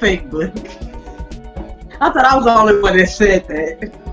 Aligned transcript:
fake. 0.00 0.24
I 2.00 2.10
thought 2.10 2.24
I 2.24 2.36
was 2.36 2.44
the 2.44 2.56
only 2.56 2.80
one 2.80 2.96
that 2.96 3.08
said 3.08 3.46
that. 3.48 4.07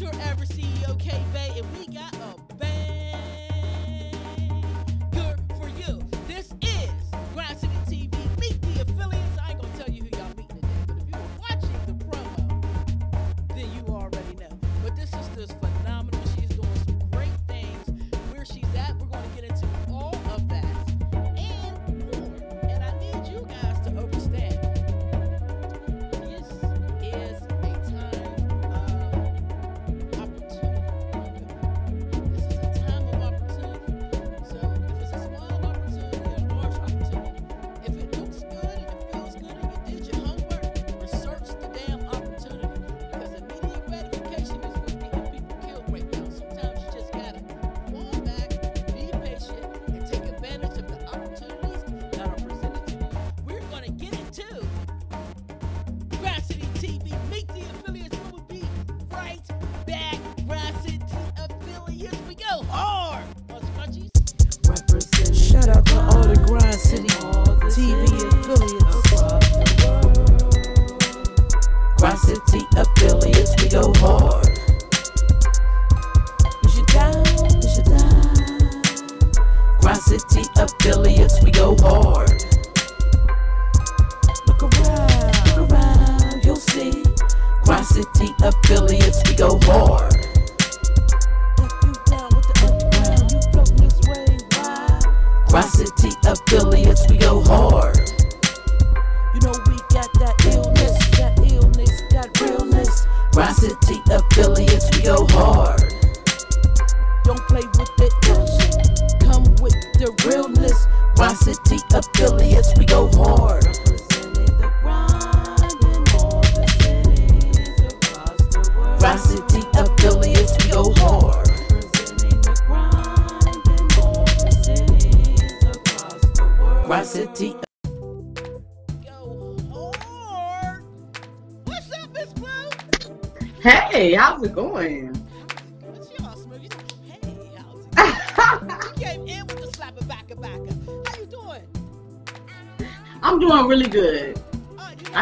your 0.00 0.12
every 0.22 0.46
CEO, 0.46 0.96
K-Bay, 0.98 1.52
and 1.56 1.66
we 1.78 1.92
got 1.92 2.17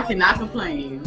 cannot 0.06 0.36
complain. 0.38 1.02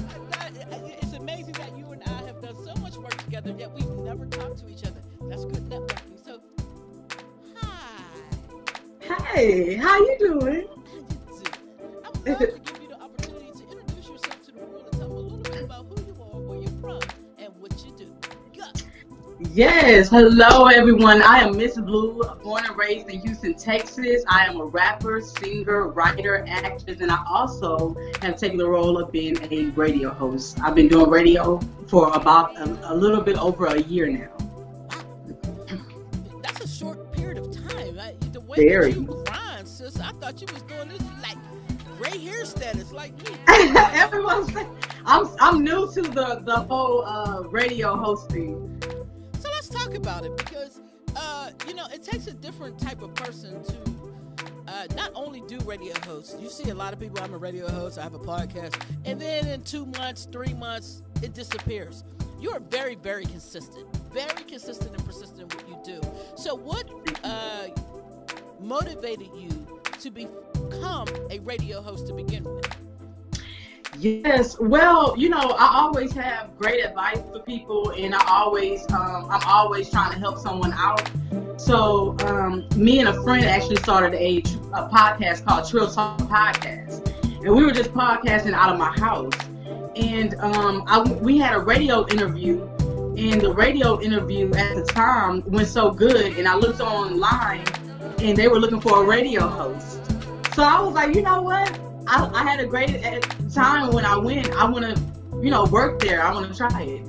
Yes, 19.99 20.07
hello 20.07 20.67
everyone. 20.67 21.21
I 21.21 21.39
am 21.39 21.55
MzBlue, 21.55 22.41
born 22.41 22.65
and 22.65 22.77
raised 22.77 23.09
in 23.09 23.19
Houston, 23.19 23.53
Texas. 23.53 24.23
I 24.29 24.45
am 24.45 24.61
a 24.61 24.63
rapper, 24.63 25.19
singer, 25.19 25.89
writer, 25.89 26.45
actress, 26.47 27.01
and 27.01 27.11
I 27.11 27.21
also 27.27 27.97
have 28.21 28.37
taken 28.37 28.57
the 28.57 28.69
role 28.69 28.97
of 28.97 29.11
being 29.11 29.37
a 29.51 29.65
radio 29.71 30.11
host. 30.11 30.57
I've 30.61 30.73
been 30.73 30.87
doing 30.87 31.09
radio 31.09 31.59
for 31.89 32.15
about 32.15 32.57
a, 32.57 32.93
a 32.93 32.95
little 32.95 33.19
bit 33.19 33.37
over 33.37 33.65
a 33.65 33.81
year 33.81 34.07
now. 34.07 34.37
That's 36.43 36.61
a 36.61 36.67
short 36.69 37.11
period 37.11 37.39
of 37.39 37.51
time. 37.51 37.97
the 38.31 38.39
way 38.39 38.55
Very. 38.55 38.93
you 38.93 39.03
grind, 39.03 39.67
sis, 39.67 39.99
I 39.99 40.13
thought 40.13 40.39
you 40.39 40.47
was 40.53 40.61
doing 40.61 40.87
this 40.87 41.03
like 41.21 41.37
gray 41.97 42.17
hair 42.19 42.45
status, 42.45 42.93
like 42.93 43.11
me. 43.29 43.35
Everyone's 43.49 44.49
I'm 45.05 45.27
I'm 45.41 45.61
new 45.61 45.91
to 45.91 46.01
the 46.03 46.41
the 46.45 46.61
whole 46.69 47.03
uh, 47.03 47.41
radio 47.49 47.97
hosting. 47.97 48.79
Talk 49.71 49.95
about 49.95 50.25
it 50.25 50.35
because 50.37 50.79
uh, 51.15 51.51
you 51.67 51.73
know, 51.73 51.85
it 51.93 52.03
takes 52.03 52.27
a 52.27 52.33
different 52.33 52.79
type 52.79 53.01
of 53.01 53.13
person 53.15 53.63
to 53.63 53.77
uh, 54.67 54.87
not 54.95 55.11
only 55.15 55.41
do 55.47 55.57
radio 55.59 55.93
hosts. 56.05 56.35
You 56.39 56.49
see 56.49 56.69
a 56.69 56.75
lot 56.75 56.93
of 56.93 56.99
people. 56.99 57.19
I'm 57.21 57.33
a 57.33 57.37
radio 57.37 57.69
host. 57.69 57.97
I 57.97 58.03
have 58.03 58.13
a 58.13 58.19
podcast, 58.19 58.81
and 59.05 59.19
then 59.19 59.47
in 59.47 59.61
two 59.63 59.85
months, 59.85 60.27
three 60.31 60.53
months, 60.53 61.01
it 61.21 61.33
disappears. 61.33 62.03
You 62.39 62.51
are 62.51 62.59
very, 62.59 62.95
very 62.95 63.25
consistent, 63.25 63.85
very 64.13 64.43
consistent 64.43 64.95
and 64.95 65.05
persistent 65.05 65.51
in 65.51 65.57
what 65.57 65.67
you 65.67 65.99
do. 65.99 66.01
So, 66.37 66.55
what 66.55 66.89
uh, 67.23 67.67
motivated 68.61 69.29
you 69.35 69.49
to 69.99 70.11
become 70.11 71.07
a 71.29 71.39
radio 71.39 71.81
host 71.81 72.07
to 72.07 72.13
begin 72.13 72.43
with? 72.43 72.88
Yes, 73.99 74.57
well, 74.57 75.13
you 75.17 75.27
know, 75.27 75.55
I 75.59 75.71
always 75.75 76.13
have 76.13 76.57
great 76.57 76.85
advice 76.85 77.19
for 77.33 77.39
people, 77.39 77.91
and 77.91 78.15
I 78.15 78.23
always, 78.29 78.89
um, 78.93 79.27
I'm 79.29 79.41
always 79.45 79.89
trying 79.89 80.13
to 80.13 80.17
help 80.17 80.37
someone 80.37 80.71
out. 80.71 81.11
So, 81.57 82.15
um, 82.21 82.65
me 82.77 82.99
and 82.99 83.09
a 83.09 83.23
friend 83.23 83.43
actually 83.43 83.75
started 83.75 84.13
a, 84.13 84.37
a 84.37 84.87
podcast 84.87 85.45
called 85.45 85.69
Trill 85.69 85.91
Talk 85.91 86.17
Podcast, 86.19 87.13
and 87.25 87.53
we 87.53 87.65
were 87.65 87.73
just 87.73 87.91
podcasting 87.91 88.53
out 88.53 88.71
of 88.71 88.79
my 88.79 88.97
house, 88.97 89.33
and 89.97 90.33
um, 90.35 90.85
I, 90.87 91.01
we 91.01 91.37
had 91.37 91.55
a 91.55 91.59
radio 91.59 92.07
interview, 92.07 92.61
and 93.17 93.41
the 93.41 93.53
radio 93.53 93.99
interview 93.99 94.49
at 94.53 94.75
the 94.75 94.85
time 94.85 95.43
went 95.51 95.67
so 95.67 95.91
good, 95.91 96.37
and 96.37 96.47
I 96.47 96.55
looked 96.55 96.79
online, 96.79 97.65
and 98.19 98.37
they 98.37 98.47
were 98.47 98.61
looking 98.61 98.79
for 98.79 99.03
a 99.03 99.05
radio 99.05 99.45
host. 99.45 99.99
So 100.55 100.63
I 100.63 100.79
was 100.79 100.93
like, 100.93 101.13
you 101.15 101.21
know 101.21 101.41
what? 101.41 101.88
I, 102.09 102.27
I 102.33 102.43
had 102.43 102.59
a 102.59 102.65
great 102.65 103.03
time 103.53 103.93
when 103.93 104.03
I 104.03 104.17
went. 104.17 104.51
I 104.53 104.67
want 104.67 104.83
to, 104.83 105.01
you 105.39 105.51
know, 105.51 105.65
work 105.65 105.99
there. 105.99 106.23
I 106.23 106.33
want 106.33 106.51
to 106.51 106.57
try 106.57 106.81
it. 106.81 107.05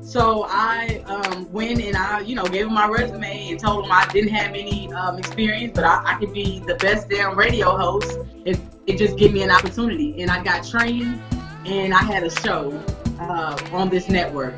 So 0.00 0.46
I 0.48 1.02
um, 1.06 1.50
went 1.52 1.82
and 1.82 1.96
I, 1.96 2.20
you 2.20 2.36
know, 2.36 2.44
gave 2.44 2.66
him 2.66 2.74
my 2.74 2.86
resume 2.86 3.50
and 3.50 3.58
told 3.58 3.84
him 3.84 3.90
I 3.90 4.06
didn't 4.12 4.32
have 4.32 4.54
any 4.54 4.92
um, 4.92 5.18
experience, 5.18 5.72
but 5.74 5.82
I, 5.82 6.02
I, 6.04 6.14
could 6.20 6.32
be 6.32 6.60
the 6.60 6.76
best 6.76 7.08
damn 7.08 7.36
radio 7.36 7.76
host 7.76 8.20
if 8.44 8.60
it 8.86 8.96
just 8.96 9.16
gave 9.18 9.32
me 9.32 9.42
an 9.42 9.50
opportunity. 9.50 10.22
And 10.22 10.30
I 10.30 10.44
got 10.44 10.64
trained 10.64 11.20
and 11.66 11.92
I 11.92 12.02
had 12.04 12.22
a 12.22 12.30
show 12.30 12.80
uh, 13.18 13.58
on 13.72 13.88
this 13.88 14.08
network. 14.08 14.54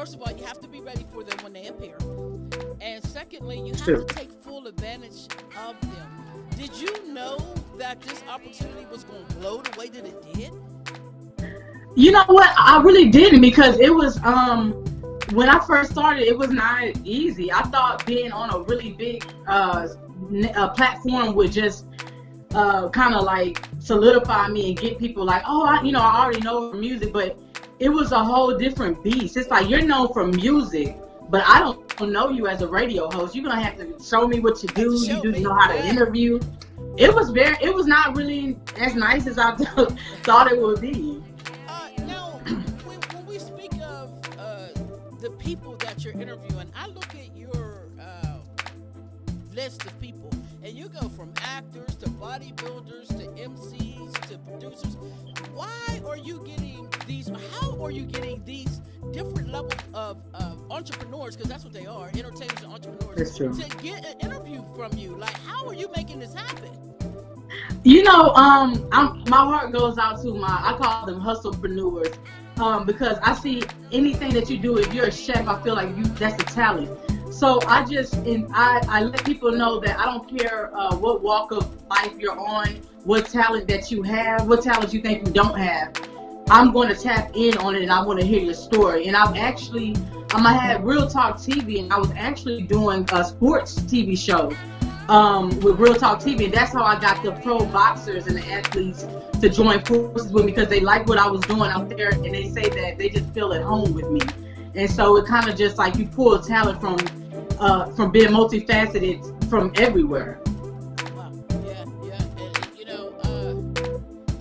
First 0.00 0.14
of 0.14 0.22
all, 0.22 0.32
you 0.32 0.42
have 0.46 0.58
to 0.58 0.66
be 0.66 0.80
ready 0.80 1.04
for 1.12 1.22
them 1.22 1.36
when 1.42 1.52
they 1.52 1.66
appear. 1.66 1.94
And 2.80 3.04
secondly, 3.04 3.60
you 3.60 3.74
have 3.74 3.84
to 3.84 4.06
take 4.06 4.32
full 4.42 4.66
advantage 4.66 5.26
of 5.58 5.78
them. 5.82 6.48
Did 6.56 6.74
you 6.74 7.12
know 7.12 7.36
that 7.76 8.00
this 8.00 8.22
opportunity 8.26 8.86
was 8.90 9.04
going 9.04 9.26
to 9.26 9.34
blow 9.34 9.60
the 9.60 9.78
way 9.78 9.90
that 9.90 10.06
it 10.06 10.32
did? 10.32 10.52
You 11.96 12.12
know 12.12 12.24
what? 12.28 12.48
I 12.56 12.80
really 12.82 13.10
didn't 13.10 13.42
because 13.42 13.78
it 13.78 13.94
was 13.94 14.18
um 14.24 14.72
when 15.34 15.50
I 15.50 15.60
first 15.66 15.90
started, 15.90 16.26
it 16.26 16.38
was 16.38 16.48
not 16.48 16.96
easy. 17.04 17.52
I 17.52 17.60
thought 17.64 18.06
being 18.06 18.32
on 18.32 18.48
a 18.54 18.60
really 18.60 18.92
big 18.92 19.22
uh, 19.46 19.86
platform 20.76 21.34
would 21.34 21.52
just 21.52 21.84
uh, 22.54 22.88
kind 22.88 23.14
of 23.14 23.24
like 23.24 23.62
solidify 23.80 24.48
me 24.48 24.70
and 24.70 24.78
get 24.78 24.98
people 24.98 25.26
like, 25.26 25.42
oh, 25.46 25.66
I, 25.66 25.82
you 25.82 25.92
know, 25.92 26.00
I 26.00 26.22
already 26.22 26.40
know 26.40 26.72
music, 26.72 27.12
but 27.12 27.38
it 27.80 27.88
was 27.88 28.12
a 28.12 28.22
whole 28.22 28.56
different 28.56 29.02
beast. 29.02 29.38
It's 29.38 29.48
like 29.48 29.68
you're 29.68 29.80
known 29.80 30.12
for 30.12 30.26
music, 30.26 30.98
but 31.30 31.42
I 31.46 31.60
don't 31.60 32.12
know 32.12 32.28
you 32.28 32.46
as 32.46 32.60
a 32.60 32.68
radio 32.68 33.10
host. 33.10 33.34
You're 33.34 33.44
gonna 33.44 33.60
have 33.60 33.78
to 33.78 33.96
show 34.04 34.28
me 34.28 34.38
what 34.38 34.62
you 34.62 34.68
do. 34.68 34.94
You 34.94 35.20
do 35.22 35.32
know 35.40 35.54
how 35.54 35.68
to 35.68 35.86
interview. 35.86 36.38
It 36.98 37.12
was 37.12 37.30
very. 37.30 37.56
It 37.62 37.74
was 37.74 37.86
not 37.86 38.14
really 38.14 38.58
as 38.76 38.94
nice 38.94 39.26
as 39.26 39.38
I 39.38 39.56
thought 40.22 40.52
it 40.52 40.60
would 40.60 40.80
be. 40.82 41.22
Uh, 41.66 41.88
now, 42.00 42.40
when, 42.84 43.00
when, 43.00 43.26
we 43.26 43.38
speak 43.38 43.72
of 43.80 44.12
uh, 44.38 44.68
the 45.20 45.30
people 45.38 45.76
that 45.76 46.04
you're 46.04 46.12
interviewing, 46.20 46.70
I 46.76 46.86
look 46.88 47.14
at 47.14 47.34
your 47.34 47.86
list 49.54 49.84
of 49.84 49.98
people, 50.00 50.30
and 50.62 50.76
you 50.76 50.88
go 50.88 51.08
from 51.08 51.32
actors 51.42 51.96
to 51.96 52.08
bodybuilders 52.10 53.08
to 53.08 53.26
MCs 53.42 54.12
to 54.28 54.38
producers. 54.38 54.96
Why 55.54 56.00
are 56.06 56.16
you 56.16 56.42
getting 56.46 56.88
these? 57.06 57.30
How 57.60 57.82
are 57.82 57.90
you 57.90 58.02
getting 58.02 58.42
these 58.44 58.80
different 59.12 59.48
levels 59.50 59.74
of, 59.94 60.22
of 60.34 60.64
entrepreneurs? 60.70 61.36
Because 61.36 61.50
that's 61.50 61.64
what 61.64 61.72
they 61.72 61.86
are, 61.86 62.08
entertainers 62.08 62.62
and 62.62 62.72
entrepreneurs. 62.72 63.34
To 63.36 63.76
get 63.82 64.04
an 64.04 64.18
interview 64.20 64.62
from 64.76 64.96
you, 64.96 65.16
like 65.16 65.36
how 65.40 65.66
are 65.66 65.74
you 65.74 65.90
making 65.96 66.20
this 66.20 66.34
happen? 66.34 66.70
You 67.82 68.02
know, 68.02 68.30
um, 68.34 68.88
I'm, 68.92 69.24
my 69.28 69.38
heart 69.38 69.72
goes 69.72 69.98
out 69.98 70.20
to 70.22 70.34
my 70.34 70.48
I 70.48 70.76
call 70.76 71.06
them 71.06 71.20
hustlepreneurs. 71.20 72.16
Um, 72.58 72.84
because 72.84 73.16
I 73.22 73.34
see 73.34 73.62
anything 73.90 74.34
that 74.34 74.50
you 74.50 74.58
do, 74.58 74.76
if 74.76 74.92
you're 74.92 75.06
a 75.06 75.12
chef, 75.12 75.48
I 75.48 75.62
feel 75.62 75.74
like 75.74 75.96
you 75.96 76.04
that's 76.04 76.42
a 76.42 76.46
talent. 76.46 76.90
So 77.30 77.60
I 77.66 77.84
just 77.84 78.14
and 78.14 78.46
I, 78.52 78.82
I 78.88 79.02
let 79.04 79.24
people 79.24 79.52
know 79.52 79.78
that 79.80 79.98
I 79.98 80.04
don't 80.04 80.28
care 80.36 80.76
uh, 80.76 80.96
what 80.96 81.22
walk 81.22 81.52
of 81.52 81.70
life 81.88 82.12
you're 82.18 82.38
on, 82.38 82.80
what 83.04 83.26
talent 83.26 83.68
that 83.68 83.90
you 83.90 84.02
have, 84.02 84.48
what 84.48 84.62
talent 84.62 84.92
you 84.92 85.00
think 85.00 85.26
you 85.26 85.32
don't 85.32 85.56
have. 85.56 85.94
I'm 86.50 86.72
going 86.72 86.88
to 86.88 87.00
tap 87.00 87.30
in 87.34 87.56
on 87.58 87.76
it 87.76 87.82
and 87.82 87.92
I 87.92 88.02
want 88.02 88.18
to 88.20 88.26
hear 88.26 88.40
your 88.40 88.54
story. 88.54 89.06
And 89.06 89.16
I've 89.16 89.36
actually, 89.36 89.94
um, 90.34 90.44
I 90.44 90.52
had 90.52 90.84
Real 90.84 91.08
Talk 91.08 91.36
TV 91.36 91.78
and 91.78 91.92
I 91.92 91.98
was 91.98 92.10
actually 92.16 92.62
doing 92.62 93.08
a 93.12 93.24
sports 93.24 93.78
TV 93.78 94.18
show 94.18 94.52
um, 95.08 95.50
with 95.60 95.78
Real 95.78 95.94
Talk 95.94 96.18
TV. 96.18 96.46
And 96.46 96.52
that's 96.52 96.72
how 96.72 96.82
I 96.82 96.98
got 96.98 97.22
the 97.22 97.32
pro 97.42 97.64
boxers 97.66 98.26
and 98.26 98.36
the 98.36 98.44
athletes 98.48 99.06
to 99.40 99.48
join 99.48 99.80
forces 99.84 100.32
with 100.32 100.44
me 100.44 100.50
because 100.50 100.68
they 100.68 100.80
like 100.80 101.06
what 101.06 101.18
I 101.18 101.30
was 101.30 101.42
doing 101.42 101.70
out 101.70 101.88
there 101.88 102.10
and 102.10 102.34
they 102.34 102.48
say 102.48 102.68
that 102.68 102.98
they 102.98 103.08
just 103.08 103.32
feel 103.32 103.52
at 103.52 103.62
home 103.62 103.94
with 103.94 104.10
me. 104.10 104.20
And 104.74 104.90
so 104.90 105.16
it 105.16 105.26
kind 105.26 105.48
of 105.48 105.56
just 105.56 105.78
like 105.78 105.96
you 105.96 106.06
pull 106.08 106.38
talent 106.40 106.80
from 106.80 106.98
uh, 107.60 107.86
from 107.92 108.10
being 108.10 108.30
multifaceted 108.30 109.48
from 109.48 109.72
everywhere. 109.76 110.40
Yeah, 110.46 111.84
yeah, 112.02 112.22
and 112.38 112.68
you 112.78 112.86
know, 112.86 113.10
uh, 113.22 113.54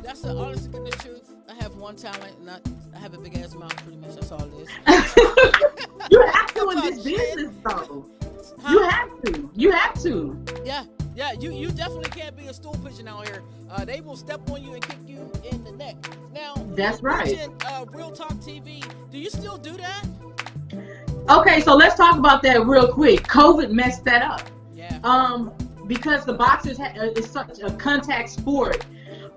that's 0.01 0.21
the 0.21 0.36
honest 0.36 0.71
the 0.71 0.92
truth. 0.92 1.30
I 1.50 1.54
have 1.62 1.75
one 1.75 1.95
talent, 1.95 2.38
and 2.40 2.49
I, 2.49 2.59
I 2.95 2.99
have 2.99 3.14
a 3.14 3.19
big 3.19 3.38
ass 3.38 3.54
mouth. 3.54 3.76
Pretty 3.83 3.97
much, 3.97 4.16
that's 4.16 4.31
all 4.31 4.44
it 4.44 4.54
is. 4.54 4.69
you 6.11 6.21
have 6.28 6.54
to 6.54 6.69
in 6.69 6.80
this 6.80 7.04
business, 7.04 7.56
though. 7.64 8.06
Huh? 8.61 8.71
You 8.71 8.83
have 8.83 9.21
to. 9.23 9.52
You 9.54 9.71
have 9.71 10.02
to. 10.04 10.45
Yeah, 10.66 10.85
yeah. 11.16 11.33
You 11.33 11.52
you 11.52 11.69
definitely 11.71 12.09
can't 12.09 12.35
be 12.35 12.47
a 12.47 12.54
stool 12.54 12.78
pigeon 12.83 13.07
out 13.07 13.28
here. 13.28 13.44
Uh, 13.69 13.85
they 13.85 14.02
will 14.02 14.16
step 14.16 14.49
on 14.49 14.64
you 14.64 14.73
and 14.73 14.81
kick 14.81 14.97
you 15.06 15.30
in 15.52 15.64
the 15.64 15.71
neck. 15.73 15.95
Now, 16.33 16.56
that's 16.69 17.04
right. 17.04 17.47
Uh, 17.66 17.85
Real 17.92 18.11
Talk 18.11 18.33
TV. 18.35 18.83
Do 19.11 19.18
you 19.18 19.30
still 19.30 19.57
do 19.57 19.76
that? 19.78 20.06
Okay, 21.30 21.61
so 21.61 21.76
let's 21.76 21.95
talk 21.95 22.18
about 22.18 22.42
that 22.44 22.66
real 22.66 22.88
quick. 22.92 23.23
COVID 23.23 23.71
messed 23.71 24.04
that 24.06 24.21
up. 24.21 24.42
Yeah. 24.73 24.99
Um, 25.04 25.52
because 25.88 26.23
the 26.23 26.33
boxers 26.33 26.78
ha- 26.78 26.94
uh, 26.97 27.11
is 27.16 27.30
such 27.30 27.59
a 27.59 27.71
contact 27.71 28.30
sport. 28.30 28.85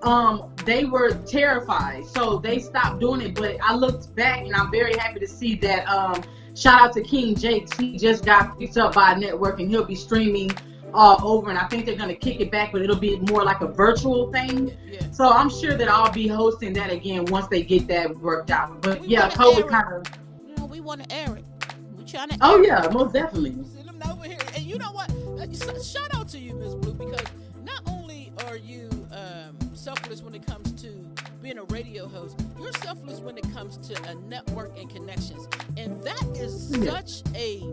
Um, 0.03 0.53
they 0.65 0.85
were 0.85 1.13
terrified, 1.25 2.05
so 2.05 2.37
they 2.37 2.59
stopped 2.59 2.99
doing 2.99 3.21
it. 3.21 3.35
But 3.35 3.57
I 3.61 3.75
looked 3.75 4.15
back, 4.15 4.41
and 4.41 4.55
I'm 4.55 4.71
very 4.71 4.95
happy 4.97 5.19
to 5.19 5.27
see 5.27 5.55
that. 5.57 5.87
Um, 5.87 6.23
shout 6.55 6.81
out 6.81 6.93
to 6.93 7.01
King 7.01 7.35
Jakes. 7.35 7.77
He 7.77 7.97
just 7.97 8.25
got 8.25 8.59
picked 8.59 8.77
up 8.77 8.95
by 8.95 9.13
a 9.13 9.17
network, 9.17 9.59
and 9.59 9.69
he'll 9.69 9.85
be 9.85 9.95
streaming 9.95 10.51
all 10.93 11.25
over. 11.25 11.49
And 11.49 11.57
I 11.57 11.67
think 11.67 11.85
they're 11.85 11.95
gonna 11.95 12.15
kick 12.15 12.39
it 12.39 12.51
back, 12.51 12.71
but 12.71 12.81
it'll 12.81 12.95
be 12.95 13.17
more 13.31 13.43
like 13.43 13.61
a 13.61 13.67
virtual 13.67 14.31
thing. 14.31 14.77
Yeah. 14.89 15.09
So 15.11 15.27
I'm 15.29 15.49
sure 15.49 15.75
that 15.75 15.89
I'll 15.89 16.11
be 16.11 16.27
hosting 16.27 16.73
that 16.73 16.91
again 16.91 17.25
once 17.25 17.47
they 17.47 17.63
get 17.63 17.87
that 17.87 18.15
worked 18.17 18.51
out. 18.51 18.81
But 18.81 19.01
we 19.01 19.07
yeah, 19.07 19.29
COVID 19.29 19.69
kind 19.69 19.93
of. 19.93 20.13
You 20.47 20.55
know, 20.57 20.65
we 20.65 20.81
want 20.81 21.07
to 21.07 21.15
air 21.15 21.35
it 21.35 21.45
trying 22.13 22.29
to. 22.29 22.37
Oh 22.41 22.61
yeah, 22.61 22.87
most 22.91 23.13
definitely. 23.13 23.55
Send 23.73 23.87
them 23.87 24.01
over 24.09 24.25
here, 24.25 24.37
and 24.55 24.63
you 24.63 24.77
know 24.77 24.91
what? 24.91 25.09
Shout 25.83 26.15
out 26.15 26.29
to 26.29 26.39
you, 26.39 26.53
MzBlue, 26.53 26.97
because 26.97 27.27
not 27.63 27.81
only 27.87 28.31
are 28.47 28.55
you 28.55 28.89
um, 29.11 29.57
selfless 29.73 30.21
when 30.21 30.33
it 30.35 30.45
comes 30.45 30.71
to 30.81 30.87
being 31.41 31.57
a 31.57 31.63
radio 31.65 32.07
host, 32.07 32.39
you're 32.59 32.71
selfless 32.73 33.19
when 33.19 33.37
it 33.37 33.51
comes 33.53 33.77
to 33.77 34.09
a 34.09 34.15
network 34.15 34.77
and 34.77 34.89
connections, 34.89 35.47
and 35.77 36.01
that 36.03 36.23
is 36.35 36.75
yeah. 36.77 36.91
such 36.91 37.23
a 37.35 37.63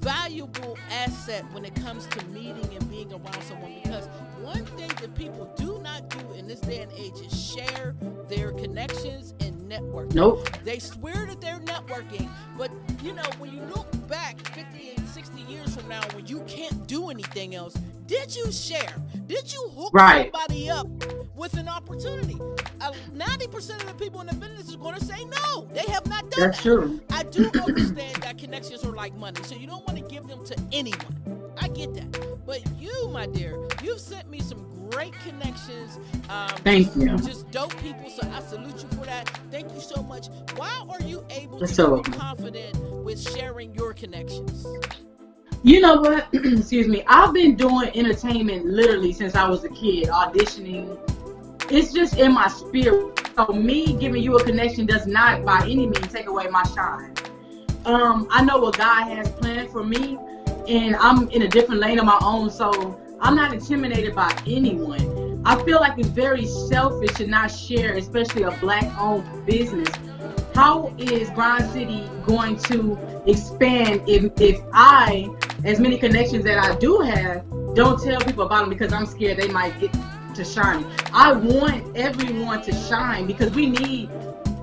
valuable 0.00 0.78
asset 0.90 1.44
when 1.52 1.64
it 1.64 1.74
comes 1.76 2.06
to 2.06 2.24
meeting 2.26 2.68
and 2.72 2.88
being 2.88 3.12
around 3.12 3.42
someone 3.42 3.74
because 3.82 4.08
one 4.46 4.64
thing 4.64 4.88
that 5.00 5.12
people 5.16 5.52
do 5.56 5.80
not 5.82 6.08
do 6.08 6.32
in 6.34 6.46
this 6.46 6.60
day 6.60 6.78
and 6.78 6.92
age 6.92 7.18
is 7.20 7.34
share 7.36 7.96
their 8.28 8.52
connections 8.52 9.34
and 9.40 9.68
network. 9.68 10.14
Nope. 10.14 10.48
They 10.62 10.78
swear 10.78 11.26
that 11.26 11.40
they're 11.40 11.58
networking, 11.58 12.30
but 12.56 12.70
you 13.02 13.12
know, 13.12 13.28
when 13.38 13.52
you 13.52 13.60
look 13.62 13.88
back 14.08 14.38
50 14.54 14.92
and 14.96 15.08
60 15.08 15.40
years 15.42 15.74
from 15.74 15.88
now 15.88 16.02
when 16.14 16.28
you 16.28 16.42
can't 16.46 16.86
do 16.86 17.10
anything 17.10 17.56
else, 17.56 17.74
did 18.06 18.36
you 18.36 18.52
share? 18.52 18.94
Did 19.26 19.52
you 19.52 19.68
hook 19.74 19.90
right. 19.92 20.30
somebody 20.32 20.70
up 20.70 20.86
with 21.34 21.54
an 21.54 21.68
opportunity? 21.68 22.36
Uh, 22.80 22.92
90% 23.16 23.80
of 23.80 23.86
the 23.88 23.94
people 23.94 24.20
in 24.20 24.28
the 24.28 24.34
business 24.34 24.72
are 24.72 24.78
going 24.78 24.96
to 24.96 25.04
say 25.04 25.24
no. 25.24 25.66
They 25.72 25.90
have 25.90 26.06
not 26.06 26.30
done 26.30 26.30
that. 26.30 26.36
That's 26.36 26.56
that. 26.58 26.62
true. 26.62 27.00
I 27.10 27.24
do 27.24 27.50
understand 27.66 28.22
that 28.22 28.38
connections 28.38 28.84
are 28.84 28.92
like 28.92 29.16
money, 29.16 29.42
so 29.42 29.56
you 29.56 29.66
don't 29.66 29.84
want 29.88 29.98
to 29.98 30.04
give 30.04 30.28
them 30.28 30.44
to 30.44 30.56
anyone. 30.70 31.16
I 31.58 31.68
get 31.68 31.94
that. 31.94 32.36
But 32.46 32.62
you, 32.78 33.08
my 33.12 33.26
dear, 33.26 33.58
you've 33.82 34.00
sent 34.00 34.30
me 34.30 34.35
some 34.40 34.88
great 34.90 35.12
connections. 35.20 35.98
Um, 36.28 36.48
Thank 36.64 36.94
you. 36.96 37.16
Just 37.18 37.50
dope 37.50 37.76
people. 37.78 38.08
So 38.10 38.28
I 38.30 38.40
salute 38.40 38.82
you 38.82 38.88
for 38.98 39.04
that. 39.06 39.28
Thank 39.50 39.72
you 39.74 39.80
so 39.80 40.02
much. 40.02 40.28
Why 40.56 40.84
are 40.88 41.02
you 41.02 41.24
able 41.30 41.58
That's 41.58 41.72
to 41.72 41.76
so- 41.76 42.02
be 42.02 42.10
confident 42.12 42.78
with 43.04 43.20
sharing 43.20 43.74
your 43.74 43.92
connections? 43.94 44.66
You 45.62 45.80
know 45.80 46.00
what? 46.00 46.28
Excuse 46.32 46.86
me. 46.86 47.02
I've 47.08 47.34
been 47.34 47.56
doing 47.56 47.90
entertainment 47.94 48.66
literally 48.66 49.12
since 49.12 49.34
I 49.34 49.48
was 49.48 49.64
a 49.64 49.68
kid, 49.70 50.08
auditioning. 50.08 50.98
It's 51.70 51.92
just 51.92 52.16
in 52.18 52.32
my 52.32 52.46
spirit. 52.48 53.20
So 53.36 53.46
me 53.52 53.94
giving 53.94 54.22
you 54.22 54.36
a 54.36 54.44
connection 54.44 54.86
does 54.86 55.06
not 55.06 55.44
by 55.44 55.58
any 55.62 55.86
means 55.86 56.06
take 56.12 56.26
away 56.28 56.46
my 56.46 56.62
shine. 56.74 57.12
Um, 57.84 58.28
I 58.30 58.44
know 58.44 58.58
what 58.58 58.78
God 58.78 59.08
has 59.08 59.30
planned 59.32 59.70
for 59.70 59.84
me, 59.84 60.18
and 60.68 60.96
I'm 60.96 61.28
in 61.30 61.42
a 61.42 61.48
different 61.48 61.80
lane 61.80 61.98
of 61.98 62.04
my 62.04 62.18
own, 62.22 62.50
so 62.50 63.00
I'm 63.20 63.34
not 63.34 63.52
intimidated 63.54 64.14
by 64.14 64.36
anyone. 64.46 65.42
I 65.46 65.62
feel 65.64 65.80
like 65.80 65.98
it's 65.98 66.08
very 66.08 66.44
selfish 66.44 67.12
to 67.14 67.26
not 67.26 67.48
share, 67.48 67.96
especially 67.96 68.42
a 68.42 68.50
black-owned 68.52 69.46
business. 69.46 69.88
How 70.54 70.94
is 70.98 71.30
Grind 71.30 71.70
City 71.70 72.08
going 72.26 72.56
to 72.64 72.98
expand 73.26 74.02
if 74.06 74.32
if 74.40 74.60
I, 74.72 75.28
as 75.64 75.80
many 75.80 75.98
connections 75.98 76.44
that 76.44 76.58
I 76.58 76.76
do 76.78 76.98
have, 77.00 77.44
don't 77.74 78.02
tell 78.02 78.20
people 78.20 78.44
about 78.44 78.60
them 78.60 78.70
because 78.70 78.92
I'm 78.92 79.06
scared 79.06 79.38
they 79.38 79.48
might 79.48 79.78
get 79.80 79.94
to 80.34 80.44
shine. 80.44 80.84
I 81.12 81.32
want 81.32 81.96
everyone 81.96 82.62
to 82.62 82.72
shine 82.72 83.26
because 83.26 83.52
we 83.52 83.66
need. 83.70 84.10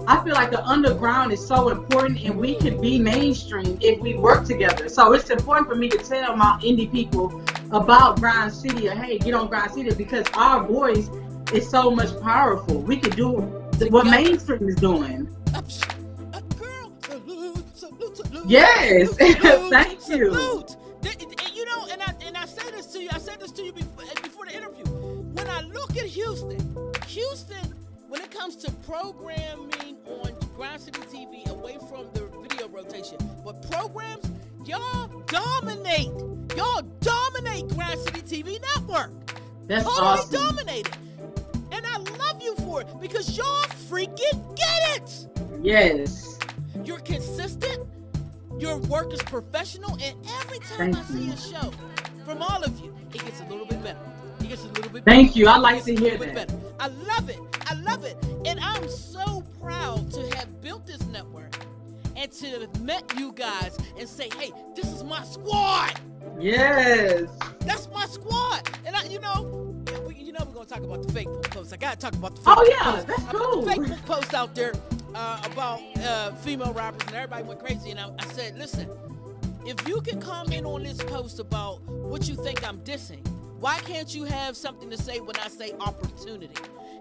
I 0.05 0.21
feel 0.23 0.33
like 0.33 0.51
the 0.51 0.63
underground 0.65 1.31
is 1.31 1.45
so 1.45 1.69
important, 1.69 2.21
and 2.23 2.37
we 2.37 2.55
can 2.55 2.79
be 2.81 2.99
mainstream 2.99 3.77
if 3.81 3.99
we 4.01 4.15
work 4.15 4.45
together. 4.45 4.89
So 4.89 5.13
it's 5.13 5.29
important 5.29 5.67
for 5.67 5.75
me 5.75 5.89
to 5.89 5.97
tell 5.97 6.35
my 6.35 6.59
indie 6.61 6.91
people 6.91 7.41
about 7.73 8.19
Grind 8.19 8.53
City 8.53 8.87
or 8.87 8.95
hey, 8.95 9.17
get 9.17 9.33
on 9.33 9.47
Grind 9.47 9.71
City 9.71 9.93
because 9.93 10.25
our 10.35 10.65
voice 10.65 11.09
is 11.53 11.69
so 11.69 11.91
much 11.91 12.09
powerful. 12.21 12.79
We 12.81 12.97
can 12.97 13.11
do 13.11 13.33
what 13.89 14.05
mainstream 14.05 14.69
is 14.69 14.75
doing. 14.75 15.29
Yes. 18.45 19.15
Thank 19.17 20.07
you. 20.09 20.33
And 21.05 21.55
you 21.55 21.65
know, 21.65 21.87
and 21.91 22.01
I 22.01 22.13
and 22.25 22.37
I 22.37 22.45
say 22.45 22.69
this 22.71 22.87
to 22.93 23.01
you. 23.01 23.09
I 23.11 23.17
said 23.17 23.39
this 23.39 23.51
to 23.53 23.63
you 23.63 23.73
before, 23.73 24.05
before 24.21 24.45
the 24.45 24.55
interview. 24.55 24.83
When 24.85 25.47
I 25.49 25.61
look 25.61 25.97
at 25.97 26.05
Houston, 26.05 26.93
Houston, 27.07 27.73
when 28.07 28.21
it 28.21 28.31
comes 28.31 28.55
to 28.57 28.71
programming 28.87 29.97
on 30.05 30.31
Grind 30.55 30.81
City 30.81 30.99
TV, 31.01 31.49
away 31.49 31.77
from 31.89 32.07
the 32.13 32.29
video 32.41 32.67
rotation, 32.67 33.17
but 33.43 33.69
programs, 33.69 34.29
y'all 34.65 35.07
dominate. 35.27 36.09
Y'all 36.55 36.81
dominate 37.01 37.67
Grind 37.69 37.99
City 37.99 38.21
TV 38.21 38.61
network. 38.75 39.11
That's 39.67 39.83
totally 39.83 40.07
awesome. 40.07 40.31
dominated. 40.31 40.97
And 41.71 41.85
I 41.85 41.97
love 41.97 42.41
you 42.41 42.55
for 42.57 42.81
it 42.81 42.87
because 43.01 43.35
y'all 43.37 43.45
freaking 43.89 44.55
get 44.55 44.97
it. 44.97 45.27
Yes. 45.61 46.37
You're 46.83 46.99
consistent. 46.99 47.87
Your 48.59 48.77
work 48.77 49.11
is 49.11 49.21
professional, 49.23 49.91
and 50.01 50.15
every 50.41 50.59
time 50.59 50.93
Thank 50.93 50.97
I 50.97 51.03
see 51.03 51.23
you. 51.23 51.33
a 51.33 51.37
show 51.37 51.71
from 52.23 52.41
all 52.41 52.63
of 52.63 52.79
you, 52.79 52.95
it 53.11 53.23
gets 53.25 53.41
a 53.41 53.45
little 53.45 53.65
bit 53.65 53.81
better. 53.83 53.99
It 54.41 54.49
gets 54.49 54.63
a 54.63 54.67
little 54.67 54.83
bit. 54.91 55.03
Better. 55.03 55.17
Thank 55.17 55.35
you. 55.35 55.47
I 55.47 55.57
like 55.57 55.83
to 55.85 55.95
hear 55.95 56.17
that. 56.17 56.35
better. 56.35 56.55
I 56.79 56.87
love 56.87 57.29
it. 57.29 57.39
I 57.65 57.73
love 57.75 58.03
it, 58.05 58.15
and 58.45 58.59
I'm 58.59 58.87
so 58.87 59.41
proud 59.59 60.11
to 60.11 60.21
have 60.37 60.61
built 60.61 60.85
this 60.85 61.01
network 61.07 61.32
and 62.23 62.31
to 62.31 62.47
have 62.61 62.81
met 62.81 63.03
you 63.19 63.33
guys 63.33 63.77
and 63.99 64.07
say, 64.07 64.29
"Hey, 64.39 64.51
this 64.75 64.85
is 64.91 65.03
my 65.03 65.23
squad. 65.25 65.93
Yes. 66.39 67.23
That's 67.59 67.89
my 67.93 68.05
squad." 68.05 68.67
And 68.85 68.95
I, 68.95 69.03
you 69.05 69.19
know, 69.19 69.75
we, 70.07 70.15
you 70.15 70.31
know, 70.31 70.39
we're 70.47 70.53
gonna 70.53 70.65
talk 70.65 70.83
about 70.83 71.05
the 71.05 71.11
fake 71.11 71.27
book 71.27 71.49
post. 71.51 71.73
I 71.73 71.77
gotta 71.77 71.99
talk 71.99 72.13
about 72.13 72.35
the 72.35 72.41
fake 72.41 72.55
Oh 72.57 72.65
yeah, 72.69 72.91
post. 72.93 73.07
that's 73.07 73.23
I 73.23 73.31
put 73.31 73.41
cool. 73.41 73.61
the 73.61 73.71
fake 73.71 73.87
book 73.89 74.05
post 74.05 74.33
out 74.33 74.55
there 74.55 74.73
uh, 75.13 75.41
about 75.51 75.81
uh, 76.01 76.31
female 76.35 76.71
rappers, 76.73 77.05
and 77.07 77.15
everybody 77.15 77.43
went 77.43 77.59
crazy. 77.59 77.91
And 77.91 77.99
I, 77.99 78.09
I 78.17 78.25
said, 78.33 78.57
listen, 78.57 78.89
if 79.65 79.85
you 79.87 79.99
can 80.01 80.21
comment 80.21 80.65
on 80.65 80.83
this 80.83 81.03
post 81.03 81.39
about 81.39 81.81
what 81.89 82.27
you 82.29 82.35
think 82.35 82.65
I'm 82.67 82.77
dissing, 82.79 83.25
why 83.59 83.79
can't 83.79 84.13
you 84.15 84.23
have 84.23 84.55
something 84.55 84.89
to 84.89 84.97
say 84.97 85.19
when 85.19 85.35
I 85.37 85.49
say 85.49 85.73
opportunity? 85.79 86.55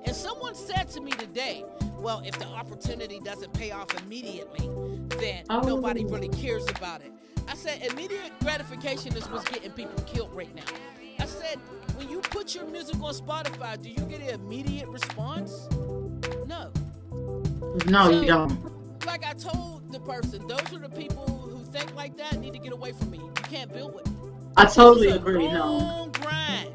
And 0.05 0.15
someone 0.17 0.55
said 0.55 0.89
to 0.91 1.01
me 1.01 1.13
today, 1.13 1.65
well, 1.99 2.23
if 2.25 2.39
the 2.39 2.47
opportunity 2.47 3.21
doesn't 3.21 3.53
pay 3.55 3.71
off 3.71 3.89
immediately, 4.03 4.69
then 5.21 5.45
Oh. 5.51 5.61
nobody 5.61 6.05
really 6.05 6.29
cares 6.29 6.65
about 6.71 7.01
it. 7.03 7.13
I 7.49 7.55
said, 7.55 7.83
immediate 7.83 8.33
gratification 8.41 9.17
is 9.17 9.29
what's 9.29 9.49
getting 9.49 9.71
people 9.73 10.03
killed 10.05 10.35
right 10.35 10.53
now. 10.55 10.63
I 11.21 11.27
said, 11.27 11.59
when 11.97 12.09
you 12.09 12.21
put 12.21 12.55
your 12.55 12.65
music 12.67 12.97
on 13.01 13.15
Spotify, 13.15 13.81
do 13.81 13.89
you 13.89 14.01
get 14.09 14.21
an 14.21 14.31
immediate 14.41 14.89
response? 14.89 15.69
No. 16.47 16.71
No, 17.87 18.05
So- 18.05 18.21
you 18.21 18.27
don't. 18.27 18.73
Like 19.07 19.25
I 19.25 19.33
told 19.35 19.93
the 19.93 20.01
person, 20.01 20.47
those 20.47 20.73
are 20.73 20.79
the 20.79 20.89
people 20.89 21.27
who 21.27 21.65
think 21.73 21.95
like 21.95 22.17
that 22.17 22.39
need 22.39 22.53
to 22.55 22.59
get 22.59 22.73
away 22.73 22.93
from 22.93 23.11
me. 23.11 23.19
You 23.19 23.33
can't 23.35 23.73
build 23.73 23.95
with. 23.95 24.07
me. 24.09 24.17
I 24.57 24.65
totally 24.67 25.07
This 25.09 25.17
is 25.17 25.19
a 25.19 25.21
agree. 25.21 25.49
No. 25.49 26.11
grind. 26.13 26.69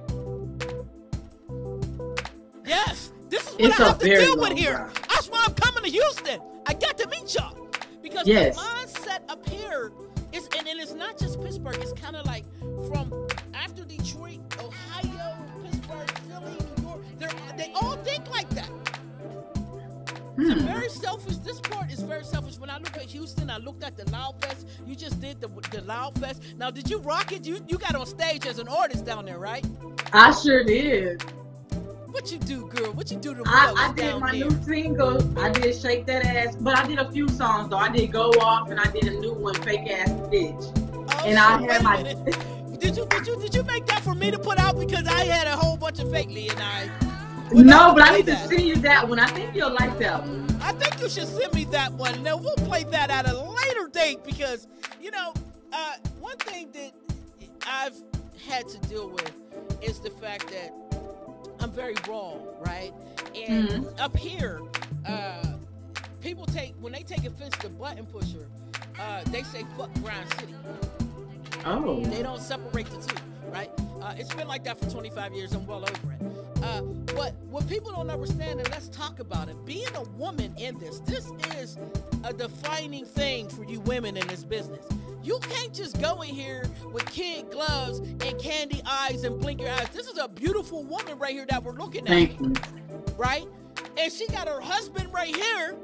Yes, 2.66 3.12
this 3.30 3.42
is 3.48 3.52
what 3.54 3.62
It's 3.62 3.80
I 3.80 3.84
have 3.88 4.00
to 4.00 4.06
deal 4.06 4.38
with 4.38 4.58
here. 4.58 4.76
grind. 4.78 4.96
That's 5.10 5.28
why 5.30 5.44
I'm 5.48 5.54
coming 5.54 5.84
to 5.84 5.90
Houston. 5.90 6.40
I 6.66 6.74
got 6.74 6.98
to 6.98 7.08
meet 7.10 7.34
y'all 7.36 7.58
because 8.02 8.28
Yes. 8.28 8.56
the 8.56 8.62
mindset 8.62 9.20
up 9.30 9.48
here 9.48 9.92
is, 10.34 10.48
and, 10.58 10.68
and 10.68 10.80
it's 10.80 10.94
not 10.94 11.18
just 11.18 11.42
Pittsburgh. 11.42 11.78
It's 11.82 11.94
kind 11.94 12.16
of 12.16 12.26
like 12.26 12.46
from 12.90 13.14
after 13.54 13.84
Detroit, 13.84 14.40
Ohio, 14.62 15.36
Pittsburgh, 15.64 16.12
Philly, 16.30 16.58
New 16.78 16.84
York. 16.84 17.02
They're, 17.20 17.30
they 17.58 17.72
all 17.76 17.96
think 17.98 18.30
like 18.30 18.50
that. 18.50 18.70
It's 20.40 20.62
Hmm. 20.62 20.68
very 20.68 20.90
selfish. 20.90 21.38
This 21.38 21.60
part 21.62 21.92
is 21.92 22.00
very 22.02 22.24
selfish. 22.24 22.60
When 22.60 22.70
I 22.70 22.78
look 22.78 22.96
at 22.96 23.06
Houston, 23.06 23.50
I 23.50 23.58
looked 23.58 23.84
at 23.84 23.98
the 23.98 24.08
Loud 24.12 24.36
Fest. 24.46 24.68
You 24.86 24.96
just 24.96 25.20
did 25.20 25.42
the 25.42 25.48
the 25.72 25.82
Loud 25.82 26.14
Fest. 26.20 26.44
Now, 26.58 26.70
did 26.70 26.90
you 26.92 27.00
rock 27.00 27.32
it? 27.32 27.44
You 27.46 27.60
you 27.68 27.80
got 27.80 27.96
on 27.96 28.06
stage 28.06 28.46
as 28.46 28.60
an 28.60 28.68
artist 28.68 29.04
down 29.04 29.26
there, 29.26 29.40
right? 29.40 29.66
I 30.14 30.32
sure 30.32 30.64
did. 30.64 31.24
What 32.12 32.32
you 32.32 32.40
do, 32.40 32.68
girl? 32.68 32.92
What 32.94 33.12
you 33.12 33.18
do 33.18 33.36
to 33.36 33.44
I, 33.46 33.74
I 33.78 33.94
did 33.94 34.20
my 34.20 34.32
there? 34.32 34.50
new 34.50 34.64
single. 34.64 35.40
I 35.40 35.50
did 35.52 35.76
Shake 35.76 36.06
That 36.06 36.26
Ass, 36.26 36.56
but 36.56 36.78
I 36.78 36.88
did 36.88 37.00
a 37.00 37.12
few 37.12 37.28
songs 37.30 37.70
though. 37.70 37.78
I 37.78 37.90
did 37.90 38.12
Go 38.12 38.30
Off 38.42 38.70
and 38.70 38.80
I 38.80 38.90
did 38.92 39.06
a 39.06 39.20
new 39.20 39.34
one, 39.34 39.54
Fake 39.56 39.90
Ass 39.92 40.10
Bitch. 40.32 40.74
Oh, 41.10 41.26
and 41.26 41.38
I 41.38 41.62
had 41.62 41.84
my-. 41.84 42.04
Did 42.80 42.96
you 42.98 43.06
did 43.08 43.28
you 43.28 43.40
did 43.42 43.56
you 43.56 43.64
make 43.64 43.86
that 43.88 44.02
for 44.02 44.14
me 44.16 44.32
to 44.32 44.40
put 44.40 44.58
out 44.60 44.80
because 44.80 45.06
I 45.08 45.24
had 45.26 45.48
a 45.48 45.56
whole 45.56 45.78
bunch 45.78 46.00
of 46.00 46.08
fakely 46.08 46.50
and 46.52 46.60
I. 46.62 46.90
No, 47.52 47.94
but 47.94 48.08
I 48.08 48.18
need 48.18 48.26
to 48.26 48.32
that. 48.34 48.50
send 48.50 48.62
you 48.62 48.76
that 48.78 49.08
one. 49.08 49.20
I 49.20 49.28
think 49.28 49.56
you'll 49.56 49.74
like 49.74 49.98
that 50.00 50.22
one. 50.22 50.46
I 50.62 50.74
think 50.74 51.02
you 51.02 51.10
should 51.10 51.28
send 51.28 51.54
me 51.54 51.66
that 51.66 51.94
one. 51.94 52.22
Now 52.24 52.38
we'll 52.38 52.56
play 52.56 52.84
that 52.86 53.10
at 53.10 53.28
a 53.28 53.34
later 53.38 53.88
date 53.92 54.24
because 54.24 54.68
you 55.02 55.12
know 55.12 55.34
uh, 55.74 55.94
one 56.20 56.38
thing 56.38 56.70
that 56.74 56.92
I've 57.66 57.96
had 58.48 58.68
to 58.70 58.78
deal 58.88 59.10
with 59.10 59.32
is 59.82 60.00
the 60.00 60.10
fact 60.10 60.48
that 60.50 60.72
I'm 61.60 61.72
very 61.72 61.96
raw, 62.08 62.34
right? 62.60 62.94
And 63.36 63.70
Mhm. 63.70 64.00
up 64.00 64.16
here, 64.18 64.62
uh, 65.06 65.54
people 66.22 66.46
take 66.46 66.74
when 66.80 66.94
they 66.94 67.04
take 67.04 67.26
offense 67.26 67.56
to 67.58 67.70
button 67.70 68.06
pusher, 68.06 68.48
uh, 69.00 69.24
they 69.26 69.44
say 69.44 69.66
fuck 69.78 69.94
Grind 69.96 70.30
City. 70.40 70.56
Oh. 71.66 72.04
They 72.06 72.24
don't 72.24 72.42
separate 72.42 72.90
the 72.90 72.98
two, 72.98 73.22
right? 73.52 73.70
Uh, 74.02 74.14
it's 74.18 74.34
been 74.34 74.48
like 74.48 74.64
that 74.66 74.78
for 74.80 74.90
25 74.90 75.34
years. 75.34 75.54
I'm 75.54 75.66
well 75.66 75.84
over 75.84 76.12
it. 76.14 76.22
Uh, 76.64 76.82
but 77.16 77.34
what 77.50 77.68
people 77.68 77.92
don't 77.92 78.10
understand, 78.10 78.60
and 78.60 78.70
let's 78.72 78.90
talk 78.90 79.20
about 79.20 79.50
it, 79.50 79.66
being 79.66 79.88
a 79.96 80.04
woman 80.18 80.54
in 80.58 80.78
this, 80.80 81.00
this 81.02 81.32
is 81.58 81.78
a 82.24 82.34
defining 82.34 83.06
thing 83.06 83.48
for 83.50 83.64
you 83.64 83.80
women 83.82 84.18
in 84.18 84.28
this 84.28 84.44
business. 84.44 84.86
You 85.24 85.40
can't 85.40 85.74
just 85.74 86.00
go 86.02 86.22
in 86.22 86.30
here 86.30 86.66
with 86.94 87.06
kid 87.08 87.52
gloves 87.52 88.00
and 88.00 88.40
candy 88.40 88.82
eyes 88.90 89.24
and 89.24 89.40
blink 89.40 89.62
your 89.62 89.70
eyes. 89.72 89.90
This 89.94 90.08
is 90.08 90.18
a 90.18 90.28
beautiful 90.28 90.84
woman 90.84 91.18
right 91.20 91.34
here 91.34 91.46
that 91.50 91.64
we're 91.64 91.74
looking 91.74 92.08
at 92.08 92.14
right? 93.18 93.46
And 93.98 94.12
she 94.12 94.28
got 94.28 94.48
her 94.48 94.62
husband 94.62 95.12
right 95.14 95.36
here, 95.36 95.76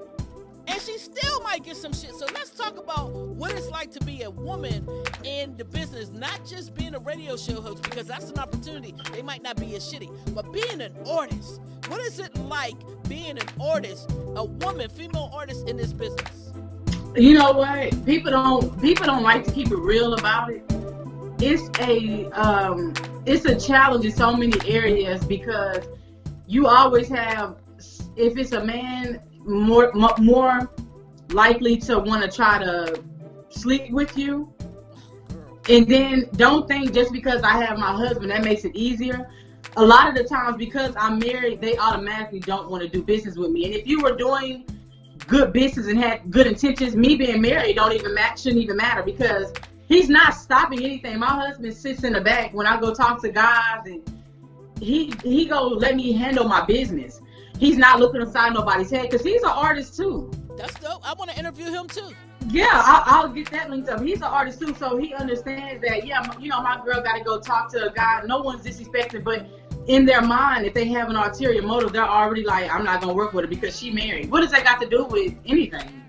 and 0.67 0.81
she 0.81 0.97
still 0.97 1.41
might 1.41 1.63
get 1.63 1.75
some 1.75 1.93
shit. 1.93 2.13
So 2.15 2.25
let's 2.33 2.51
talk 2.51 2.77
about 2.77 3.11
what 3.11 3.51
it's 3.51 3.69
like 3.69 3.91
to 3.91 3.99
be 4.03 4.23
a 4.23 4.29
woman 4.29 4.87
in 5.23 5.57
the 5.57 5.65
business, 5.65 6.09
not 6.11 6.45
just 6.45 6.73
being 6.75 6.95
a 6.95 6.99
radio 6.99 7.35
show 7.35 7.61
host, 7.61 7.83
because 7.83 8.07
that's 8.07 8.29
an 8.29 8.39
opportunity. 8.39 8.93
They 9.11 9.21
might 9.21 9.43
not 9.43 9.57
be 9.57 9.75
as 9.75 9.91
shitty, 9.91 10.33
but 10.33 10.51
being 10.51 10.81
an 10.81 10.93
artist. 11.07 11.59
What 11.87 11.99
is 12.01 12.19
it 12.19 12.35
like 12.37 12.75
being 13.09 13.37
an 13.37 13.47
artist, 13.59 14.09
a 14.35 14.43
woman, 14.43 14.89
female 14.89 15.29
artist 15.33 15.67
in 15.67 15.77
this 15.77 15.91
business? 15.91 16.53
You 17.15 17.33
know 17.33 17.51
what? 17.51 18.05
People 18.05 18.31
don't 18.31 18.81
people 18.81 19.05
don't 19.05 19.23
like 19.23 19.43
to 19.43 19.51
keep 19.51 19.67
it 19.67 19.77
real 19.77 20.13
about 20.15 20.49
it. 20.49 20.63
It's 21.39 21.69
a 21.79 22.25
um 22.31 22.93
it's 23.25 23.45
a 23.45 23.59
challenge 23.59 24.05
in 24.05 24.11
so 24.13 24.35
many 24.35 24.53
areas 24.67 25.23
because 25.23 25.85
you 26.47 26.67
always 26.67 27.09
have 27.09 27.57
if 28.15 28.37
it's 28.37 28.53
a 28.53 28.63
man 28.63 29.19
more 29.45 29.91
mo- 29.93 30.15
more 30.19 30.71
likely 31.31 31.77
to 31.77 31.99
want 31.99 32.23
to 32.23 32.29
try 32.29 32.59
to 32.59 33.03
sleep 33.49 33.91
with 33.91 34.17
you 34.17 34.49
And 35.69 35.87
then 35.87 36.29
don't 36.35 36.67
think 36.67 36.93
just 36.93 37.13
because 37.13 37.41
I 37.43 37.63
have 37.63 37.77
my 37.77 37.93
husband 37.93 38.31
that 38.31 38.43
makes 38.43 38.65
it 38.65 38.75
easier. 38.75 39.29
A 39.77 39.85
lot 39.85 40.09
of 40.09 40.15
the 40.15 40.23
times 40.23 40.57
because 40.57 40.93
I'm 40.97 41.19
married, 41.19 41.61
they 41.61 41.77
automatically 41.77 42.39
don't 42.41 42.69
want 42.69 42.83
to 42.83 42.89
do 42.89 43.03
business 43.03 43.37
with 43.37 43.51
me. 43.51 43.65
And 43.65 43.73
if 43.73 43.87
you 43.87 44.01
were 44.01 44.15
doing 44.15 44.65
good 45.27 45.53
business 45.53 45.87
and 45.87 45.97
had 45.99 46.29
good 46.31 46.47
intentions, 46.47 46.95
me 46.95 47.15
being 47.15 47.41
married 47.41 47.77
don't 47.77 47.93
even 47.93 48.13
match 48.13 48.41
shouldn't 48.43 48.61
even 48.61 48.77
matter 48.77 49.03
because 49.03 49.53
he's 49.87 50.09
not 50.09 50.35
stopping 50.35 50.83
anything. 50.83 51.19
My 51.19 51.27
husband 51.27 51.73
sits 51.75 52.03
in 52.03 52.13
the 52.13 52.21
back 52.21 52.53
when 52.53 52.67
I 52.67 52.79
go 52.79 52.93
talk 52.93 53.21
to 53.23 53.29
guys 53.31 53.85
and 53.85 54.03
he 54.79 55.13
he 55.23 55.45
go 55.45 55.67
let 55.69 55.95
me 55.95 56.13
handle 56.13 56.47
my 56.47 56.65
business. 56.65 57.21
He's 57.63 57.77
not 57.77 57.97
looking 57.97 58.19
inside 58.19 58.53
nobody's 58.53 58.91
head 58.91 59.03
because 59.03 59.25
he's 59.25 59.41
an 59.41 59.51
artist 59.51 59.95
too. 59.95 60.29
That's 60.57 60.73
dope. 60.81 60.99
I 61.07 61.13
want 61.13 61.31
to 61.31 61.39
interview 61.39 61.71
him 61.71 61.87
too. 61.87 62.11
Yeah, 62.49 62.67
I'll, 62.73 63.03
I'll, 63.05 63.29
get 63.29 63.49
that 63.51 63.69
linked 63.69 63.87
up. 63.87 64.01
He's 64.01 64.17
an 64.17 64.23
artist 64.23 64.59
too, 64.59 64.75
so 64.75 64.97
he 64.97 65.13
understands 65.13 65.81
that. 65.81 66.05
Yeah, 66.05 66.29
you 66.41 66.49
know, 66.49 66.61
my 66.61 66.83
girl 66.83 67.01
got 67.01 67.17
to 67.17 67.23
go 67.23 67.39
talk 67.39 67.71
to 67.71 67.89
a 67.89 67.93
guy. 67.93 68.21
No 68.25 68.41
one's 68.41 68.65
disrespected, 68.65 69.23
but 69.23 69.47
in 69.87 70.05
their 70.05 70.21
mind, 70.21 70.65
if 70.65 70.73
they 70.73 70.83
have 70.89 71.09
an 71.09 71.15
ulterior 71.15 71.61
motive, 71.61 71.93
they're 71.93 72.03
already 72.03 72.43
like, 72.43 72.69
I'm 72.69 72.83
not 72.83 72.99
gonna 72.99 73.13
work 73.13 73.31
with 73.31 73.45
her 73.45 73.49
because 73.49 73.79
she 73.79 73.91
married. 73.91 74.29
What 74.29 74.41
does 74.41 74.51
that 74.51 74.65
got 74.65 74.81
to 74.81 74.89
do 74.89 75.05
with 75.05 75.33
anything? 75.45 76.03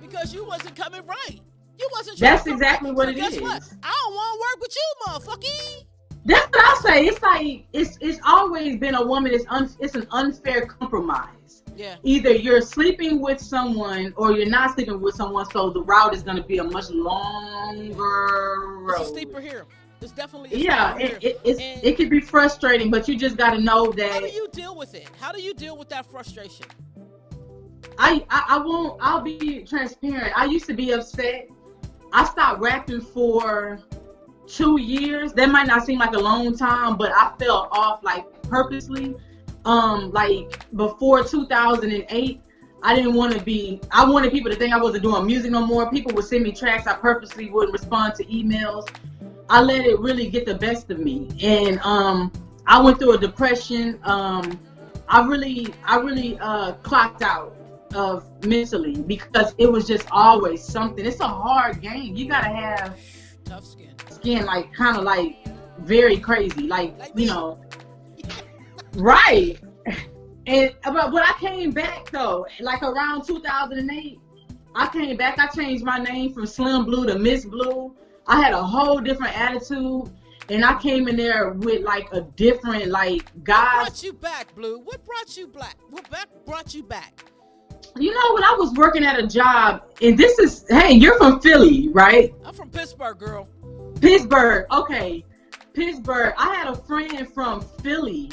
Because 0.00 0.32
you 0.32 0.44
wasn't 0.44 0.76
coming 0.76 1.04
right. 1.04 1.40
You 1.80 1.88
wasn't. 1.90 2.20
That's 2.20 2.46
exactly 2.46 2.90
right. 2.90 2.96
what 2.96 3.06
so 3.06 3.10
it 3.10 3.16
guess 3.16 3.32
is. 3.32 3.42
What? 3.42 3.60
I 3.82 3.92
don't 4.04 4.14
want 4.14 4.34
to 4.34 4.40
work 4.40 4.60
with 4.60 4.76
you, 4.76 5.04
motherfucker. 5.08 5.86
That's 6.26 6.46
what 6.48 6.64
I 6.64 6.80
say. 6.82 7.06
It's 7.06 7.22
like 7.22 7.66
it's 7.72 7.98
it's 8.00 8.18
always 8.26 8.76
been 8.78 8.96
a 8.96 9.06
woman. 9.06 9.32
It's 9.32 9.44
un, 9.48 9.70
it's 9.78 9.94
an 9.94 10.08
unfair 10.10 10.66
compromise. 10.66 11.62
Yeah. 11.76 11.96
Either 12.02 12.32
you're 12.32 12.62
sleeping 12.62 13.20
with 13.20 13.40
someone 13.40 14.12
or 14.16 14.32
you're 14.32 14.48
not 14.48 14.74
sleeping 14.74 15.00
with 15.00 15.14
someone, 15.14 15.48
so 15.50 15.70
the 15.70 15.82
route 15.82 16.14
is 16.14 16.22
going 16.22 16.36
to 16.36 16.42
be 16.42 16.58
a 16.58 16.64
much 16.64 16.90
longer 16.90 18.02
road. 18.80 19.00
It's 19.00 19.10
a 19.10 19.12
steeper 19.12 19.40
here. 19.40 19.66
It's 20.00 20.12
definitely 20.12 20.50
yeah. 20.52 20.98
It 20.98 21.22
it, 21.22 21.38
it 21.44 21.96
could 21.96 22.10
be 22.10 22.20
frustrating, 22.20 22.90
but 22.90 23.06
you 23.06 23.16
just 23.16 23.36
got 23.36 23.50
to 23.50 23.60
know 23.60 23.92
that. 23.92 24.12
How 24.12 24.20
do 24.20 24.26
you 24.26 24.48
deal 24.52 24.76
with 24.76 24.94
it? 24.94 25.08
How 25.20 25.30
do 25.32 25.40
you 25.40 25.54
deal 25.54 25.76
with 25.76 25.88
that 25.90 26.06
frustration? 26.10 26.66
I, 27.98 28.26
I 28.30 28.44
I 28.48 28.58
won't. 28.58 28.98
I'll 29.00 29.22
be 29.22 29.62
transparent. 29.62 30.36
I 30.36 30.46
used 30.46 30.66
to 30.66 30.74
be 30.74 30.92
upset. 30.92 31.48
I 32.12 32.24
stopped 32.24 32.60
rapping 32.60 33.00
for 33.00 33.80
two 34.46 34.80
years. 34.80 35.32
That 35.32 35.50
might 35.50 35.66
not 35.66 35.84
seem 35.84 35.98
like 35.98 36.14
a 36.14 36.18
long 36.18 36.56
time, 36.56 36.96
but 36.96 37.12
I 37.12 37.32
fell 37.38 37.68
off 37.72 38.02
like 38.02 38.24
purposely. 38.42 39.16
Um, 39.64 40.12
like 40.12 40.64
before 40.76 41.24
2008, 41.24 42.40
I 42.82 42.94
didn't 42.94 43.14
want 43.14 43.32
to 43.34 43.40
be. 43.40 43.80
I 43.90 44.08
wanted 44.08 44.30
people 44.30 44.50
to 44.50 44.56
think 44.56 44.72
I 44.72 44.80
wasn't 44.80 45.02
doing 45.02 45.26
music 45.26 45.50
no 45.50 45.66
more. 45.66 45.90
People 45.90 46.12
would 46.14 46.24
send 46.24 46.44
me 46.44 46.52
tracks. 46.52 46.86
I 46.86 46.94
purposely 46.94 47.50
wouldn't 47.50 47.72
respond 47.72 48.14
to 48.16 48.24
emails. 48.24 48.88
I 49.48 49.60
let 49.62 49.84
it 49.84 49.98
really 49.98 50.28
get 50.28 50.46
the 50.46 50.54
best 50.54 50.90
of 50.90 50.98
me, 50.98 51.28
and 51.42 51.80
um, 51.80 52.32
I 52.66 52.80
went 52.80 52.98
through 52.98 53.14
a 53.14 53.18
depression. 53.18 53.98
Um, 54.04 54.58
I 55.08 55.26
really, 55.26 55.74
I 55.84 55.98
really 55.98 56.38
uh, 56.40 56.72
clocked 56.74 57.22
out 57.22 57.56
of 57.94 58.24
mentally 58.44 58.96
because 58.96 59.54
it 59.58 59.70
was 59.70 59.86
just 59.86 60.06
always 60.10 60.62
something. 60.62 61.06
It's 61.06 61.20
a 61.20 61.28
hard 61.28 61.80
game. 61.80 62.16
You 62.16 62.28
gotta 62.28 62.48
have 62.48 62.98
tough 63.46 63.64
skin 63.64 63.94
skin 64.10 64.44
like 64.44 64.72
kind 64.74 64.96
of 64.96 65.04
like 65.04 65.46
very 65.80 66.18
crazy, 66.18 66.66
like, 66.66 66.98
like 66.98 67.12
you 67.14 67.26
know, 67.26 67.60
right. 68.94 69.58
And 70.46 70.74
but 70.84 71.12
when 71.12 71.22
I 71.22 71.34
came 71.40 71.72
back 71.72 72.10
though, 72.10 72.46
like 72.60 72.82
around 72.82 73.26
2008, 73.26 74.20
I 74.74 74.86
came 74.88 75.16
back. 75.16 75.38
I 75.38 75.48
changed 75.48 75.84
my 75.84 75.98
name 75.98 76.32
from 76.32 76.46
Slim 76.46 76.84
Blue 76.84 77.06
to 77.06 77.14
MzBlue. 77.14 77.92
I 78.28 78.40
had 78.40 78.52
a 78.52 78.62
whole 78.62 79.00
different 79.00 79.38
attitude, 79.38 80.10
and 80.48 80.64
I 80.64 80.80
came 80.80 81.08
in 81.08 81.16
there 81.16 81.50
with 81.50 81.82
like 81.82 82.12
a 82.12 82.20
different 82.20 82.86
like 82.86 83.30
God. 83.42 83.64
What 83.64 83.86
brought 83.86 84.02
you 84.04 84.12
back, 84.12 84.54
Blue? 84.54 84.78
What 84.78 85.04
brought 85.04 85.36
you 85.36 85.48
back? 85.48 85.76
What 85.90 86.08
back 86.10 86.28
brought 86.44 86.74
you 86.74 86.84
back? 86.84 87.24
You 87.98 88.12
know, 88.12 88.34
when 88.34 88.44
I 88.44 88.54
was 88.58 88.74
working 88.74 89.04
at 89.04 89.18
a 89.18 89.26
job, 89.26 89.82
and 90.02 90.18
this 90.18 90.38
is 90.38 90.66
hey, 90.68 90.92
you're 90.92 91.16
from 91.16 91.40
Philly, 91.40 91.88
right? 91.88 92.34
I'm 92.44 92.52
from 92.52 92.70
Pittsburgh, 92.70 93.18
girl. 93.18 93.48
Pittsburgh. 94.00 94.66
Okay. 94.70 95.24
Pittsburgh. 95.72 96.34
I 96.36 96.54
had 96.54 96.68
a 96.68 96.76
friend 96.76 97.28
from 97.32 97.62
Philly 97.82 98.30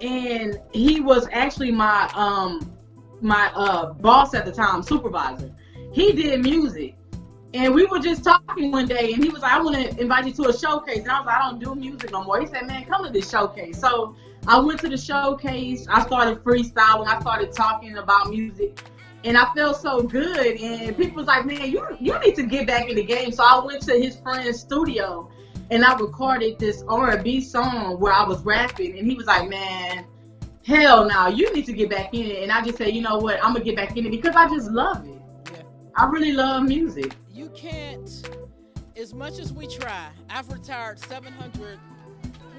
and 0.00 0.60
he 0.72 1.00
was 1.00 1.28
actually 1.32 1.70
my 1.70 2.10
um 2.14 2.72
my 3.20 3.50
uh 3.54 3.92
boss 3.94 4.34
at 4.34 4.44
the 4.44 4.52
time, 4.52 4.82
supervisor. 4.82 5.50
He 5.92 6.12
did 6.12 6.42
music. 6.42 6.96
And 7.54 7.74
we 7.74 7.86
were 7.86 7.98
just 7.98 8.24
talking 8.24 8.70
one 8.70 8.86
day 8.86 9.12
and 9.12 9.22
he 9.22 9.30
was 9.30 9.40
like, 9.40 9.52
I 9.52 9.62
want 9.62 9.76
to 9.76 10.00
invite 10.00 10.26
you 10.26 10.32
to 10.34 10.48
a 10.48 10.56
showcase. 10.56 11.00
And 11.00 11.10
I 11.10 11.20
was 11.20 11.26
like, 11.26 11.36
I 11.36 11.50
don't 11.50 11.58
do 11.58 11.74
music 11.74 12.12
no 12.12 12.24
more. 12.24 12.40
He 12.40 12.46
said, 12.46 12.66
Man, 12.66 12.84
come 12.84 13.04
to 13.04 13.10
this 13.10 13.30
showcase. 13.30 13.78
So 13.78 14.16
I 14.48 14.58
went 14.58 14.80
to 14.80 14.88
the 14.88 14.96
showcase. 14.98 15.86
I 15.88 16.02
started 16.02 16.42
freestyling. 16.44 17.06
I 17.06 17.20
started 17.20 17.52
talking 17.52 17.98
about 17.98 18.30
music 18.30 18.80
and 19.26 19.36
I 19.36 19.52
felt 19.54 19.80
so 19.80 20.02
good. 20.02 20.60
And 20.60 20.96
people 20.96 21.16
was 21.16 21.26
like, 21.26 21.44
"Man, 21.44 21.70
you 21.70 21.86
you 22.00 22.18
need 22.20 22.36
to 22.36 22.44
get 22.44 22.66
back 22.66 22.88
in 22.88 22.96
the 22.96 23.02
game." 23.02 23.32
So 23.32 23.42
I 23.44 23.62
went 23.64 23.82
to 23.82 23.92
his 23.92 24.16
friend's 24.20 24.60
studio, 24.60 25.28
and 25.70 25.84
I 25.84 25.96
recorded 25.96 26.58
this 26.58 26.84
R&B 26.88 27.40
song 27.40 27.98
where 27.98 28.12
I 28.12 28.24
was 28.24 28.42
rapping, 28.42 28.98
and 28.98 29.06
he 29.06 29.14
was 29.14 29.26
like, 29.26 29.48
"Man, 29.48 30.06
hell 30.64 31.06
no, 31.06 31.26
you 31.26 31.52
need 31.52 31.66
to 31.66 31.72
get 31.72 31.90
back 31.90 32.14
in 32.14 32.26
it." 32.26 32.42
And 32.42 32.52
I 32.52 32.62
just 32.62 32.78
said, 32.78 32.94
"You 32.94 33.02
know 33.02 33.18
what? 33.18 33.44
I'm 33.44 33.52
gonna 33.52 33.64
get 33.64 33.76
back 33.76 33.96
in 33.96 34.06
it 34.06 34.10
because 34.10 34.36
I 34.36 34.48
just 34.48 34.70
love 34.70 35.04
it. 35.06 35.20
Yeah. 35.52 35.62
I 35.96 36.06
really 36.06 36.32
love 36.32 36.62
music." 36.62 37.16
You 37.32 37.50
can't, 37.50 38.08
as 38.96 39.12
much 39.12 39.38
as 39.38 39.52
we 39.52 39.66
try. 39.66 40.08
I've 40.30 40.48
retired 40.50 41.00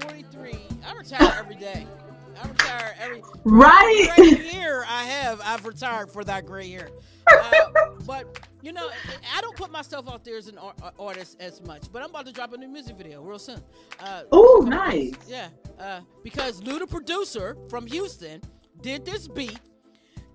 743. 0.00 0.58
I 0.86 0.94
retire 0.94 1.34
every 1.38 1.54
day. 1.56 1.86
I 2.40 2.48
retire 2.48 2.94
every 3.00 3.22
right 3.44 4.08
gray 4.16 4.52
year 4.52 4.84
I 4.88 5.04
have. 5.04 5.40
I've 5.42 5.64
retired 5.64 6.10
for 6.10 6.22
that 6.24 6.46
gray 6.46 6.66
year. 6.66 6.90
Uh, 7.26 7.64
but 8.06 8.46
you 8.62 8.72
know, 8.72 8.88
I 9.36 9.40
don't 9.40 9.56
put 9.56 9.70
myself 9.70 10.08
out 10.08 10.24
there 10.24 10.36
as 10.36 10.48
an 10.48 10.58
artist 10.98 11.36
as 11.40 11.60
much. 11.62 11.90
But 11.92 12.02
I'm 12.02 12.10
about 12.10 12.26
to 12.26 12.32
drop 12.32 12.52
a 12.52 12.56
new 12.56 12.68
music 12.68 12.96
video 12.96 13.22
real 13.22 13.38
soon. 13.38 13.60
Uh, 14.00 14.22
oh, 14.30 14.64
nice. 14.68 15.14
Yeah, 15.26 15.48
uh, 15.78 16.00
because 16.22 16.62
Lou, 16.62 16.78
the 16.78 16.86
producer 16.86 17.56
from 17.68 17.86
Houston, 17.86 18.40
did 18.80 19.04
this 19.04 19.26
beat. 19.26 19.58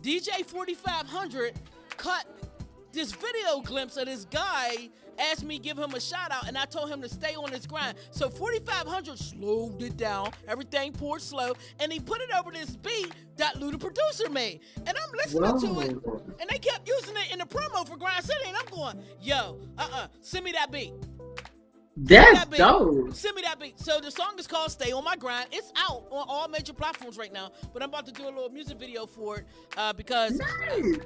DJ 0.01 0.45
4500 0.45 1.53
cut 1.95 2.25
this 2.93 3.11
video 3.11 3.59
glimpse 3.61 3.97
of 3.97 4.05
this 4.05 4.25
guy 4.25 4.89
asked 5.19 5.43
me 5.43 5.59
give 5.59 5.77
him 5.77 5.93
a 5.93 5.99
shout 5.99 6.31
out 6.31 6.47
and 6.47 6.57
I 6.57 6.65
told 6.65 6.89
him 6.89 7.01
to 7.01 7.09
stay 7.09 7.35
on 7.35 7.51
his 7.51 7.65
grind. 7.65 7.97
So 8.11 8.29
4500 8.29 9.17
slowed 9.17 9.81
it 9.81 9.97
down, 9.97 10.29
everything 10.47 10.93
poured 10.93 11.21
slow, 11.21 11.53
and 11.79 11.91
he 11.91 11.99
put 11.99 12.21
it 12.21 12.29
over 12.37 12.51
this 12.51 12.75
beat 12.75 13.11
that 13.37 13.59
Lou 13.59 13.71
the 13.71 13.77
producer 13.77 14.29
made. 14.29 14.61
And 14.85 14.89
I'm 14.89 15.11
listening 15.13 15.59
to 15.59 15.79
it, 15.81 15.97
and 16.39 16.49
they 16.49 16.59
kept 16.59 16.87
using 16.87 17.15
it 17.17 17.33
in 17.33 17.39
the 17.39 17.45
promo 17.45 17.87
for 17.87 17.97
Grind 17.97 18.23
City, 18.23 18.45
and 18.47 18.55
I'm 18.55 18.65
going, 18.65 19.03
yo, 19.21 19.59
uh-uh, 19.77 20.07
send 20.21 20.45
me 20.45 20.51
that 20.53 20.71
beat. 20.71 20.93
That's 21.95 22.45
that 22.45 22.51
dope. 22.51 23.13
Send 23.13 23.35
me 23.35 23.43
that 23.43 23.59
beat. 23.59 23.79
So 23.79 23.99
the 23.99 24.09
song 24.09 24.33
is 24.39 24.47
called 24.47 24.71
"Stay 24.71 24.91
on 24.91 25.03
My 25.03 25.15
Grind." 25.15 25.47
It's 25.51 25.71
out 25.75 26.07
on 26.09 26.25
all 26.27 26.47
major 26.47 26.73
platforms 26.73 27.17
right 27.17 27.31
now. 27.31 27.51
But 27.71 27.83
I'm 27.83 27.89
about 27.89 28.05
to 28.07 28.11
do 28.11 28.23
a 28.23 28.25
little 28.25 28.49
music 28.49 28.79
video 28.79 29.05
for 29.05 29.37
it 29.37 29.45
uh, 29.77 29.93
because 29.93 30.33
nice. 30.33 30.97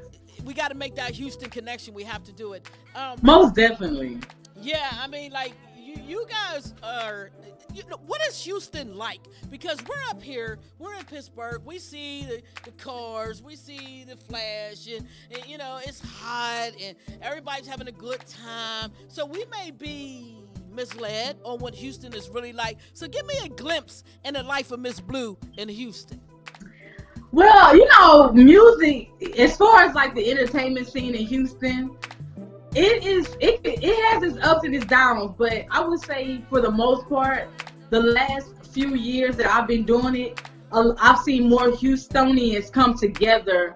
we 0.46 0.54
got 0.54 0.70
to 0.70 0.76
make 0.76 0.96
that 0.96 1.12
Houston 1.12 1.50
connection. 1.50 1.94
We 1.94 2.04
have 2.04 2.24
to 2.24 2.32
do 2.32 2.54
it. 2.54 2.70
Um, 2.96 3.20
Most 3.22 3.56
definitely. 3.56 4.20
Yeah, 4.62 4.90
I 4.94 5.08
mean, 5.08 5.32
like 5.32 5.54
you, 5.78 5.96
you 6.06 6.26
guys 6.30 6.74
are. 6.84 7.32
You 7.74 7.84
know, 7.90 8.00
what 8.08 8.22
is 8.28 8.42
Houston 8.44 8.98
like? 8.98 9.20
Because 9.52 9.78
we're 9.88 10.10
up 10.10 10.24
here, 10.24 10.58
we're 10.80 10.96
in 10.96 11.04
Pittsburgh. 11.04 11.62
We 11.64 11.78
see 11.78 12.24
the, 12.24 12.42
the 12.64 12.72
cars, 12.72 13.44
we 13.44 13.56
see 13.56 14.04
the 14.08 14.16
flash, 14.16 14.88
and, 14.88 15.06
and 15.30 15.46
you 15.46 15.60
know 15.60 15.78
it's 15.86 16.00
hot, 16.00 16.72
and 16.82 16.96
everybody's 17.22 17.68
having 17.68 17.88
a 17.88 17.92
good 17.92 18.22
time. 18.26 18.92
So 19.10 19.26
we 19.26 19.46
may 19.52 19.72
be 19.72 20.38
misled 20.78 21.38
on 21.44 21.60
what 21.60 21.76
Houston 21.76 22.14
is 22.14 22.30
really 22.30 22.54
like. 22.54 22.78
So 22.94 23.08
give 23.08 23.26
me 23.26 23.34
a 23.44 23.50
glimpse 23.50 24.06
in 24.24 24.36
the 24.36 24.44
life 24.44 24.72
of 24.72 24.80
MzBlue 24.80 25.36
in 25.58 25.68
Houston. 25.68 26.22
Well, 27.34 27.76
you 27.76 27.86
know, 27.90 28.32
music 28.32 29.12
as 29.38 29.58
far 29.58 29.82
as 29.84 29.94
like 29.94 30.16
the 30.16 30.32
entertainment 30.32 30.88
scene 30.88 31.14
in 31.14 31.26
Houston, 31.26 31.98
it 32.74 33.04
is 33.04 33.36
it 33.42 33.60
it 33.64 34.06
has 34.06 34.24
its 34.24 34.38
ups 34.46 34.64
and 34.64 34.74
its 34.74 34.86
downs, 34.86 35.34
but 35.38 35.66
I 35.70 35.84
would 35.86 36.00
say 36.00 36.42
for 36.50 36.62
the 36.62 36.72
most 36.72 37.10
part, 37.10 37.50
the 37.90 38.00
last 38.00 38.48
few 38.72 38.96
years 38.96 39.36
that 39.38 39.48
I've 39.48 39.68
been 39.68 39.84
doing 39.84 40.16
it, 40.16 40.42
I've 40.72 41.20
seen 41.20 41.50
more 41.50 41.70
Houstonians 41.72 42.72
come 42.72 42.98
together 42.98 43.76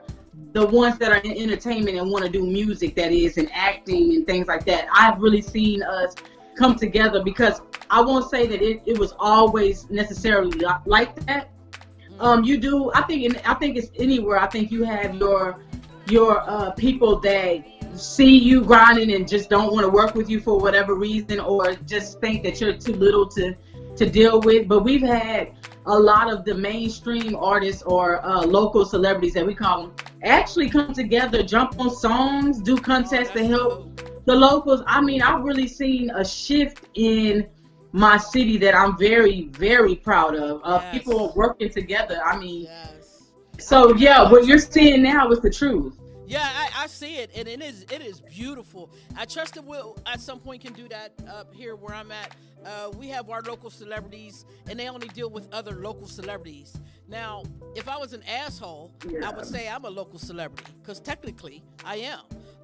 the 0.53 0.65
ones 0.65 0.97
that 0.99 1.11
are 1.11 1.17
in 1.17 1.31
entertainment 1.31 1.97
and 1.97 2.11
want 2.11 2.25
to 2.25 2.31
do 2.31 2.45
music 2.45 2.95
that 2.95 3.11
is 3.11 3.37
and 3.37 3.49
acting 3.53 4.15
and 4.15 4.27
things 4.27 4.47
like 4.47 4.65
that. 4.65 4.87
I've 4.93 5.19
really 5.19 5.41
seen 5.41 5.81
us 5.81 6.15
come 6.61 6.75
together 6.75 7.23
because 7.23 7.61
I 7.89 8.01
won't 8.01 8.29
say 8.29 8.45
that 8.45 8.61
it, 8.61 8.83
it 8.85 8.97
was 8.97 9.13
always 9.19 9.89
necessarily 9.89 10.59
like 10.85 11.15
that. 11.25 11.49
Mm-hmm. 11.49 12.21
Um, 12.21 12.43
you 12.43 12.57
do. 12.57 12.91
I 12.93 13.01
think. 13.01 13.23
In, 13.25 13.35
I 13.45 13.55
think 13.55 13.77
it's 13.77 13.91
anywhere. 13.95 14.37
I 14.37 14.47
think 14.47 14.71
you 14.71 14.83
have 14.83 15.15
your 15.15 15.59
your 16.07 16.31
uh, 16.47 16.71
people 16.71 17.19
that 17.21 17.65
see 17.95 18.37
you 18.37 18.63
grinding 18.63 19.11
and 19.13 19.27
just 19.27 19.49
don't 19.49 19.73
want 19.73 19.83
to 19.85 19.89
work 19.89 20.13
with 20.13 20.29
you 20.29 20.39
for 20.39 20.59
whatever 20.59 20.93
reason, 20.93 21.39
or 21.39 21.73
just 21.93 22.21
think 22.21 22.43
that 22.43 22.61
you're 22.61 22.77
too 22.77 22.93
little 22.93 23.27
to 23.37 23.55
to 23.95 24.05
deal 24.09 24.39
with. 24.39 24.67
But 24.67 24.83
we've 24.83 25.01
had 25.01 25.53
a 25.87 25.97
lot 26.11 26.31
of 26.31 26.45
the 26.45 26.53
mainstream 26.53 27.35
artists 27.35 27.81
or 27.81 28.23
uh, 28.23 28.45
local 28.45 28.85
celebrities 28.85 29.33
that 29.33 29.47
we 29.47 29.55
call 29.55 29.81
them 29.81 29.93
actually 30.23 30.69
come 30.69 30.93
together, 30.93 31.41
jump 31.41 31.79
on 31.79 31.89
songs, 31.89 32.61
do 32.61 32.77
contests 32.77 33.31
oh, 33.31 33.39
to 33.39 33.47
help. 33.47 34.10
The 34.25 34.35
locals. 34.35 34.81
I 34.87 35.01
mean, 35.01 35.21
I've 35.21 35.43
really 35.43 35.67
seen 35.67 36.09
a 36.11 36.23
shift 36.23 36.85
in 36.95 37.47
my 37.91 38.17
city 38.17 38.57
that 38.57 38.75
I'm 38.75 38.97
very, 38.97 39.47
very 39.49 39.95
proud 39.95 40.35
of. 40.35 40.61
Uh, 40.63 40.79
yes. 40.81 40.93
People 40.93 41.33
working 41.35 41.69
together. 41.69 42.21
I 42.23 42.37
mean, 42.37 42.63
yes. 42.63 43.31
so 43.59 43.95
yeah, 43.95 44.29
what 44.29 44.45
you're 44.45 44.59
seeing 44.59 45.03
now 45.03 45.29
is 45.31 45.41
the 45.41 45.49
truth. 45.49 45.97
Yeah, 46.31 46.47
I, 46.49 46.83
I, 46.83 46.87
see 46.87 47.17
it, 47.17 47.29
and 47.35 47.45
it 47.45 47.61
is 47.61 47.85
it 47.91 48.01
is 48.01 48.21
beautiful. 48.21 48.89
I 49.17 49.25
trust 49.25 49.55
that 49.55 49.65
we'll 49.65 49.97
at 50.05 50.21
some 50.21 50.39
point 50.39 50.63
can 50.63 50.71
do 50.71 50.87
that 50.87 51.11
up 51.29 51.53
here 51.53 51.75
where 51.75 51.93
I'm 51.93 52.09
at. 52.09 52.37
Uh, 52.65 52.89
we 52.97 53.09
have 53.09 53.29
our 53.29 53.41
local 53.41 53.69
celebrities, 53.69 54.45
and 54.69 54.79
they 54.79 54.87
only 54.87 55.09
deal 55.09 55.29
with 55.29 55.51
other 55.51 55.73
local 55.73 56.07
celebrities. 56.07 56.79
Now, 57.09 57.43
if 57.75 57.89
I 57.89 57.97
was 57.97 58.13
an 58.13 58.23
asshole, 58.23 58.93
yeah. 59.09 59.27
I 59.29 59.35
would 59.35 59.45
say 59.45 59.67
I'm 59.67 59.83
a 59.83 59.89
local 59.89 60.19
celebrity 60.19 60.71
because 60.81 61.01
technically 61.01 61.63
I 61.83 61.97
am. 61.97 62.21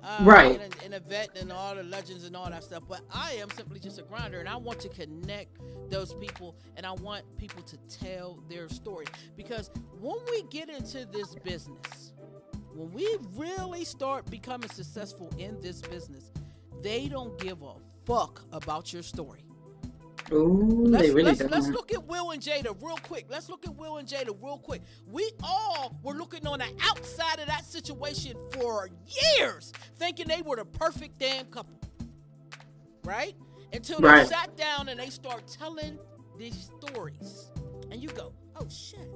Uh, 0.08 0.24
right. 0.24 0.62
And, 0.62 0.76
and 0.86 0.93
a 0.93 1.00
vet 1.02 1.38
and 1.38 1.52
all 1.52 1.76
the 1.76 1.84
legends 1.84 2.24
and 2.24 2.36
all 2.36 2.50
that 2.50 2.63
stuff. 2.63 2.84
But 2.88 3.02
I 3.13 3.34
am 3.34 3.50
simply 3.50 3.80
just 3.80 4.00
a 4.00 4.04
grinder, 4.04 4.39
and 4.39 4.48
I 4.48 4.56
want 4.56 4.80
to 4.80 4.89
connect 4.89 5.58
those 5.89 6.13
people, 6.13 6.56
and 6.78 6.86
I 6.86 6.93
want 6.93 7.26
people 7.38 7.62
to 7.63 7.78
tell 7.89 8.41
their 8.50 8.70
story 8.70 9.06
because 9.36 9.70
when 10.00 10.17
we 10.32 10.43
get 10.43 10.70
into 10.70 11.06
this 11.06 11.36
business 11.43 12.13
when 12.78 12.91
we 12.91 13.17
really 13.36 13.84
start 13.84 14.30
becoming 14.30 14.70
successful 14.70 15.34
in 15.39 15.60
this 15.62 15.82
business, 15.82 16.32
they 16.84 17.08
don't 17.08 17.38
give 17.39 17.63
a 17.63 17.74
fuck 18.06 18.43
about 18.52 18.93
your 18.93 19.02
story. 19.02 19.47
Ooh, 20.32 20.86
let's, 20.88 21.08
they 21.08 21.13
really 21.13 21.24
let's, 21.24 21.40
don't. 21.40 21.52
let's 21.52 21.68
look 21.70 21.94
at 21.94 22.06
Will 22.06 22.32
and 22.32 22.42
Jada 22.42 22.76
real 22.82 22.98
quick. 22.98 23.26
Let's 23.30 23.50
look 23.50 23.66
at 23.66 23.76
Will 23.76 23.98
and 23.98 24.08
Jada 24.08 24.36
real 24.42 24.58
quick. 24.58 24.82
We 25.06 25.32
all 25.44 25.98
were 26.04 26.13
looking 26.13 26.46
on 26.46 26.60
the 26.60 26.70
outside 26.84 27.40
of 27.40 27.48
that 27.48 27.66
situation 27.66 28.36
for 28.52 28.90
years, 29.38 29.72
thinking 29.98 30.28
they 30.28 30.42
were 30.42 30.58
the 30.58 30.66
perfect 30.66 31.20
damn 31.20 31.46
couple. 31.46 31.80
Right? 33.04 33.36
Until 33.72 34.00
they 34.00 34.08
right. 34.08 34.28
sat 34.28 34.56
down 34.58 34.90
and 34.90 35.00
they 35.00 35.10
start 35.10 35.48
telling 35.48 35.98
these 36.38 36.70
stories. 36.78 37.52
And 37.90 38.04
you 38.04 38.10
go, 38.10 38.34
oh 38.60 38.68
shit, 38.70 39.08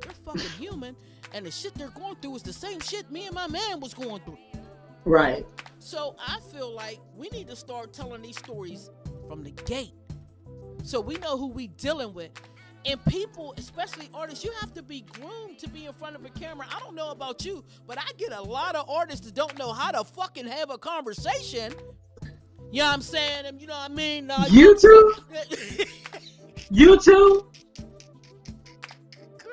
they're 0.00 0.12
fucking 0.24 0.50
human 0.58 0.96
and 1.34 1.44
the 1.44 1.50
shit 1.50 1.74
they're 1.74 1.88
going 1.88 2.16
through 2.22 2.36
is 2.36 2.42
the 2.42 2.52
same 2.52 2.80
shit 2.80 3.10
me 3.10 3.26
and 3.26 3.34
my 3.34 3.48
man 3.48 3.80
was 3.80 3.92
going 3.92 4.20
through. 4.22 4.38
Right. 5.04 5.46
So 5.80 6.16
I 6.18 6.38
feel 6.52 6.72
like 6.72 7.00
we 7.14 7.28
need 7.30 7.48
to 7.48 7.56
start 7.56 7.92
telling 7.92 8.22
these 8.22 8.38
stories 8.38 8.88
from 9.28 9.42
the 9.42 9.50
gate. 9.50 9.92
So 10.84 11.00
we 11.00 11.14
know 11.16 11.38
who 11.38 11.46
we 11.46 11.68
dealing 11.68 12.12
with. 12.12 12.30
And 12.84 13.02
people, 13.06 13.54
especially 13.56 14.10
artists, 14.12 14.44
you 14.44 14.52
have 14.60 14.74
to 14.74 14.82
be 14.82 15.00
groomed 15.00 15.58
to 15.60 15.68
be 15.70 15.86
in 15.86 15.94
front 15.94 16.14
of 16.14 16.24
a 16.26 16.28
camera. 16.28 16.66
I 16.70 16.78
don't 16.78 16.94
know 16.94 17.10
about 17.10 17.42
you, 17.42 17.64
but 17.86 17.98
I 17.98 18.12
get 18.18 18.32
a 18.32 18.42
lot 18.42 18.76
of 18.76 18.88
artists 18.90 19.24
that 19.24 19.34
don't 19.34 19.58
know 19.58 19.72
how 19.72 19.90
to 19.92 20.04
fucking 20.04 20.46
have 20.46 20.68
a 20.68 20.76
conversation. 20.76 21.72
You 22.70 22.80
know 22.80 22.88
what 22.88 22.94
I'm 22.94 23.00
saying? 23.00 23.58
You 23.58 23.66
know 23.66 23.72
what 23.72 23.90
I 23.90 23.94
mean? 23.94 24.30
Uh, 24.30 24.44
you 24.50 24.78
too? 24.78 25.14
you 26.70 27.00
too? 27.00 27.46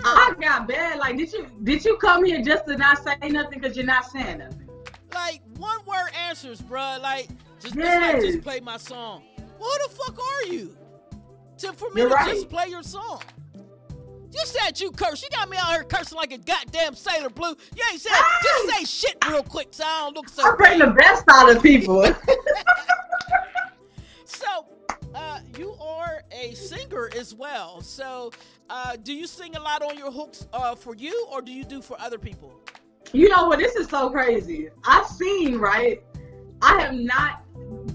I 0.03 0.33
got 0.41 0.67
bad. 0.67 0.99
Like, 0.99 1.15
did 1.15 1.31
you 1.31 1.47
did 1.63 1.85
you 1.85 1.95
come 1.97 2.25
here 2.25 2.41
just 2.41 2.65
to 2.65 2.75
not 2.75 3.01
say 3.01 3.15
nothing 3.29 3.61
because 3.61 3.77
you're 3.77 3.85
not 3.85 4.05
saying 4.05 4.39
nothing? 4.39 4.69
Like 5.13 5.41
one 5.57 5.77
word 5.85 6.09
answers, 6.27 6.61
bro. 6.61 6.97
Like 7.01 7.29
just, 7.61 7.75
yes. 7.75 8.15
just, 8.15 8.25
just 8.25 8.43
play 8.43 8.59
my 8.59 8.77
song. 8.77 9.23
Who 9.37 9.69
the 9.87 9.95
fuck 9.95 10.19
are 10.19 10.51
you? 10.51 10.75
To 11.61 11.73
for 11.73 11.91
me 11.91 12.01
you're 12.01 12.09
to 12.09 12.15
right. 12.15 12.33
just 12.33 12.49
play 12.49 12.69
your 12.69 12.81
song. 12.81 13.21
You 13.53 14.39
said 14.45 14.79
you 14.79 14.91
curse. 14.91 15.21
You 15.21 15.29
got 15.29 15.47
me 15.47 15.57
out 15.57 15.71
here 15.71 15.83
cursing 15.83 16.17
like 16.17 16.31
a 16.31 16.39
goddamn 16.39 16.95
Sailor 16.95 17.29
Blue. 17.29 17.55
You 17.75 17.83
ain't 17.91 18.01
said 18.01 18.13
just 18.43 18.69
say 18.69 18.85
shit 18.85 19.17
real 19.29 19.43
quick 19.43 19.67
so 19.69 19.83
I 19.85 19.99
don't 19.99 20.15
look 20.15 20.29
so. 20.29 20.43
I 20.43 20.55
bring 20.55 20.79
the 20.79 20.87
best 20.87 21.23
out 21.29 21.55
of 21.55 21.61
people. 21.61 22.03
so, 24.25 24.65
uh, 25.13 25.39
you 25.59 25.75
are 25.79 26.23
a 26.31 26.53
singer 26.53 27.11
as 27.15 27.35
well. 27.35 27.81
So, 27.81 28.31
uh, 28.69 28.95
do 28.95 29.13
you 29.13 29.27
sing 29.27 29.55
a 29.55 29.61
lot 29.61 29.83
on 29.83 29.97
your 29.97 30.11
hooks 30.11 30.47
uh, 30.53 30.73
for 30.73 30.95
you, 30.95 31.27
or 31.31 31.43
do 31.43 31.51
you 31.51 31.63
do 31.63 31.81
for 31.81 31.99
other 32.01 32.17
people? 32.17 32.59
You 33.13 33.29
know 33.29 33.49
what? 33.49 33.59
This 33.59 33.75
is 33.75 33.87
so 33.87 34.09
crazy. 34.09 34.69
I've 34.85 35.05
seen 35.05 35.59
right. 35.59 36.01
I 36.61 36.81
have 36.81 36.93
not, 36.93 37.43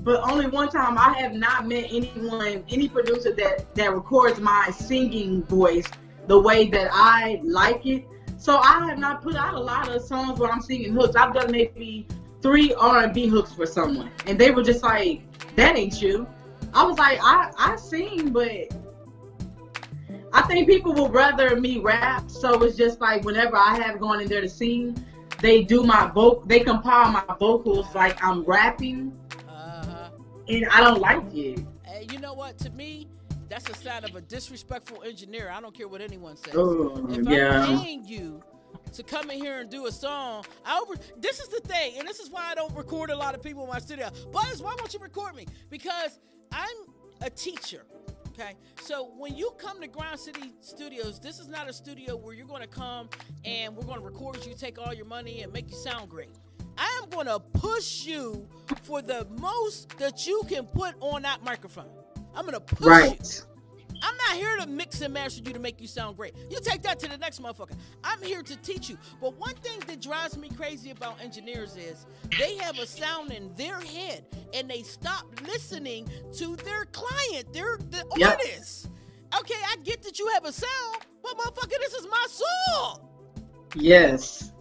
but 0.05 0.20
only 0.31 0.46
one 0.46 0.68
time. 0.68 0.98
I 0.98 1.12
have 1.18 1.35
not 1.35 1.66
met 1.66 1.87
anyone, 1.90 2.64
any 2.68 2.88
producer 2.88 3.33
that 3.33 3.74
that 3.74 3.94
records 3.94 4.40
my 4.40 4.70
singing 4.70 5.42
voice 5.44 5.87
the 6.26 6.38
way 6.38 6.68
that 6.68 6.88
I 6.92 7.40
like 7.44 7.87
it. 7.87 8.07
So 8.38 8.59
I 8.59 8.87
have 8.88 8.98
not 8.98 9.22
put 9.22 9.37
out 9.37 9.55
a 9.55 9.61
lot 9.61 9.88
of 9.88 10.02
songs 10.02 10.38
where 10.38 10.50
I'm 10.50 10.61
singing 10.61 10.92
hooks. 10.92 11.16
I've 11.16 11.33
done 11.33 11.50
maybe 11.50 12.07
three 12.42 12.74
R&B 12.74 13.29
hooks 13.29 13.52
for 13.52 13.66
someone, 13.66 14.11
and 14.26 14.38
they 14.38 14.50
were 14.50 14.62
just 14.62 14.83
like, 14.83 15.22
"That 15.57 15.76
ain't 15.76 16.02
you." 16.02 16.26
I 16.74 16.85
was 16.85 16.98
like, 16.98 17.18
"I 17.22 17.50
I 17.59 17.76
sing, 17.76 18.31
but 18.31 18.72
I 20.33 20.42
think 20.42 20.68
people 20.68 20.92
would 20.94 21.12
rather 21.12 21.59
me 21.59 21.79
rap, 21.79 22.31
so 22.31 22.62
it's 22.62 22.76
just 22.76 23.00
like 23.00 23.24
whenever 23.24 23.57
I 23.57 23.76
have 23.76 23.98
gone 24.00 24.20
in 24.20 24.29
there 24.29 24.42
to 24.42 24.48
sing, 24.48 24.96
they 25.40 25.62
do 25.62 25.83
my 25.83 26.09
vocal, 26.09 26.44
they 26.46 26.61
compile 26.61 27.11
my 27.11 27.25
vocals 27.38 27.94
like 27.94 28.22
I'm 28.22 28.42
rapping, 28.42 29.12
uh-huh. 29.49 30.11
and 30.49 30.66
I 30.66 30.81
don't 30.81 31.01
like 31.01 31.22
it. 31.35 31.61
Hey, 31.85 32.07
you 32.11 32.18
know 32.18 32.35
what? 32.35 32.59
To 32.59 32.70
me, 32.70 33.09
that's 33.49 33.68
a 33.68 33.75
sign 33.75 34.05
of 34.05 34.14
a 34.14 34.20
disrespectful 34.20 35.03
engineer. 35.03 35.51
I 35.51 35.61
don't 35.61 35.77
care 35.77 35.88
what 35.88 36.01
anyone 36.01 36.37
says. 36.37 36.55
Oh, 36.57 37.07
if 37.11 37.29
yeah. 37.29 37.64
I'm 37.64 37.81
paying 37.81 38.05
you 38.05 38.42
to 38.92 39.03
come 39.03 39.31
in 39.31 39.38
here 39.38 39.61
and 39.61 39.70
do 39.70 39.87
a 39.87 39.92
song, 39.92 40.44
I 40.64 40.79
over. 40.81 40.94
This 41.18 41.40
is 41.40 41.49
the 41.49 41.61
thing, 41.61 41.94
and 41.99 42.07
this 42.07 42.18
is 42.18 42.31
why 42.31 42.44
I 42.51 42.55
don't 42.55 42.75
record 42.75 43.11
a 43.11 43.16
lot 43.16 43.35
of 43.35 43.42
people 43.42 43.62
in 43.64 43.68
my 43.68 43.79
studio. 43.79 44.11
Buzz, 44.33 44.62
why 44.62 44.75
won't 44.79 44.92
you 44.94 45.01
record 45.01 45.35
me? 45.35 45.46
Because 45.70 46.18
I'm 46.53 46.77
a 47.22 47.31
teacher. 47.31 47.85
Okay, 48.38 48.53
so 48.83 49.12
when 49.16 49.35
you 49.35 49.51
come 49.57 49.81
to 49.81 49.88
Grind 49.88 50.20
City 50.20 50.53
Studios, 50.61 51.18
this 51.18 51.38
is 51.38 51.49
not 51.49 51.70
a 51.70 51.72
studio 51.72 52.16
where 52.16 52.35
you're 52.35 52.46
going 52.46 52.61
to 52.61 52.68
come 52.68 53.09
and 53.46 53.75
we're 53.75 53.85
going 53.85 53.99
to 53.99 54.05
record 54.05 54.44
you, 54.44 54.53
take 54.53 54.79
all 54.79 54.92
your 54.92 55.07
money, 55.07 55.40
and 55.40 55.51
make 55.55 55.70
you 55.70 55.77
sound 55.77 56.11
great. 56.11 56.29
I 56.77 57.01
am 57.03 57.09
going 57.09 57.29
to 57.29 57.40
push 57.40 58.05
you 58.05 58.46
for 58.83 59.01
the 59.01 59.27
most 59.40 59.96
that 59.96 60.27
you 60.27 60.42
can 60.51 60.66
put 60.66 60.96
on 61.01 61.22
that 61.22 61.42
microphone. 61.44 61.88
I'm 62.35 62.42
going 62.42 62.53
to 62.53 62.61
push 62.61 62.87
right. 62.87 63.42
you. 63.49 63.55
I'm 64.02 64.16
not 64.16 64.37
here 64.37 64.56
to 64.59 64.66
mix 64.66 65.00
and 65.00 65.14
master 65.14 65.42
you 65.44 65.52
to 65.52 65.59
make 65.59 65.80
you 65.80 65.87
sound 65.87 66.16
great. 66.16 66.35
You 66.50 66.59
take 66.61 66.82
that 66.82 66.98
to 67.00 67.09
the 67.09 67.18
next 67.18 67.42
motherfucker. 67.42 67.76
I'm 68.04 68.22
here 68.22 68.42
to 68.42 68.56
teach 68.56 68.88
you. 68.88 68.98
But 69.20 69.38
one 69.38 69.54
thing 69.56 69.80
that 69.87 70.00
drives 70.00 70.37
me 70.37 70.48
crazy 70.50 70.90
about 70.90 71.20
engineers 71.20 71.76
is 71.76 72.06
they 72.38 72.56
have 72.59 72.78
a 72.78 72.87
sound 72.87 73.32
in 73.32 73.54
their 73.54 73.80
head 73.80 74.24
and 74.54 74.68
they 74.68 74.82
stop 74.82 75.26
listening 75.46 76.09
to 76.37 76.56
their 76.56 76.85
client, 76.87 77.52
their 77.52 77.78
the 77.90 78.04
yep. 78.16 78.32
artist. 78.32 78.90
Okay, 79.38 79.54
I 79.68 79.76
get 79.82 80.02
that 80.02 80.18
you 80.18 80.28
have 80.35 80.44
a 80.44 80.52
sound, 80.52 81.04
but 81.22 81.37
motherfucker, 81.37 81.78
this 81.80 81.94
is 81.94 82.06
my 82.06 82.26
song. 82.28 83.09
Yes. 83.74 84.52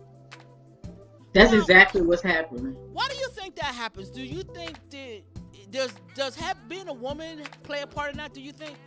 That's 1.34 1.52
now, 1.52 1.60
exactly 1.60 2.02
what's 2.02 2.22
happening. 2.22 2.76
Why 2.94 3.08
do 3.10 3.18
you 3.18 3.30
think 3.30 3.56
that 3.58 3.76
happens? 3.76 4.10
Do 4.10 4.24
you 4.24 4.42
think 4.42 4.78
that 4.90 5.22
does 5.70 5.94
does 6.16 6.36
have 6.36 6.68
being 6.70 6.88
a 6.88 6.94
woman 6.94 7.44
play 7.64 7.82
a 7.82 7.88
part 7.88 8.12
in 8.12 8.18
that? 8.18 8.34
Do 8.34 8.42
you 8.42 8.52
think? 8.52 8.78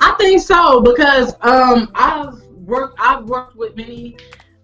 I 0.00 0.14
think 0.18 0.40
so 0.40 0.80
because 0.80 1.34
um, 1.40 1.90
I've 1.94 2.40
worked 2.66 2.98
I've 3.00 3.24
worked 3.24 3.56
with 3.56 3.76
many 3.76 4.16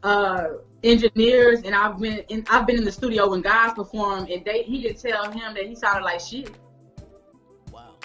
uh, 0.02 0.46
engineers 0.82 1.62
and 1.64 1.74
I've 1.74 1.98
been 1.98 2.18
in, 2.28 2.44
I've 2.48 2.66
been 2.66 2.76
in 2.76 2.84
the 2.84 2.92
studio 2.92 3.30
when 3.30 3.40
guys 3.40 3.72
perform 3.74 4.26
and 4.30 4.44
they 4.44 4.62
he 4.62 4.82
could 4.82 4.98
tell 4.98 5.30
him 5.30 5.54
that 5.54 5.66
he 5.66 5.74
sounded 5.74 6.04
like 6.04 6.20
shit. 6.20 6.50
Wow. 7.70 7.96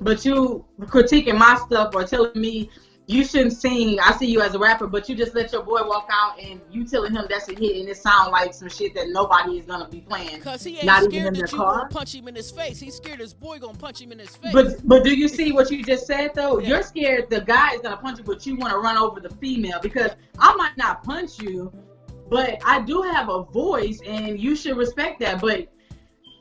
But 0.00 0.24
you 0.24 0.64
critiquing 0.80 1.38
my 1.38 1.58
stuff 1.66 1.94
or 1.94 2.04
telling 2.04 2.40
me 2.40 2.70
you 3.08 3.24
shouldn't 3.24 3.52
sing. 3.52 3.98
I 4.00 4.12
see 4.16 4.26
you 4.26 4.40
as 4.40 4.54
a 4.54 4.58
rapper, 4.58 4.86
but 4.88 5.08
you 5.08 5.14
just 5.14 5.34
let 5.34 5.52
your 5.52 5.62
boy 5.62 5.80
walk 5.86 6.08
out 6.10 6.40
and 6.40 6.60
you 6.70 6.84
telling 6.84 7.14
him 7.14 7.26
that's 7.28 7.48
a 7.48 7.54
hit 7.54 7.76
and 7.76 7.88
it 7.88 7.96
sound 7.96 8.32
like 8.32 8.52
some 8.52 8.68
shit 8.68 8.94
that 8.96 9.10
nobody 9.10 9.58
is 9.58 9.66
gonna 9.66 9.88
be 9.88 10.00
playing. 10.00 10.40
Cause 10.40 10.64
he 10.64 10.76
ain't 10.76 10.86
not 10.86 11.04
scared 11.04 11.36
that 11.36 11.52
you 11.52 11.58
car. 11.58 11.78
gonna 11.78 11.88
punch 11.88 12.14
him 12.14 12.26
in 12.26 12.34
his 12.34 12.50
face. 12.50 12.80
He's 12.80 12.96
scared 12.96 13.20
his 13.20 13.32
boy 13.32 13.58
gonna 13.58 13.78
punch 13.78 14.00
him 14.00 14.10
in 14.10 14.18
his 14.18 14.34
face. 14.34 14.52
But 14.52 14.86
but 14.86 15.04
do 15.04 15.16
you 15.16 15.28
see 15.28 15.52
what 15.52 15.70
you 15.70 15.84
just 15.84 16.06
said 16.06 16.32
though? 16.34 16.58
Yeah. 16.58 16.68
You're 16.68 16.82
scared 16.82 17.30
the 17.30 17.42
guy 17.42 17.74
is 17.74 17.80
gonna 17.80 17.96
punch 17.96 18.18
you, 18.18 18.24
but 18.24 18.44
you 18.44 18.56
want 18.56 18.72
to 18.72 18.78
run 18.78 18.96
over 18.96 19.20
the 19.20 19.30
female 19.36 19.78
because 19.80 20.10
I 20.40 20.54
might 20.56 20.76
not 20.76 21.04
punch 21.04 21.40
you, 21.40 21.72
but 22.28 22.60
I 22.64 22.80
do 22.82 23.02
have 23.02 23.28
a 23.28 23.44
voice 23.44 24.00
and 24.04 24.40
you 24.40 24.56
should 24.56 24.76
respect 24.76 25.20
that. 25.20 25.40
But 25.40 25.68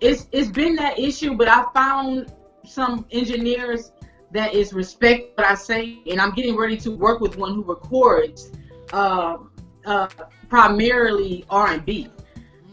it's 0.02 0.28
it's 0.32 0.50
been 0.50 0.76
that 0.78 0.98
issue, 0.98 1.36
but 1.36 1.48
I 1.48 1.66
found 1.76 2.34
some 2.66 3.06
engineers 3.12 3.92
that 4.36 4.54
is 4.54 4.74
respect 4.74 5.38
what 5.38 5.48
I 5.48 5.56
say, 5.56 6.00
and 6.10 6.22
I'm 6.22 6.32
getting 6.32 6.56
ready 6.56 6.78
to 6.78 6.92
work 6.92 7.20
with 7.22 7.38
one 7.38 7.54
who 7.56 7.64
records. 7.64 8.52
Um, 8.94 9.52
uh, 9.86 10.08
primarily 10.50 11.46
R 11.50 11.68
and 11.74 11.86
B. 11.86 12.10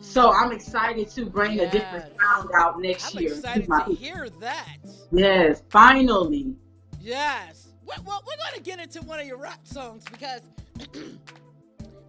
So 0.01 0.33
I'm 0.33 0.53
excited 0.53 1.09
to 1.11 1.27
bring 1.27 1.61
a 1.61 1.71
different 1.71 2.13
sound 2.21 2.51
out 2.55 2.81
next 2.81 3.15
I'm 3.15 3.23
year. 3.23 3.35
excited 3.35 3.69
my 3.69 3.85
to 3.85 3.95
hear 3.95 4.29
that. 4.41 4.79
Yes, 5.11 5.63
finally. 5.71 6.55
Yes. 7.01 7.69
Well, 7.85 7.99
well, 8.05 8.23
we're 8.27 8.37
going 8.37 8.57
to 8.57 8.63
get 8.63 8.81
into 8.81 9.03
one 9.03 9.21
of 9.21 9.27
your 9.27 9.37
rap 9.37 9.67
songs 9.67 10.05
because 10.11 10.41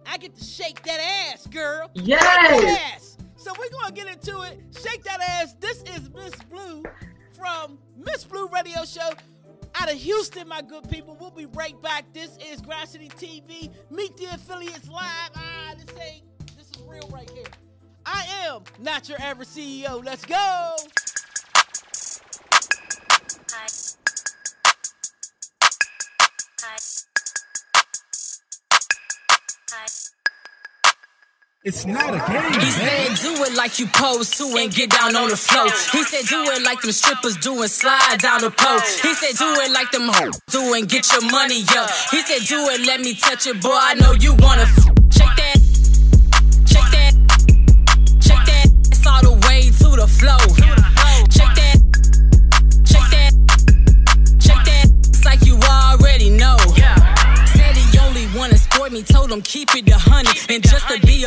I 0.06 0.18
get 0.18 0.34
to 0.36 0.44
shake 0.44 0.82
that 0.82 1.32
ass, 1.32 1.46
girl. 1.46 1.90
Yes. 1.94 2.94
ass. 2.94 3.16
So 3.36 3.52
we're 3.58 3.70
going 3.70 3.88
to 3.88 3.92
get 3.92 4.08
into 4.08 4.42
it. 4.42 4.60
Shake 4.82 5.02
that 5.04 5.20
ass. 5.20 5.54
This 5.60 5.82
is 5.82 6.10
Miss 6.10 6.34
Blue 6.50 6.82
from 7.32 7.78
MzBlue 8.00 8.52
Radio 8.52 8.84
Show 8.84 9.10
out 9.76 9.90
of 9.90 9.98
Houston, 9.98 10.48
my 10.48 10.62
good 10.62 10.88
people. 10.88 11.16
We'll 11.20 11.30
be 11.30 11.46
right 11.46 11.80
back. 11.82 12.12
This 12.12 12.36
is 12.38 12.62
City 12.86 13.08
TV. 13.08 13.70
Meet 13.90 14.16
the 14.16 14.26
affiliates 14.34 14.88
live. 14.88 15.30
Ah, 15.34 15.74
this 15.76 15.96
ain't, 15.98 16.24
this 16.56 16.70
is 16.70 16.82
real 16.86 17.08
right 17.12 17.28
here. 17.30 17.46
I 18.06 18.26
am 18.46 18.62
not 18.78 19.08
your 19.08 19.20
average 19.20 19.48
CEO. 19.48 20.04
Let's 20.04 20.24
go. 20.24 20.76
It's 31.64 31.86
not 31.86 32.12
a 32.12 32.18
game, 32.30 32.52
He 32.52 32.58
man. 32.58 33.16
said, 33.16 33.16
do 33.22 33.42
it 33.44 33.54
like 33.56 33.78
you 33.78 33.86
supposed 33.86 34.36
to 34.36 34.44
and 34.58 34.70
get 34.70 34.90
down 34.90 35.16
on 35.16 35.30
the 35.30 35.36
floor. 35.36 35.64
He 35.92 36.02
said, 36.04 36.26
do 36.28 36.42
it 36.52 36.62
like 36.62 36.82
them 36.82 36.92
strippers 36.92 37.38
doing 37.38 37.68
slide 37.68 38.18
down 38.20 38.42
the 38.42 38.50
pole. 38.50 38.80
He 39.00 39.14
said, 39.14 39.34
do 39.38 39.48
it 39.62 39.72
like 39.72 39.90
them 39.90 40.08
hoes 40.12 40.38
do 40.50 40.74
and 40.74 40.86
get 40.86 41.10
your 41.10 41.22
money 41.30 41.62
up. 41.78 41.88
He 42.10 42.20
said, 42.20 42.42
do 42.46 42.60
it, 42.68 42.86
let 42.86 43.00
me 43.00 43.14
touch 43.14 43.46
it, 43.46 43.62
boy. 43.62 43.72
I 43.72 43.94
know 43.94 44.12
you 44.12 44.34
wanna 44.40 44.62
f- 44.68 44.84
shake 45.08 45.36
that, 45.40 45.56
shake 46.68 46.90
that, 46.92 47.12
shake 48.20 48.44
that 48.44 48.68
ass 48.92 49.06
all 49.06 49.22
the 49.22 49.46
way 49.48 49.62
to 49.72 49.88
the 49.96 50.06
floor. 50.06 50.44
Shake 51.32 51.54
that, 51.64 51.76
shake 52.92 53.08
that, 53.08 53.32
shake 54.44 54.64
that 54.68 54.84
ass 54.84 55.24
like 55.24 55.40
you 55.46 55.56
already 55.64 56.28
know. 56.28 56.58
Said 57.56 57.74
he 57.74 57.98
only 58.00 58.26
wanna 58.36 58.58
sport 58.58 58.92
me, 58.92 59.02
told 59.02 59.32
him 59.32 59.40
keep 59.40 59.63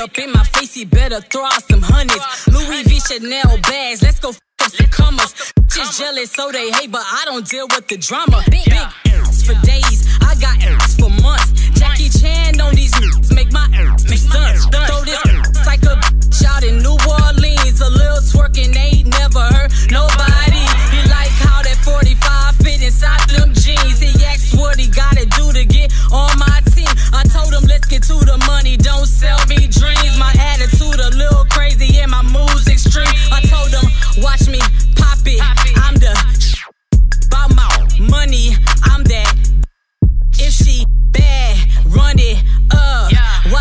up 0.08 0.18
in 0.18 0.32
my 0.32 0.44
face, 0.44 0.74
he 0.74 0.86
better 0.86 1.20
throw 1.22 1.44
out 1.44 1.64
some 1.70 1.82
hundreds. 1.82 2.24
Louis 2.48 2.84
V 2.84 3.00
Chanel 3.00 3.58
bags, 3.62 4.02
let's 4.02 4.20
go 4.20 4.30
up 4.30 4.72
some 4.72 4.88
comers. 4.88 5.34
Just 5.68 6.00
jealous, 6.00 6.32
so 6.32 6.52
they 6.52 6.72
hate, 6.72 6.92
but 6.92 7.04
I 7.04 7.24
don't 7.26 7.46
deal 7.48 7.68
with 7.68 7.88
the 7.88 7.98
drama. 7.98 8.44
Big, 8.50 8.66
big 8.66 8.88
M's 9.06 9.46
for 9.46 9.56
days, 9.66 10.08
I 10.22 10.36
got 10.40 10.64
M's 10.64 10.96
for 10.96 11.10
months. 11.22 11.52
Jackie 11.80 12.10
Chan 12.10 12.60
on 12.62 12.74
these 12.76 12.94
niggas, 12.94 13.36
make 13.36 13.52
my 13.52 13.68
M's 13.74 14.04
be 14.06 14.18
stunts. 14.18 14.66
Throw 14.66 15.04
this 15.04 15.24
like 15.66 15.84
a 15.84 15.96
bitch 16.00 16.46
out 16.46 16.64
in 16.64 16.78
New 16.80 16.98
Orleans. 17.08 17.82
A 17.82 17.90
little 17.90 18.24
twerking 18.32 18.76
ain't 18.76 19.08
never 19.08 19.42
hurt 19.42 19.72
nobody. 19.92 20.37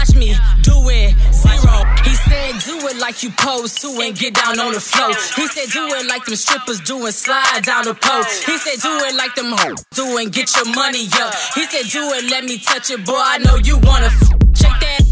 Watch 0.07 0.17
me 0.17 0.35
do 0.63 0.89
it 0.89 1.15
zero. 1.33 1.83
He 2.05 2.15
said, 2.15 2.61
do 2.65 2.87
it 2.87 2.99
like 2.99 3.23
you 3.25 3.31
supposed 3.31 3.81
to 3.83 3.89
and 4.03 4.17
get 4.17 4.35
down 4.35 4.61
on 4.61 4.73
the 4.73 4.81
floor. 4.81 5.09
He 5.35 5.49
said, 5.49 5.69
do 5.73 5.85
it 5.97 6.07
like 6.07 6.25
them 6.27 6.37
strippers 6.37 6.81
doing 6.81 7.11
slide 7.11 7.63
down 7.65 7.85
the 7.85 7.95
pole. 7.95 8.23
He 8.47 8.57
said, 8.59 8.81
do 8.81 8.93
it 9.05 9.17
like 9.17 9.35
them 9.35 9.51
hoes 9.51 9.85
do 9.95 10.17
and 10.19 10.33
get 10.33 10.55
your 10.55 10.67
money 10.75 11.09
up. 11.15 11.35
He 11.55 11.65
said, 11.65 11.91
do 11.91 12.03
it, 12.15 12.31
let 12.31 12.45
me 12.45 12.59
touch 12.59 12.91
it, 12.91 13.05
boy. 13.05 13.15
I 13.17 13.39
know 13.39 13.57
you 13.57 13.79
wanna 13.79 14.07
f- 14.07 14.31
shake 14.55 14.79
that, 14.79 15.03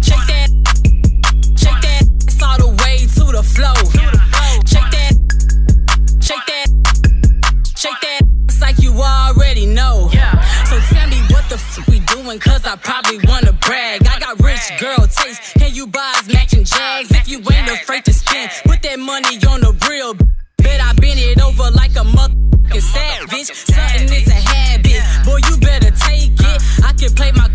shake 0.00 0.26
that, 0.30 0.48
shake 1.58 1.80
that 1.82 2.04
all 2.42 2.58
the 2.58 2.82
way 2.84 2.98
to 2.98 3.24
the 3.32 3.42
floor. 3.42 3.74
Shake 4.64 4.90
that, 4.94 5.12
shake 6.22 6.46
that, 6.46 6.68
shake 7.74 8.00
that 8.00 8.28
ass 8.58 8.60
like 8.60 8.78
you 8.78 8.92
already 8.92 9.66
know. 9.66 10.10
So 10.12 10.18
doing, 12.28 12.40
cause 12.40 12.64
I 12.66 12.76
probably 12.76 13.18
wanna 13.24 13.52
brag. 13.52 14.06
I 14.06 14.18
got 14.18 14.40
rich 14.40 14.60
girl 14.78 15.06
taste. 15.06 15.54
Can 15.58 15.74
you 15.74 15.86
buy 15.86 16.12
us 16.18 16.28
matching 16.28 16.64
jags 16.64 17.10
if 17.10 17.28
you 17.28 17.38
ain't 17.38 17.70
afraid 17.70 18.04
to 18.04 18.12
spend? 18.12 18.50
Put 18.64 18.82
that 18.82 18.98
money 18.98 19.36
on 19.48 19.60
the 19.60 19.72
real. 19.88 20.14
Bet 20.58 20.80
I 20.80 20.92
bend 20.94 21.18
it 21.18 21.40
over 21.40 21.70
like 21.70 21.92
a 21.92 22.04
motherfucking 22.04 22.82
savage. 22.82 23.46
Something 23.46 24.12
is 24.12 24.28
a 24.28 24.32
habit. 24.32 25.02
Boy, 25.24 25.40
you 25.48 25.56
better 25.58 25.90
take 25.90 26.32
it. 26.38 26.62
I 26.84 26.92
can 26.92 27.10
play 27.14 27.32
my 27.32 27.48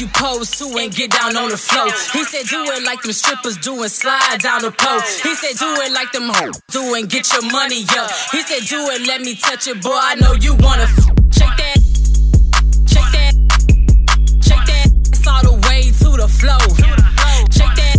you 0.00 0.06
supposed 0.08 0.58
to 0.58 0.64
and 0.78 0.94
get 0.94 1.10
down 1.10 1.36
on 1.36 1.50
the 1.50 1.56
floor. 1.58 1.84
He 2.12 2.24
said, 2.24 2.46
do 2.46 2.62
it 2.72 2.82
like 2.84 3.02
them 3.02 3.12
strippers 3.12 3.58
doing 3.58 3.88
slide 3.88 4.38
down 4.40 4.62
the 4.62 4.70
pole. 4.70 5.00
He 5.22 5.34
said, 5.34 5.58
do 5.58 5.66
it 5.82 5.92
like 5.92 6.10
them 6.12 6.28
hoes 6.32 6.58
do 6.70 6.94
and 6.94 7.08
get 7.08 7.30
your 7.32 7.42
money 7.52 7.84
up. 7.98 8.10
He 8.32 8.40
said, 8.42 8.62
do 8.66 8.78
it, 8.90 9.06
let 9.06 9.20
me 9.20 9.34
touch 9.34 9.66
it, 9.68 9.82
boy. 9.82 9.92
I 9.92 10.14
know 10.14 10.32
you 10.32 10.54
wanna 10.54 10.84
f- 10.84 11.04
shake 11.36 11.56
that, 11.60 11.76
shake 12.88 13.12
that, 13.12 13.34
shake 14.40 14.66
that 14.72 14.88
all 15.28 15.42
the 15.52 15.68
way 15.68 15.82
to 15.82 16.16
the 16.16 16.28
floor. 16.28 16.60
Shake 17.52 17.76
that, 17.76 17.96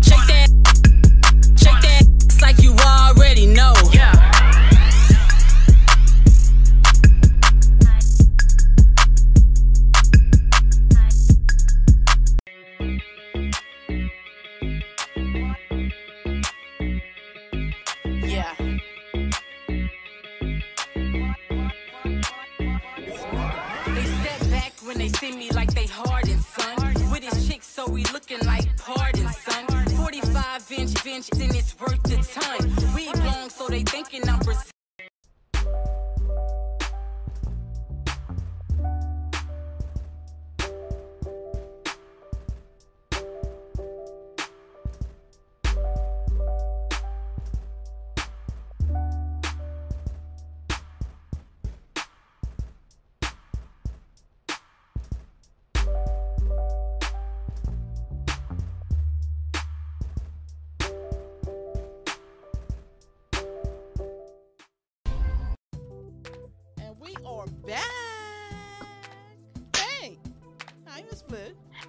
shake 0.00 0.26
that, 0.32 0.48
shake 1.60 1.80
that 1.82 2.02
ass 2.06 2.40
like 2.40 2.58
you 2.62 2.72
already 2.72 3.46
know. 3.46 3.74
Yeah. 3.92 4.15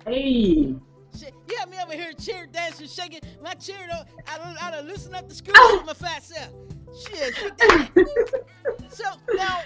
Hey. 0.08 0.74
Shit, 1.20 1.34
you 1.50 1.58
me 1.70 1.78
over 1.84 1.93
here 1.93 2.13
cheer 2.13 2.48
dancing, 2.48 2.88
shaking 2.88 3.20
my 3.43 3.54
chair. 3.56 3.88
Though 3.89 4.04
I 4.26 4.38
don't, 4.38 4.63
I 4.63 4.72
don't 4.72 4.88
loosen 4.88 5.13
up 5.13 5.28
the 5.28 5.36
screws 5.36 5.58
with 5.74 5.86
my 5.86 5.93
fat 5.93 6.24
self. 6.24 6.50
Shit, 6.98 7.36
that. 7.58 8.46
so 8.89 9.04
now, 9.36 9.62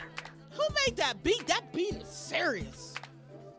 who 0.50 0.64
made 0.84 0.98
that 0.98 1.22
beat? 1.22 1.46
That 1.46 1.72
beat 1.72 1.94
is 1.94 2.08
serious. 2.08 2.96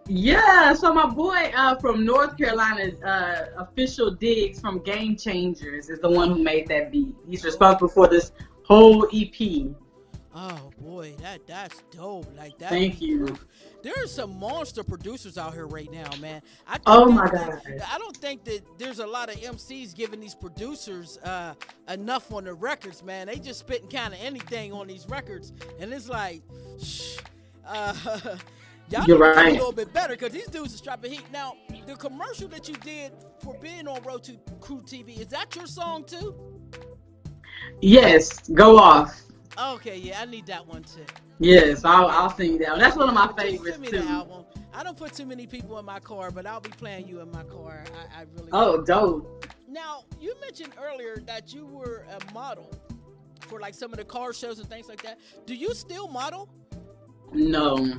Yeah, 0.09 0.75
so 0.75 0.92
my 0.92 1.07
boy 1.07 1.53
uh, 1.57 1.77
from 1.77 2.05
North 2.05 2.37
Carolina's 2.37 3.01
uh, 3.05 3.51
official 3.59 4.11
digs 4.11 4.61
from 4.61 4.81
Game 4.81 5.16
Changers 5.16 5.88
is 5.88 6.01
the 6.01 6.11
one 6.11 6.31
who 6.31 6.42
made 6.42 6.66
that 6.66 6.90
beat. 6.90 7.14
He's 7.29 7.45
responsible 7.45 7.88
for 7.88 8.09
this 8.09 8.33
whole 8.66 9.07
EP. 9.14 9.73
Oh 10.35 10.71
boy, 10.81 11.14
that 11.21 11.47
that's 11.47 11.83
dope. 11.90 12.27
Like 12.38 12.57
that. 12.59 12.71
Thank 12.71 13.03
you. 13.03 13.37
There's 13.83 14.11
some 14.12 14.38
monster 14.38 14.83
producers 14.83 15.37
out 15.37 15.53
here 15.53 15.66
right 15.66 15.90
now, 15.92 16.09
man. 16.21 16.40
I 16.66 16.79
Oh 16.87 17.11
my 17.11 17.29
that- 17.29 17.62
God. 17.64 17.83
I 17.92 17.99
don't 17.99 18.16
think 18.16 18.45
that 18.45 18.62
there's 18.79 18.99
a 18.99 19.07
lot 19.07 19.29
of 19.29 19.37
MCs 19.37 19.95
giving 19.95 20.21
these 20.21 20.35
producers 20.35 21.18
uh, 21.18 21.55
enough 21.88 22.33
on 22.33 22.45
the 22.45 22.55
records, 22.55 23.03
man. 23.03 23.27
They 23.27 23.37
just 23.37 23.61
spitting 23.61 23.88
kind 23.88 24.14
of 24.14 24.21
anything 24.23 24.73
on 24.73 24.87
these 24.87 25.07
records, 25.09 25.53
and 25.79 25.92
it's 25.92 26.09
like, 26.09 26.42
shh. 26.83 27.18
Uh, 27.66 27.92
y'all 28.90 29.05
You're 29.05 29.05
need 29.05 29.07
to 29.07 29.07
do 29.07 29.18
right. 29.18 29.49
a 29.51 29.53
little 29.53 29.73
bit 29.73 29.92
better 29.92 30.14
because 30.14 30.33
these 30.33 30.47
dudes 30.47 30.73
is 30.73 30.81
dropping 30.81 31.12
heat. 31.12 31.25
Now, 31.33 31.55
the 31.87 31.95
commercial 31.95 32.49
that 32.49 32.68
you 32.68 32.75
did 32.77 33.12
for 33.45 33.55
being 33.59 33.87
on 33.87 34.03
Road 34.03 34.25
to 34.25 34.33
Crew 34.61 34.81
TV 34.81 35.21
is 35.21 35.27
that 35.27 35.55
your 35.55 35.66
song 35.66 36.05
too? 36.05 36.35
Yes, 37.81 38.49
go 38.51 38.79
off. 38.79 39.21
Okay, 39.59 39.99
yeah, 39.99 40.21
I 40.21 40.25
need 40.25 40.47
that 40.47 40.67
one 40.67 40.83
too. 40.83 41.05
Yes, 41.38 41.85
I'll, 41.85 42.07
I'll 42.07 42.31
sing 42.31 42.59
that. 42.59 42.71
one. 42.71 42.79
That's 42.81 42.97
one 42.97 43.09
of 43.09 43.15
my 43.15 43.33
favorites 43.37 43.77
Send 43.77 43.83
me 43.83 43.88
too. 43.88 43.99
the 44.01 44.09
album. 44.09 44.45
I 44.73 44.83
don't 44.83 44.97
put 44.97 45.12
too 45.12 45.27
many 45.27 45.47
people 45.47 45.79
in 45.79 45.85
my 45.85 46.01
car, 46.01 46.31
but 46.31 46.47
I'll 46.47 46.61
be 46.61 46.71
playing 46.71 47.07
you 47.09 47.21
in 47.21 47.31
my 47.31 47.43
car. 47.45 47.85
I, 47.95 48.21
I 48.21 48.25
really. 48.35 48.49
Oh, 48.53 48.83
dope. 48.83 49.47
Now 49.69 50.05
you 50.21 50.35
mentioned 50.41 50.73
earlier 50.81 51.17
that 51.27 51.53
you 51.53 51.67
were 51.67 52.07
a 52.11 52.33
model 52.33 52.71
for 53.41 53.61
like 53.61 53.75
some 53.75 53.93
of 53.93 53.99
the 53.99 54.05
car 54.05 54.33
shows 54.33 54.59
and 54.59 54.69
things 54.69 54.88
like 54.88 55.03
that. 55.03 55.19
Do 55.47 55.55
you 55.55 55.75
still 55.75 56.09
model? 56.09 56.49
No. 57.33 57.95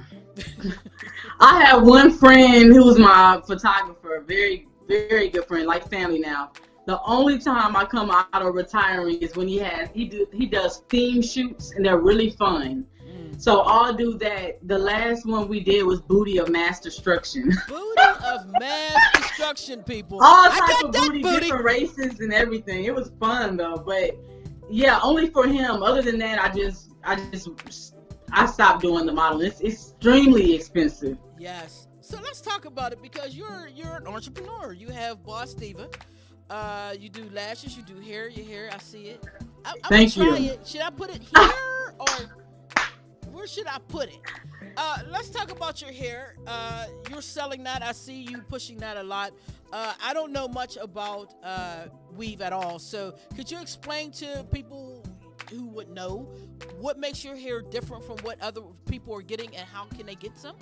I 1.39 1.63
have 1.65 1.83
one 1.83 2.11
friend 2.11 2.73
who's 2.73 2.97
my 2.97 3.41
photographer, 3.45 4.23
very, 4.25 4.67
very 4.87 5.29
good 5.29 5.45
friend, 5.45 5.67
like 5.67 5.89
family 5.89 6.19
now. 6.19 6.51
The 6.85 7.01
only 7.05 7.39
time 7.39 7.75
I 7.75 7.85
come 7.85 8.11
out 8.11 8.27
of 8.33 8.53
retiring 8.53 9.17
is 9.21 9.35
when 9.35 9.47
he 9.47 9.57
has 9.59 9.89
he 9.93 10.05
do 10.05 10.27
he 10.33 10.45
does 10.45 10.83
theme 10.89 11.21
shoots 11.21 11.71
and 11.71 11.85
they're 11.85 11.99
really 11.99 12.31
fun. 12.31 12.85
Mm. 13.07 13.41
So 13.41 13.61
I'll 13.61 13.93
do 13.93 14.17
that. 14.17 14.59
The 14.67 14.77
last 14.77 15.25
one 15.25 15.47
we 15.47 15.61
did 15.61 15.85
was 15.85 16.01
Booty 16.01 16.39
of 16.39 16.49
Mass 16.49 16.81
Destruction. 16.81 17.51
Booty 17.67 18.01
of 18.25 18.51
mass 18.59 19.17
destruction, 19.17 19.83
people. 19.83 20.19
All 20.21 20.49
type 20.49 20.83
of 20.83 20.91
booty, 20.91 21.21
booty. 21.21 21.39
different 21.41 21.63
races 21.63 22.19
and 22.19 22.33
everything. 22.33 22.83
It 22.83 22.93
was 22.93 23.11
fun 23.19 23.55
though, 23.55 23.77
but 23.77 24.17
yeah, 24.69 24.99
only 25.03 25.29
for 25.29 25.47
him. 25.47 25.83
Other 25.83 26.01
than 26.01 26.17
that, 26.19 26.43
I 26.43 26.53
just 26.53 26.91
I 27.03 27.15
just 27.31 27.95
I 28.31 28.45
stopped 28.45 28.81
doing 28.81 29.05
the 29.05 29.13
modeling. 29.13 29.47
It's 29.47 29.61
extremely 29.61 30.53
expensive. 30.53 31.17
Yes. 31.39 31.87
So 32.01 32.19
let's 32.21 32.41
talk 32.41 32.65
about 32.65 32.91
it 32.91 33.01
because 33.01 33.35
you're 33.35 33.69
you're 33.73 33.95
an 33.95 34.07
entrepreneur. 34.07 34.73
You 34.73 34.89
have 34.89 35.23
Boss 35.23 35.53
Diva. 35.53 35.89
Uh, 36.49 36.93
you 36.99 37.09
do 37.09 37.29
lashes. 37.31 37.75
You 37.77 37.83
do 37.83 37.99
hair. 37.99 38.29
Your 38.29 38.45
hair. 38.45 38.69
I 38.73 38.77
see 38.77 39.05
it. 39.05 39.23
I, 39.65 39.71
I'm 39.83 39.89
Thank 39.89 40.15
gonna 40.15 40.29
try 40.29 40.37
you. 40.39 40.51
it. 40.51 40.67
Should 40.67 40.81
I 40.81 40.89
put 40.89 41.09
it 41.09 41.21
here 41.35 41.95
or 41.99 42.07
where 43.31 43.47
should 43.47 43.67
I 43.67 43.79
put 43.87 44.09
it? 44.09 44.19
Uh, 44.77 44.99
let's 45.09 45.29
talk 45.29 45.51
about 45.51 45.81
your 45.81 45.91
hair. 45.91 46.35
Uh, 46.45 46.85
you're 47.09 47.21
selling 47.21 47.63
that. 47.63 47.83
I 47.83 47.91
see 47.91 48.21
you 48.21 48.41
pushing 48.41 48.77
that 48.77 48.97
a 48.97 49.03
lot. 49.03 49.33
Uh, 49.71 49.93
I 50.03 50.13
don't 50.13 50.31
know 50.31 50.47
much 50.47 50.77
about 50.77 51.33
uh, 51.43 51.85
weave 52.15 52.41
at 52.41 52.53
all. 52.53 52.79
So 52.79 53.15
could 53.35 53.49
you 53.49 53.59
explain 53.59 54.11
to 54.13 54.45
people 54.51 55.03
who 55.49 55.67
would 55.69 55.89
know 55.89 56.27
what 56.79 56.99
makes 56.99 57.23
your 57.23 57.35
hair 57.35 57.61
different 57.61 58.03
from 58.03 58.17
what 58.19 58.39
other 58.41 58.61
people 58.87 59.15
are 59.15 59.21
getting 59.21 59.55
and 59.55 59.67
how 59.67 59.85
can 59.85 60.05
they 60.05 60.15
get 60.15 60.37
some? 60.37 60.55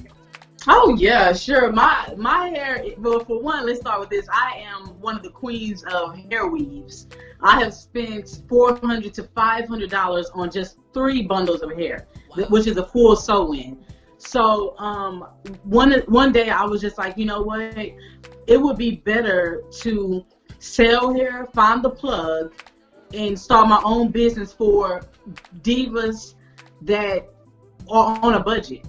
Oh 0.68 0.96
yeah, 0.96 1.34
sure. 1.34 1.72
My 1.72 2.14
my 2.18 2.50
hair. 2.50 2.84
Well, 3.00 3.22
for 3.22 3.42
one, 3.42 3.66
let's 3.66 3.80
start 3.80 4.00
with 4.00 4.10
this. 4.10 4.28
I 4.32 4.64
am 4.64 5.00
one 5.02 5.16
of 5.16 5.24
the 5.24 5.32
queens 5.32 5.84
of 5.92 6.16
hair 6.30 6.48
weaves. 6.48 7.08
I 7.42 7.60
have 7.64 7.74
spent 7.74 8.44
four 8.48 8.76
hundred 8.78 9.14
to 9.16 9.24
five 9.36 9.68
hundred 9.68 9.90
dollars 9.90 10.30
on 10.34 10.52
just 10.52 10.78
three 10.94 11.24
bundles 11.24 11.62
of 11.62 11.72
hair, 11.72 12.08
Wow. 12.38 12.46
which 12.50 12.68
is 12.68 12.78
a 12.78 12.86
full 12.86 13.16
sew-in. 13.16 13.84
So 14.18 14.78
um, 14.78 15.28
one 15.64 15.94
one 16.08 16.32
day 16.32 16.50
I 16.50 16.64
was 16.66 16.80
just 16.80 16.98
like, 17.00 17.18
you 17.18 17.26
know 17.26 17.42
what? 17.42 17.76
It 18.48 18.58
would 18.58 18.78
be 18.78 18.98
better 18.98 19.64
to 19.82 20.24
sell 20.60 21.12
hair, 21.14 21.48
find 21.56 21.84
the 21.84 21.90
plug, 21.90 22.54
and 23.14 23.40
start 23.40 23.68
my 23.68 23.82
own 23.84 24.12
business 24.12 24.54
for 24.54 25.02
divas 25.62 26.36
that 26.84 27.30
are 27.90 28.20
on 28.22 28.36
a 28.36 28.40
budget. 28.40 28.86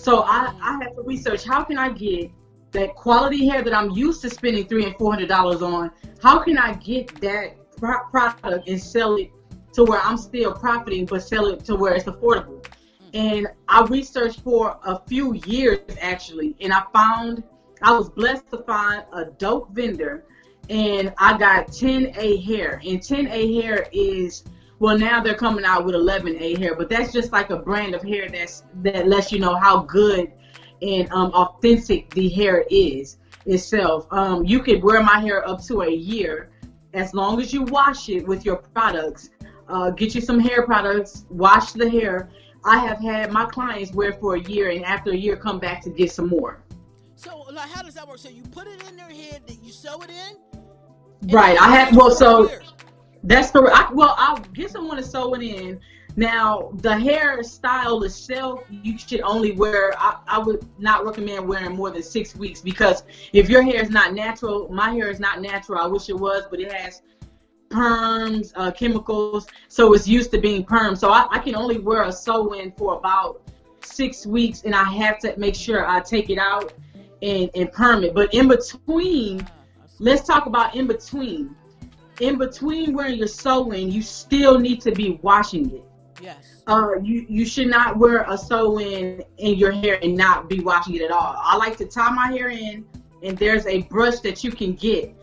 So 0.00 0.22
I, 0.22 0.54
I 0.62 0.82
had 0.82 0.94
to 0.94 1.02
research 1.02 1.44
how 1.44 1.62
can 1.62 1.76
I 1.76 1.90
get 1.90 2.30
that 2.70 2.94
quality 2.94 3.46
hair 3.46 3.62
that 3.62 3.74
I'm 3.74 3.90
used 3.90 4.22
to 4.22 4.30
spending 4.30 4.66
three 4.66 4.86
and 4.86 4.96
four 4.96 5.12
hundred 5.12 5.28
dollars 5.28 5.60
on. 5.60 5.90
How 6.22 6.38
can 6.38 6.56
I 6.56 6.72
get 6.74 7.20
that 7.20 7.76
pro- 7.76 8.04
product 8.10 8.66
and 8.66 8.80
sell 8.80 9.16
it 9.16 9.30
to 9.74 9.84
where 9.84 10.00
I'm 10.00 10.16
still 10.16 10.54
profiting, 10.54 11.04
but 11.04 11.22
sell 11.22 11.48
it 11.48 11.66
to 11.66 11.76
where 11.76 11.92
it's 11.92 12.06
affordable? 12.06 12.64
And 13.12 13.46
I 13.68 13.84
researched 13.84 14.40
for 14.40 14.78
a 14.86 15.02
few 15.06 15.34
years 15.44 15.80
actually, 16.00 16.56
and 16.62 16.72
I 16.72 16.82
found 16.94 17.42
I 17.82 17.92
was 17.92 18.08
blessed 18.08 18.50
to 18.52 18.58
find 18.62 19.04
a 19.12 19.26
dope 19.26 19.72
vendor, 19.72 20.24
and 20.70 21.12
I 21.18 21.36
got 21.36 21.68
10A 21.68 22.42
hair, 22.42 22.80
and 22.86 23.00
10A 23.00 23.62
hair 23.62 23.86
is 23.92 24.44
well, 24.80 24.98
now 24.98 25.22
they're 25.22 25.34
coming 25.34 25.64
out 25.64 25.84
with 25.84 25.94
11A 25.94 26.56
hair, 26.58 26.74
but 26.74 26.88
that's 26.88 27.12
just 27.12 27.32
like 27.32 27.50
a 27.50 27.56
brand 27.56 27.94
of 27.94 28.02
hair 28.02 28.28
that's 28.30 28.64
that 28.82 29.06
lets 29.06 29.30
you 29.30 29.38
know 29.38 29.54
how 29.54 29.80
good 29.82 30.32
and 30.80 31.08
um, 31.12 31.30
authentic 31.32 32.08
the 32.14 32.30
hair 32.30 32.64
is 32.70 33.18
itself. 33.44 34.06
Um, 34.10 34.44
you 34.44 34.60
could 34.60 34.82
wear 34.82 35.02
my 35.02 35.20
hair 35.20 35.46
up 35.46 35.62
to 35.64 35.82
a 35.82 35.90
year 35.90 36.48
as 36.94 37.12
long 37.12 37.40
as 37.42 37.52
you 37.52 37.62
wash 37.62 38.08
it 38.08 38.26
with 38.26 38.46
your 38.46 38.56
products. 38.56 39.28
Uh, 39.68 39.90
get 39.90 40.14
you 40.14 40.20
some 40.22 40.40
hair 40.40 40.62
products, 40.64 41.26
wash 41.28 41.72
the 41.72 41.88
hair. 41.88 42.30
I 42.64 42.78
have 42.78 43.00
had 43.00 43.30
my 43.32 43.44
clients 43.44 43.92
wear 43.92 44.14
for 44.14 44.36
a 44.36 44.40
year, 44.40 44.70
and 44.70 44.84
after 44.84 45.10
a 45.10 45.16
year, 45.16 45.36
come 45.36 45.58
back 45.58 45.82
to 45.82 45.90
get 45.90 46.10
some 46.10 46.28
more. 46.28 46.62
So, 47.16 47.46
like, 47.52 47.68
how 47.68 47.82
does 47.82 47.94
that 47.94 48.08
work? 48.08 48.18
So 48.18 48.30
you 48.30 48.42
put 48.44 48.66
it 48.66 48.82
in 48.88 48.96
their 48.96 49.10
head, 49.10 49.42
you 49.62 49.72
sew 49.72 50.00
it 50.00 50.10
in. 50.10 51.30
Right. 51.30 51.60
I 51.60 51.76
have 51.76 51.94
well, 51.94 52.10
so 52.10 52.48
year. 52.48 52.62
That's 53.22 53.50
correct. 53.50 53.76
I, 53.76 53.92
well, 53.92 54.14
I'll 54.18 54.38
get 54.38 54.70
someone 54.70 54.96
to 54.96 55.02
sew 55.02 55.34
it 55.34 55.42
in. 55.42 55.80
Now, 56.16 56.72
the 56.78 56.90
hairstyle 56.90 58.04
itself, 58.04 58.64
you 58.70 58.98
should 58.98 59.20
only 59.20 59.52
wear. 59.52 59.92
I, 59.96 60.18
I 60.26 60.38
would 60.38 60.66
not 60.78 61.04
recommend 61.04 61.46
wearing 61.46 61.76
more 61.76 61.90
than 61.90 62.02
six 62.02 62.34
weeks 62.34 62.60
because 62.60 63.04
if 63.32 63.48
your 63.48 63.62
hair 63.62 63.82
is 63.82 63.90
not 63.90 64.14
natural, 64.14 64.68
my 64.72 64.90
hair 64.90 65.08
is 65.08 65.20
not 65.20 65.40
natural. 65.40 65.80
I 65.80 65.86
wish 65.86 66.08
it 66.08 66.18
was, 66.18 66.44
but 66.50 66.60
it 66.60 66.72
has 66.72 67.02
perms, 67.70 68.52
uh, 68.56 68.72
chemicals, 68.72 69.46
so 69.68 69.94
it's 69.94 70.08
used 70.08 70.32
to 70.32 70.38
being 70.38 70.64
perm. 70.64 70.96
So 70.96 71.10
I, 71.10 71.28
I 71.30 71.38
can 71.38 71.54
only 71.54 71.78
wear 71.78 72.02
a 72.02 72.12
sew-in 72.12 72.72
for 72.72 72.94
about 72.94 73.42
six 73.84 74.26
weeks, 74.26 74.62
and 74.64 74.74
I 74.74 74.84
have 74.84 75.18
to 75.20 75.38
make 75.38 75.54
sure 75.54 75.88
I 75.88 76.00
take 76.00 76.30
it 76.30 76.38
out 76.38 76.72
and, 77.22 77.48
and 77.54 77.70
perm 77.70 78.02
it. 78.02 78.14
But 78.14 78.34
in 78.34 78.48
between, 78.48 79.42
I 79.42 79.46
let's 80.00 80.26
talk 80.26 80.46
about 80.46 80.74
in 80.74 80.86
between. 80.88 81.54
In 82.20 82.36
between 82.36 82.94
wearing 82.94 83.16
your 83.16 83.26
sew-in, 83.26 83.90
you 83.90 84.02
still 84.02 84.58
need 84.58 84.82
to 84.82 84.92
be 84.92 85.18
washing 85.22 85.74
it. 85.74 85.84
Yes. 86.22 86.62
Uh, 86.66 86.98
you 87.02 87.24
you 87.30 87.46
should 87.46 87.68
not 87.68 87.96
wear 87.96 88.26
a 88.28 88.36
sew-in 88.36 89.24
in 89.38 89.54
your 89.54 89.72
hair 89.72 89.98
and 90.02 90.14
not 90.14 90.48
be 90.48 90.60
washing 90.60 90.96
it 90.96 91.02
at 91.02 91.10
all. 91.10 91.34
I 91.38 91.56
like 91.56 91.78
to 91.78 91.86
tie 91.86 92.10
my 92.10 92.30
hair 92.30 92.50
in, 92.50 92.84
and 93.22 93.38
there's 93.38 93.64
a 93.66 93.82
brush 93.84 94.20
that 94.20 94.44
you 94.44 94.50
can 94.50 94.74
get, 94.74 95.14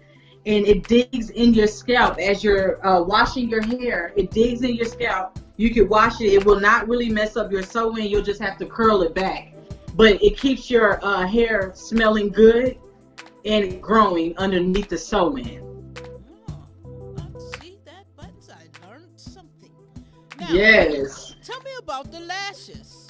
and 0.47 0.65
it 0.65 0.87
digs 0.87 1.29
in 1.29 1.53
your 1.53 1.67
scalp 1.67 2.17
as 2.17 2.43
you're 2.43 2.85
uh, 2.85 3.03
washing 3.03 3.47
your 3.47 3.61
hair. 3.61 4.11
It 4.15 4.31
digs 4.31 4.63
in 4.63 4.73
your 4.73 4.87
scalp. 4.87 5.37
You 5.57 5.71
can 5.71 5.87
wash 5.87 6.19
it. 6.19 6.33
It 6.33 6.45
will 6.45 6.59
not 6.59 6.87
really 6.87 7.09
mess 7.09 7.37
up 7.37 7.51
your 7.51 7.61
sew-in. 7.63 8.07
You'll 8.07 8.23
just 8.23 8.41
have 8.41 8.57
to 8.57 8.65
curl 8.65 9.03
it 9.03 9.13
back, 9.13 9.53
but 9.93 10.21
it 10.23 10.35
keeps 10.35 10.71
your 10.71 10.99
uh, 11.05 11.27
hair 11.27 11.71
smelling 11.75 12.29
good 12.29 12.79
and 13.45 13.79
growing 13.83 14.35
underneath 14.37 14.89
the 14.89 14.97
sew-in. 14.97 15.66
Now, 20.47 20.53
Yes. 20.53 21.35
Tell 21.43 21.61
me 21.61 21.71
about 21.77 22.11
the 22.11 22.21
lashes. 22.21 23.07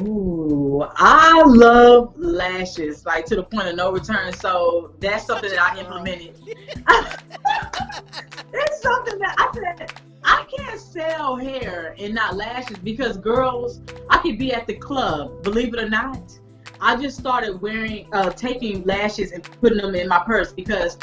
Ooh, 0.00 0.84
I 0.96 1.42
love 1.44 2.16
lashes, 2.16 3.04
like 3.04 3.24
to 3.26 3.36
the 3.36 3.42
point 3.42 3.68
of 3.68 3.76
no 3.76 3.90
return. 3.92 4.32
So 4.32 4.92
that's 5.00 5.26
something 5.26 5.50
that 5.50 5.60
I 5.60 5.80
implemented. 5.80 6.38
It's 8.56 8.82
something 8.82 9.18
that 9.18 9.34
I 9.38 9.50
said 9.52 9.92
I 10.22 10.46
can't 10.56 10.80
sell 10.80 11.36
hair 11.36 11.96
and 11.98 12.14
not 12.14 12.36
lashes 12.36 12.78
because 12.78 13.16
girls, 13.18 13.80
I 14.08 14.18
could 14.18 14.38
be 14.38 14.52
at 14.52 14.66
the 14.66 14.74
club, 14.74 15.42
believe 15.42 15.74
it 15.74 15.80
or 15.80 15.88
not. 15.88 16.38
I 16.80 16.96
just 16.96 17.18
started 17.18 17.60
wearing, 17.60 18.08
uh, 18.12 18.30
taking 18.30 18.84
lashes 18.84 19.32
and 19.32 19.42
putting 19.60 19.78
them 19.78 19.94
in 19.94 20.08
my 20.08 20.20
purse 20.24 20.52
because 20.52 20.98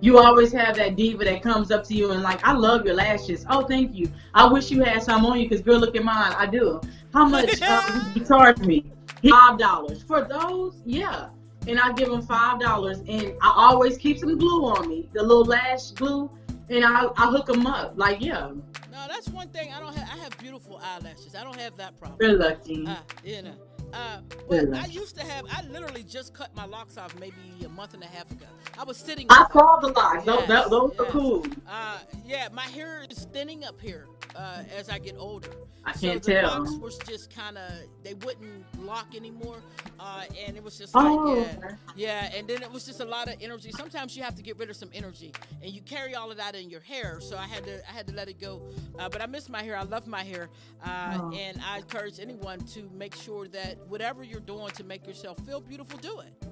you 0.00 0.18
always 0.18 0.52
have 0.52 0.76
that 0.76 0.96
diva 0.96 1.24
that 1.24 1.42
comes 1.42 1.70
up 1.70 1.84
to 1.84 1.94
you 1.94 2.10
and 2.12 2.22
like, 2.22 2.44
I 2.44 2.52
love 2.52 2.84
your 2.84 2.94
lashes. 2.94 3.46
Oh, 3.48 3.66
thank 3.66 3.94
you. 3.94 4.12
I 4.34 4.46
wish 4.46 4.70
you 4.70 4.82
had 4.82 5.02
some 5.02 5.24
on 5.24 5.40
you 5.40 5.48
because 5.48 5.62
girl, 5.62 5.78
look 5.78 5.96
at 5.96 6.04
mine. 6.04 6.34
I 6.36 6.46
do. 6.46 6.80
How 7.12 7.26
much 7.26 7.58
uh, 7.62 8.04
you 8.14 8.24
charge 8.24 8.58
me? 8.58 8.84
five 9.30 9.58
dollars 9.58 10.02
for 10.02 10.24
those. 10.24 10.80
Yeah, 10.84 11.28
and 11.66 11.78
I 11.78 11.92
give 11.92 12.10
them 12.10 12.22
five 12.22 12.60
dollars, 12.60 12.98
and 13.00 13.34
I 13.42 13.52
always 13.54 13.98
keep 13.98 14.18
some 14.18 14.38
glue 14.38 14.66
on 14.66 14.88
me, 14.88 15.08
the 15.12 15.22
little 15.22 15.44
lash 15.44 15.90
glue, 15.92 16.30
and 16.68 16.84
I 16.84 17.06
I 17.16 17.30
hook 17.30 17.46
them 17.46 17.66
up. 17.66 17.94
Like 17.96 18.20
yeah. 18.20 18.50
No, 18.92 19.06
that's 19.08 19.28
one 19.28 19.48
thing 19.48 19.72
I 19.72 19.80
don't 19.80 19.94
have. 19.94 20.08
I 20.08 20.22
have 20.22 20.38
beautiful 20.38 20.80
eyelashes. 20.82 21.34
I 21.34 21.44
don't 21.44 21.58
have 21.60 21.76
that 21.76 21.96
problem. 21.98 22.18
You're 22.20 22.38
lucky. 22.38 22.86
Uh, 22.86 22.96
you 23.24 23.42
know. 23.42 23.54
Uh, 23.92 24.20
but 24.48 24.74
I 24.74 24.86
used 24.86 25.16
to 25.16 25.24
have. 25.24 25.46
I 25.50 25.62
literally 25.68 26.02
just 26.02 26.34
cut 26.34 26.54
my 26.54 26.66
locks 26.66 26.96
off 26.96 27.18
maybe 27.18 27.34
a 27.64 27.68
month 27.68 27.94
and 27.94 28.02
a 28.02 28.06
half 28.06 28.30
ago. 28.30 28.46
I 28.78 28.84
was 28.84 28.96
sitting. 28.96 29.26
I 29.30 29.46
saw 29.52 29.78
the 29.80 29.88
locks. 29.88 30.26
Yes, 30.26 30.46
those, 30.48 30.70
those 30.70 30.90
yes. 30.92 31.00
are 31.00 31.10
cool. 31.10 31.46
Uh, 31.68 31.98
yeah, 32.24 32.48
my 32.52 32.62
hair 32.62 33.04
is 33.08 33.26
thinning 33.32 33.64
up 33.64 33.80
here 33.80 34.06
uh, 34.34 34.62
as 34.76 34.88
I 34.88 34.98
get 34.98 35.16
older. 35.18 35.50
I 35.84 35.92
can't 35.92 36.24
so 36.24 36.32
the 36.32 36.40
tell. 36.40 36.58
Locks 36.58 36.72
was 36.76 36.98
just 36.98 37.34
kind 37.34 37.56
of 37.56 37.70
they 38.02 38.14
wouldn't 38.14 38.64
lock 38.84 39.14
anymore, 39.14 39.58
uh, 40.00 40.24
and 40.46 40.56
it 40.56 40.62
was 40.62 40.76
just 40.76 40.94
like 40.94 41.04
oh. 41.06 41.36
yeah, 41.36 41.76
yeah, 41.94 42.36
and 42.36 42.48
then 42.48 42.62
it 42.62 42.70
was 42.70 42.84
just 42.84 43.00
a 43.00 43.04
lot 43.04 43.28
of 43.28 43.36
energy. 43.40 43.70
Sometimes 43.70 44.16
you 44.16 44.22
have 44.24 44.34
to 44.34 44.42
get 44.42 44.58
rid 44.58 44.68
of 44.68 44.76
some 44.76 44.90
energy, 44.92 45.32
and 45.62 45.70
you 45.72 45.80
carry 45.82 46.14
all 46.14 46.30
of 46.30 46.36
that 46.38 46.56
in 46.56 46.70
your 46.70 46.80
hair. 46.80 47.20
So 47.20 47.36
I 47.38 47.46
had 47.46 47.64
to 47.64 47.88
I 47.88 47.92
had 47.92 48.06
to 48.08 48.14
let 48.14 48.28
it 48.28 48.40
go. 48.40 48.62
Uh, 48.98 49.08
but 49.08 49.22
I 49.22 49.26
miss 49.26 49.48
my 49.48 49.62
hair. 49.62 49.76
I 49.76 49.84
love 49.84 50.06
my 50.06 50.24
hair, 50.24 50.48
uh, 50.84 51.18
oh. 51.20 51.32
and 51.32 51.60
I 51.64 51.78
encourage 51.78 52.18
anyone 52.18 52.60
to 52.66 52.90
make 52.92 53.14
sure 53.14 53.46
that 53.48 53.75
whatever 53.88 54.22
you're 54.22 54.40
doing 54.40 54.70
to 54.70 54.84
make 54.84 55.06
yourself 55.06 55.38
feel 55.46 55.60
beautiful, 55.60 55.98
do 55.98 56.20
it. 56.20 56.46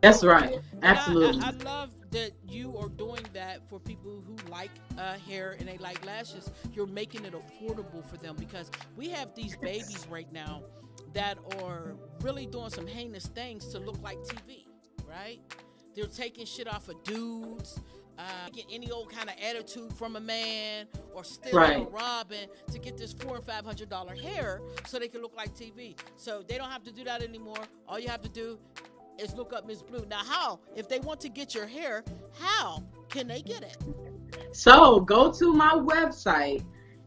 That's 0.00 0.22
right. 0.22 0.60
Absolutely. 0.82 1.42
I, 1.42 1.46
I, 1.46 1.48
I, 1.48 1.64
love 1.64 1.90
that 2.12 2.30
you 2.48 2.76
are 2.78 2.88
doing 2.88 3.24
that 3.32 3.68
for 3.68 3.80
people 3.80 4.22
who 4.24 4.36
like 4.50 4.70
uh, 4.96 5.14
hair 5.28 5.56
and 5.58 5.68
they 5.68 5.76
like 5.78 6.04
lashes. 6.06 6.50
You're 6.72 6.86
making 6.86 7.24
it 7.24 7.34
affordable 7.34 8.04
for 8.08 8.16
them 8.16 8.36
because 8.38 8.70
we 8.96 9.08
have 9.08 9.34
these 9.34 9.56
babies 9.56 10.06
right 10.08 10.32
now 10.32 10.62
that 11.14 11.38
are 11.60 11.96
really 12.20 12.46
doing 12.46 12.70
some 12.70 12.86
heinous 12.86 13.26
things 13.26 13.66
to 13.68 13.78
look 13.78 14.00
like 14.02 14.18
TV, 14.18 14.66
right? 15.04 15.40
They're 15.96 16.06
taking 16.06 16.46
shit 16.46 16.72
off 16.72 16.88
of 16.88 17.02
dudes. 17.02 17.80
Uh, 18.18 18.48
get 18.52 18.64
any 18.70 18.90
old 18.90 19.12
kind 19.12 19.28
of 19.28 19.36
attitude 19.40 19.92
from 19.92 20.16
a 20.16 20.20
man 20.20 20.86
or 21.14 21.22
stealing 21.22 21.54
right. 21.54 21.78
or 21.78 21.88
robbing 21.88 22.48
to 22.70 22.78
get 22.78 22.98
this 22.98 23.12
four 23.12 23.36
and 23.36 23.44
five 23.44 23.64
hundred 23.64 23.88
dollar 23.88 24.16
hair 24.16 24.60
so 24.86 24.98
they 24.98 25.06
can 25.06 25.22
look 25.22 25.36
like 25.36 25.54
TV. 25.54 25.96
So 26.16 26.42
they 26.46 26.58
don't 26.58 26.70
have 26.70 26.82
to 26.84 26.92
do 26.92 27.04
that 27.04 27.22
anymore. 27.22 27.62
All 27.86 27.98
you 27.98 28.08
have 28.08 28.22
to 28.22 28.28
do 28.28 28.58
is 29.18 29.34
look 29.34 29.52
up 29.52 29.68
MzBlue. 29.68 30.08
Now, 30.08 30.22
how 30.24 30.60
if 30.74 30.88
they 30.88 31.00
want 31.00 31.20
to 31.20 31.28
get 31.28 31.54
your 31.54 31.66
hair, 31.66 32.02
how 32.40 32.82
can 33.08 33.28
they 33.28 33.42
get 33.42 33.62
it? 33.62 33.76
So 34.52 35.00
go 35.00 35.30
to 35.32 35.52
my 35.52 35.74
website, 35.74 36.64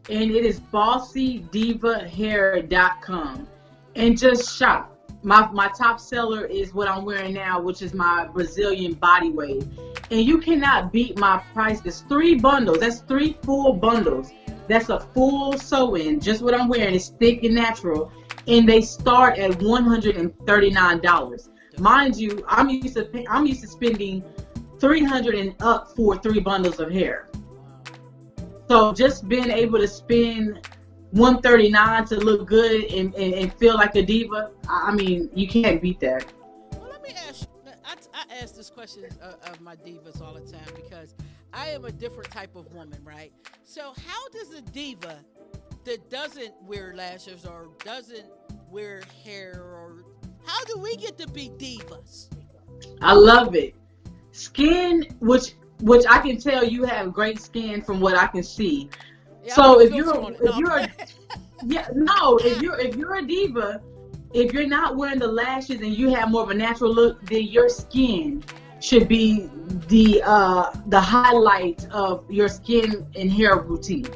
and 0.08 0.30
it 0.30 0.44
is 0.44 0.60
bossydivahair.com, 0.60 3.48
and 3.96 4.18
just 4.18 4.56
shop. 4.56 4.91
My 5.22 5.48
my 5.52 5.68
top 5.68 6.00
seller 6.00 6.44
is 6.46 6.74
what 6.74 6.88
I'm 6.88 7.04
wearing 7.04 7.34
now, 7.34 7.60
which 7.60 7.82
is 7.82 7.94
my 7.94 8.26
Brazilian 8.26 8.94
body 8.94 9.30
wave 9.30 9.68
and 10.12 10.20
you 10.20 10.38
cannot 10.38 10.92
beat 10.92 11.18
my 11.18 11.38
price. 11.54 11.80
It's 11.84 12.02
three 12.02 12.34
bundles. 12.34 12.80
That's 12.80 13.00
three 13.00 13.38
full 13.42 13.72
bundles. 13.72 14.30
That's 14.68 14.90
a 14.90 15.00
full 15.00 15.58
sew-in. 15.58 16.20
Just 16.20 16.42
what 16.42 16.54
I'm 16.54 16.68
wearing 16.68 16.94
is 16.94 17.08
thick 17.18 17.44
and 17.44 17.54
natural, 17.54 18.12
and 18.46 18.68
they 18.68 18.82
start 18.82 19.38
at 19.38 19.60
one 19.62 19.84
hundred 19.84 20.16
and 20.16 20.32
thirty-nine 20.46 21.00
dollars. 21.00 21.48
Mind 21.78 22.16
you, 22.16 22.44
I'm 22.46 22.68
used 22.68 22.94
to 22.94 23.24
I'm 23.28 23.46
used 23.46 23.62
to 23.62 23.68
spending 23.68 24.22
three 24.78 25.02
hundred 25.02 25.34
and 25.34 25.54
up 25.60 25.96
for 25.96 26.18
three 26.18 26.40
bundles 26.40 26.78
of 26.78 26.90
hair. 26.90 27.30
So 28.68 28.92
just 28.92 29.28
being 29.28 29.50
able 29.50 29.78
to 29.78 29.88
spend 29.88 30.68
139 31.12 32.04
to 32.06 32.16
look 32.16 32.46
good 32.46 32.84
and, 32.84 33.14
and, 33.14 33.34
and 33.34 33.54
feel 33.54 33.74
like 33.74 33.94
a 33.96 34.02
diva, 34.02 34.50
I 34.68 34.94
mean, 34.94 35.28
you 35.34 35.46
can't 35.46 35.80
beat 35.80 36.00
that. 36.00 36.24
Well, 36.72 36.88
let 36.90 37.02
me 37.02 37.14
ask 37.28 37.48
I 38.14 38.24
ask 38.40 38.54
this 38.54 38.70
question 38.70 39.04
of, 39.20 39.36
of 39.50 39.60
my 39.60 39.76
divas 39.76 40.20
all 40.22 40.34
the 40.34 40.40
time 40.40 40.74
because 40.74 41.14
I 41.52 41.68
am 41.68 41.84
a 41.84 41.92
different 41.92 42.30
type 42.30 42.56
of 42.56 42.72
woman, 42.74 42.98
right? 43.04 43.32
So 43.64 43.92
how 44.06 44.28
does 44.30 44.52
a 44.54 44.62
diva 44.62 45.18
that 45.84 46.10
doesn't 46.10 46.54
wear 46.62 46.94
lashes 46.94 47.44
or 47.44 47.68
doesn't 47.84 48.26
wear 48.70 49.02
hair 49.24 49.54
or 49.56 50.04
how 50.44 50.64
do 50.64 50.78
we 50.78 50.96
get 50.96 51.18
to 51.18 51.28
be 51.28 51.50
divas? 51.50 52.28
I 53.00 53.12
love 53.12 53.54
it. 53.54 53.74
Skin, 54.32 55.06
which 55.20 55.54
which 55.80 56.04
I 56.08 56.20
can 56.20 56.38
tell 56.38 56.64
you 56.64 56.84
have 56.84 57.12
great 57.12 57.40
skin 57.40 57.82
from 57.82 58.00
what 58.00 58.16
I 58.16 58.28
can 58.28 58.42
see. 58.42 58.88
Yeah, 59.44 59.54
so 59.54 59.80
if 59.80 59.92
you're 59.92 60.32
if 60.40 60.56
you're 60.56 60.80
yeah 61.66 61.88
no 61.94 62.38
if 62.38 62.62
you're 62.62 62.78
if 62.78 62.96
you're 62.96 63.16
a 63.16 63.22
diva 63.26 63.80
if 64.34 64.52
you're 64.52 64.66
not 64.66 64.96
wearing 64.96 65.18
the 65.18 65.26
lashes 65.26 65.80
and 65.80 65.94
you 65.96 66.10
have 66.10 66.30
more 66.30 66.42
of 66.42 66.50
a 66.50 66.54
natural 66.54 66.92
look, 66.92 67.24
then 67.26 67.44
your 67.44 67.68
skin 67.68 68.42
should 68.80 69.06
be 69.06 69.48
the 69.88 70.22
uh, 70.24 70.72
the 70.86 71.00
highlight 71.00 71.86
of 71.90 72.28
your 72.30 72.48
skin 72.48 73.06
and 73.14 73.30
hair 73.30 73.58
routine. 73.60 74.08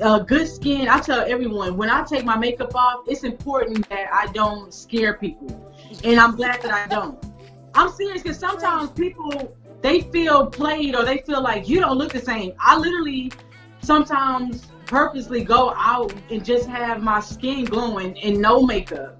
Uh, 0.00 0.20
good 0.20 0.46
skin, 0.46 0.88
I 0.88 1.00
tell 1.00 1.20
everyone 1.20 1.76
when 1.76 1.90
I 1.90 2.04
take 2.04 2.24
my 2.24 2.36
makeup 2.36 2.74
off, 2.74 3.04
it's 3.08 3.24
important 3.24 3.88
that 3.88 4.08
I 4.12 4.26
don't 4.32 4.72
scare 4.72 5.14
people, 5.14 5.72
and 6.04 6.18
I'm 6.18 6.36
glad 6.36 6.62
that 6.62 6.72
I 6.72 6.86
don't. 6.86 7.22
I'm 7.74 7.90
serious 7.92 8.22
because 8.22 8.38
sometimes 8.38 8.90
people 8.90 9.54
they 9.82 10.00
feel 10.00 10.46
played 10.46 10.96
or 10.96 11.04
they 11.04 11.18
feel 11.18 11.42
like 11.42 11.68
you 11.68 11.80
don't 11.80 11.98
look 11.98 12.12
the 12.12 12.20
same. 12.20 12.52
I 12.58 12.76
literally 12.76 13.32
sometimes 13.82 14.66
purposely 14.86 15.44
go 15.44 15.74
out 15.76 16.12
and 16.30 16.44
just 16.44 16.66
have 16.66 17.02
my 17.02 17.20
skin 17.20 17.64
glowing 17.64 18.18
and 18.20 18.40
no 18.40 18.62
makeup 18.62 19.18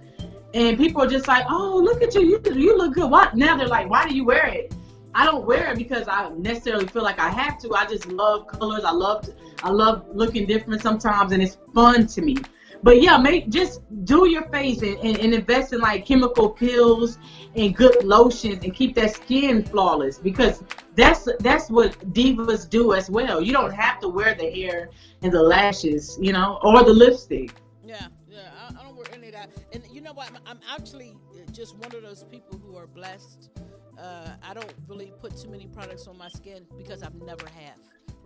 and 0.55 0.79
people 0.79 1.03
are 1.03 1.09
just 1.09 1.29
like, 1.29 1.45
"Oh, 1.49 1.81
look 1.83 2.03
at 2.03 2.15
you! 2.15 2.23
You 2.23 2.41
you 2.55 2.79
look 2.79 2.95
good." 2.95 3.11
What 3.11 3.37
now? 3.37 3.57
They're 3.57 3.69
like, 3.69 3.89
"Why 3.91 4.09
do 4.09 4.15
you 4.15 4.25
wear 4.25 4.47
it?" 4.47 4.75
I 5.15 5.25
don't 5.25 5.45
wear 5.45 5.73
it 5.73 5.79
because 5.79 6.07
I 6.09 6.31
necessarily 6.31 6.87
feel 6.87 7.03
like 7.03 7.19
I 7.19 7.29
have 7.29 7.59
to. 7.61 7.75
I 7.75 7.87
just 7.87 8.07
love 8.07 8.47
colors. 8.47 8.85
I 8.85 8.93
love 8.93 9.29
I 9.63 9.71
love 9.71 10.07
looking 10.13 10.47
different 10.47 10.81
sometimes, 10.81 11.33
and 11.33 11.43
it's 11.43 11.59
fun 11.75 12.07
to 12.07 12.23
me. 12.23 12.37
But 12.83 13.03
yeah, 13.03 13.19
make 13.19 13.49
just 13.49 13.81
do 14.05 14.29
your 14.29 14.45
face 14.51 14.83
and, 14.83 14.97
and, 14.99 15.19
and 15.19 15.35
invest 15.35 15.73
in 15.73 15.81
like 15.81 16.07
chemical 16.07 16.51
peels 16.51 17.19
and 17.57 17.75
good 17.75 18.05
lotions 18.05 18.63
and 18.65 18.75
keep 18.75 18.95
that 18.95 19.15
skin 19.15 19.65
flawless 19.65 20.19
because 20.19 20.63
that's 20.95 21.29
that's 21.41 21.71
what 21.71 21.99
divas 22.13 22.69
do 22.69 22.95
as 22.95 23.11
well. 23.11 23.41
You 23.41 23.53
don't 23.53 23.73
have 23.73 24.01
to 24.01 24.09
wear 24.09 24.35
the 24.35 24.51
hair 24.51 24.91
and 25.23 25.33
the 25.33 25.43
lashes, 25.43 26.19
you 26.21 26.33
know, 26.33 26.59
or 26.63 26.85
the 26.85 26.93
lipstick. 26.93 27.53
Yeah 27.85 28.09
yeah, 28.39 28.51
I, 28.69 28.81
I 28.81 28.85
don't 28.85 28.97
wear 28.97 29.07
any 29.13 29.29
of 29.29 29.33
that. 29.35 29.51
And 29.73 29.83
you 29.91 30.01
know 30.01 30.13
what? 30.13 30.31
I'm 30.47 30.61
actually 30.73 31.17
just 31.53 31.77
one 31.77 31.95
of 31.95 32.03
those 32.03 32.25
people 32.25 32.61
who 32.65 32.77
are 32.77 32.87
blessed. 32.87 33.51
Uh, 33.99 34.31
I 34.43 34.55
don't 34.55 34.73
really 34.87 35.13
put 35.21 35.37
too 35.37 35.49
many 35.49 35.67
products 35.67 36.07
on 36.07 36.17
my 36.17 36.29
skin 36.29 36.67
because 36.77 37.03
I've 37.03 37.15
never 37.15 37.47
have. 37.49 37.79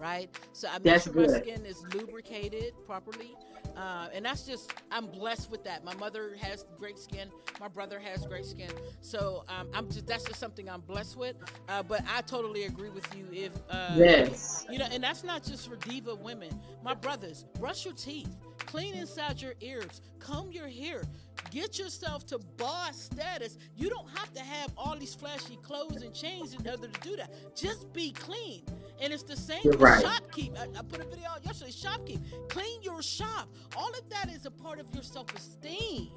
Right, 0.02 0.36
so 0.52 0.66
I 0.68 0.80
make 0.80 1.00
sure 1.00 1.12
my 1.14 1.28
skin 1.28 1.64
is 1.64 1.84
lubricated 1.94 2.72
properly, 2.84 3.36
uh, 3.76 4.08
and 4.12 4.24
that's 4.24 4.44
just 4.44 4.72
I'm 4.90 5.06
blessed 5.06 5.48
with 5.48 5.62
that. 5.62 5.84
My 5.84 5.94
mother 5.94 6.34
has 6.40 6.64
great 6.76 6.98
skin, 6.98 7.28
my 7.60 7.68
brother 7.68 8.00
has 8.00 8.26
great 8.26 8.44
skin, 8.44 8.70
so 9.00 9.44
um, 9.48 9.68
I'm 9.72 9.86
just 9.86 10.08
that's 10.08 10.24
just 10.24 10.40
something 10.40 10.68
I'm 10.68 10.80
blessed 10.80 11.16
with. 11.16 11.36
Uh, 11.68 11.84
but 11.84 12.02
I 12.12 12.22
totally 12.22 12.64
agree 12.64 12.90
with 12.90 13.06
you. 13.16 13.28
If 13.32 13.52
uh, 13.70 13.94
yes, 13.96 14.66
you 14.68 14.80
know, 14.80 14.88
and 14.90 15.04
that's 15.04 15.22
not 15.22 15.44
just 15.44 15.68
for 15.68 15.76
diva 15.76 16.16
women. 16.16 16.60
My 16.82 16.94
brothers, 16.94 17.44
brush 17.60 17.84
your 17.84 17.94
teeth 17.94 18.34
Clean 18.66 18.94
inside 18.94 19.40
your 19.42 19.54
ears. 19.60 20.00
Comb 20.18 20.50
your 20.52 20.68
hair. 20.68 21.02
Get 21.50 21.78
yourself 21.78 22.24
to 22.26 22.38
boss 22.56 22.98
status. 22.98 23.58
You 23.76 23.90
don't 23.90 24.08
have 24.16 24.32
to 24.32 24.40
have 24.40 24.72
all 24.76 24.96
these 24.96 25.14
flashy 25.14 25.56
clothes 25.62 26.02
and 26.02 26.14
chains 26.14 26.54
in 26.54 26.66
order 26.66 26.88
to 26.88 27.00
do 27.00 27.16
that. 27.16 27.54
Just 27.54 27.92
be 27.92 28.12
clean. 28.12 28.62
And 29.02 29.12
it's 29.12 29.24
the 29.24 29.36
same 29.36 29.58
You're 29.64 29.72
with 29.72 29.80
right. 29.80 30.04
shopkeep. 30.04 30.56
I, 30.56 30.78
I, 30.78 30.82
put 30.82 31.00
a 31.00 31.04
video 31.04 31.28
out 31.28 31.44
yesterday. 31.44 31.72
Shopkeep. 31.72 32.48
Clean 32.48 32.80
your 32.82 33.02
shop. 33.02 33.48
All 33.76 33.90
of 33.90 34.08
that 34.10 34.30
is 34.30 34.46
a 34.46 34.50
part 34.50 34.78
of 34.78 34.86
your 34.94 35.02
self-esteem. 35.02 36.08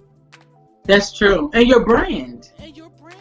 That's 0.84 1.12
true. 1.12 1.50
And 1.56 1.68
your 1.68 1.84
brand. 1.84 2.52
And 2.60 2.78
your 2.78 2.92
brand. 2.92 3.18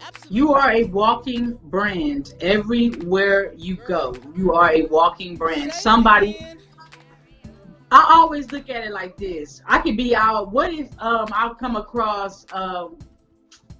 Absolutely. 0.00 0.38
You 0.38 0.54
are 0.54 0.72
a 0.72 0.84
walking 0.84 1.58
brand 1.64 2.32
everywhere 2.40 3.52
you 3.54 3.76
go. 3.86 4.14
You 4.34 4.54
are 4.54 4.72
a 4.72 4.86
walking 4.86 5.36
brand. 5.36 5.70
Somebody 5.72 6.38
I 7.90 8.06
always 8.08 8.50
look 8.50 8.70
at 8.70 8.84
it 8.84 8.92
like 8.92 9.18
this. 9.18 9.60
I 9.66 9.78
could 9.78 9.98
be 9.98 10.16
out. 10.16 10.50
What 10.50 10.72
if 10.72 10.88
um 10.98 11.28
I'll 11.32 11.54
come 11.54 11.76
across 11.76 12.46
um 12.52 12.96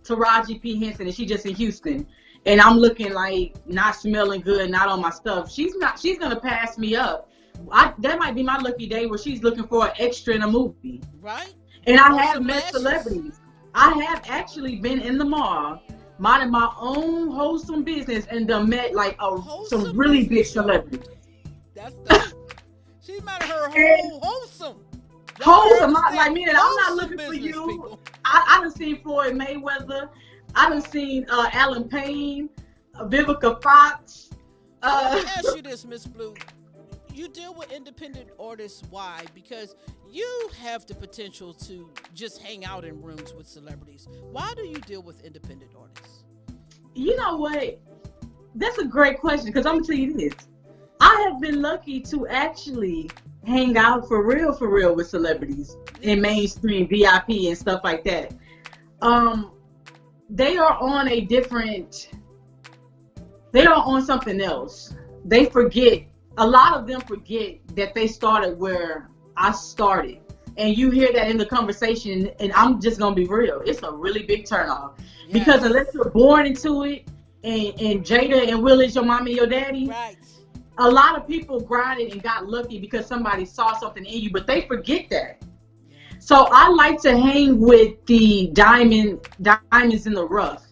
Taraji 0.05 0.61
P 0.61 0.79
Henson 0.79 1.07
and 1.07 1.15
she 1.15 1.25
just 1.25 1.47
in 1.47 1.55
Houston 1.55 2.07
and 2.47 2.61
I'm 2.61 2.79
looking 2.79 3.13
like 3.13 3.55
not 3.67 3.97
smelling 3.97 4.41
good, 4.41 4.71
not 4.71 4.89
on 4.89 5.01
my 5.01 5.11
stuff. 5.11 5.51
She's 5.51 5.75
not. 5.77 5.99
She's 5.99 6.19
gonna 6.19 6.41
pass 6.41 6.79
me 6.79 6.97
up. 6.97 7.31
I, 7.71 7.93
that 7.99 8.19
might 8.19 8.35
be 8.35 8.43
my 8.43 8.59
lucky 8.59 8.87
day 8.87 9.07
where 9.07 9.19
she's 9.19 9.43
looking 9.43 9.67
for 9.67 9.87
an 9.87 9.93
extra 9.99 10.35
in 10.35 10.43
a 10.43 10.51
movie. 10.51 11.01
Right. 11.21 11.55
And 11.87 11.99
I 11.99 12.23
have 12.23 12.43
met 12.43 12.71
celebrities. 12.71 13.41
I 13.75 13.93
have 14.05 14.23
actually 14.27 14.77
been 14.77 15.01
in 15.01 15.19
the 15.19 15.25
mall, 15.25 15.83
minding 16.19 16.51
my 16.51 16.73
own 16.79 17.31
wholesome 17.31 17.85
business, 17.85 18.27
and 18.27 18.47
done 18.47 18.69
met 18.69 18.95
like 18.95 19.17
a, 19.21 19.39
some 19.67 19.97
really 19.97 20.27
big 20.27 20.47
celebrities. 20.47 21.09
That's 21.75 21.95
the 22.05 22.33
she 23.05 23.15
made 23.21 23.43
her 23.43 23.69
whole 23.69 24.21
wholesome. 24.21 24.77
Wholesome, 25.41 25.93
like 25.93 26.33
meaning 26.33 26.55
I'm 26.57 26.75
not 26.77 26.95
looking 26.95 27.19
for 27.19 27.35
you. 27.35 27.67
People. 27.67 28.01
I, 28.25 28.59
I 28.59 28.61
done 28.63 28.71
seen 28.71 29.03
Floyd 29.03 29.35
Mayweather. 29.35 30.09
I 30.55 30.69
done 30.69 30.83
seen 30.83 31.27
uh, 31.31 31.49
Allen 31.53 31.89
Payne, 31.89 32.49
uh, 32.95 33.07
Vivica 33.07 33.63
Fox. 33.63 34.31
Uh, 34.83 35.11
Let 35.15 35.25
me 35.25 35.31
ask 35.37 35.57
you 35.57 35.63
this, 35.63 35.85
MzBlue. 35.85 36.39
You 37.15 37.29
deal 37.29 37.55
with 37.55 37.71
independent 37.71 38.31
artists. 38.41 38.83
Why? 38.91 39.25
Because 39.35 39.77
you 40.11 40.51
have 40.61 40.87
the 40.87 40.95
potential 40.95 41.55
to 41.55 41.91
just 42.15 42.43
hang 42.43 42.65
out 42.65 42.85
in 42.85 43.01
rooms 43.01 43.35
with 43.35 43.47
celebrities. 43.47 44.09
Why 44.31 44.53
do 44.57 44.63
you 44.63 44.77
deal 44.77 45.03
with 45.03 45.25
independent 45.25 45.73
artists? 45.79 46.25
You 46.95 47.17
know 47.17 47.37
what? 47.37 47.81
That's 48.55 48.79
a 48.79 48.85
great 48.85 49.21
question 49.21 49.47
because 49.47 49.67
I'm 49.67 49.77
gonna 49.77 49.87
tell 49.87 49.97
you 49.97 50.15
this. 50.15 50.35
I 51.01 51.29
have 51.29 51.41
been 51.41 51.63
lucky 51.63 52.01
to 52.01 52.27
actually 52.29 53.11
hang 53.47 53.77
out 53.77 54.07
for 54.07 54.25
real, 54.25 54.53
for 54.53 54.69
real 54.69 54.95
with 54.95 55.09
celebrities 55.09 55.77
in 56.03 56.21
mainstream 56.21 56.89
VIP 56.89 57.29
and 57.29 57.57
stuff 57.57 57.81
like 57.83 58.05
that. 58.05 58.35
Um, 59.01 59.52
they 60.33 60.57
are 60.57 60.79
on 60.81 61.09
a 61.09 61.21
different. 61.21 62.09
They 63.53 63.67
are 63.67 63.75
on 63.75 64.05
something 64.05 64.41
else. 64.41 64.95
They 65.25 65.45
forget. 65.45 66.05
A 66.39 66.47
lot 66.47 66.79
of 66.79 66.87
them 66.87 67.03
forget 67.03 67.59
that 67.77 67.95
they 67.95 68.07
started 68.07 68.59
where 68.59 69.11
I 69.37 69.53
started. 69.53 70.21
And 70.57 70.77
you 70.77 70.91
hear 70.91 71.13
that 71.13 71.31
in 71.31 71.37
the 71.37 71.45
conversation, 71.45 72.31
and 72.41 72.53
I'm 72.55 72.81
just 72.81 72.99
gonna 72.99 73.15
be 73.15 73.27
real. 73.27 73.61
It's 73.67 73.83
a 73.83 73.93
really 73.93 74.23
big 74.23 74.45
turnoff 74.45 74.99
yes. 74.99 75.33
because 75.33 75.63
unless 75.63 75.93
you're 75.93 76.11
born 76.11 76.47
into 76.47 76.85
it, 76.85 77.07
and, 77.45 77.81
and 77.81 78.05
Jada 78.05 78.49
and 78.49 78.63
Will 78.63 78.81
is 78.81 78.95
your 78.95 79.05
mommy 79.05 79.33
and 79.33 79.37
your 79.37 79.47
daddy. 79.47 79.89
Right. 79.89 80.17
A 80.79 80.91
lot 80.91 81.19
of 81.19 81.27
people 81.27 81.61
grinded 81.61 82.13
and 82.13 82.23
got 82.23 82.47
lucky 82.47 82.79
because 82.79 83.07
somebody 83.07 83.45
saw 83.45 83.79
something 83.79 84.07
in 84.07 84.21
you, 84.21 84.31
but 84.31 84.47
they 84.47 84.63
forget 84.63 85.11
that. 85.11 85.43
So 86.25 86.47
I 86.53 86.69
like 86.69 87.03
to 87.03 87.19
hang 87.19 87.59
with 87.59 88.07
the 88.07 88.47
diamond 88.53 89.29
diamonds 89.43 90.07
in 90.07 90.15
the 90.15 90.25
rough 90.25 90.65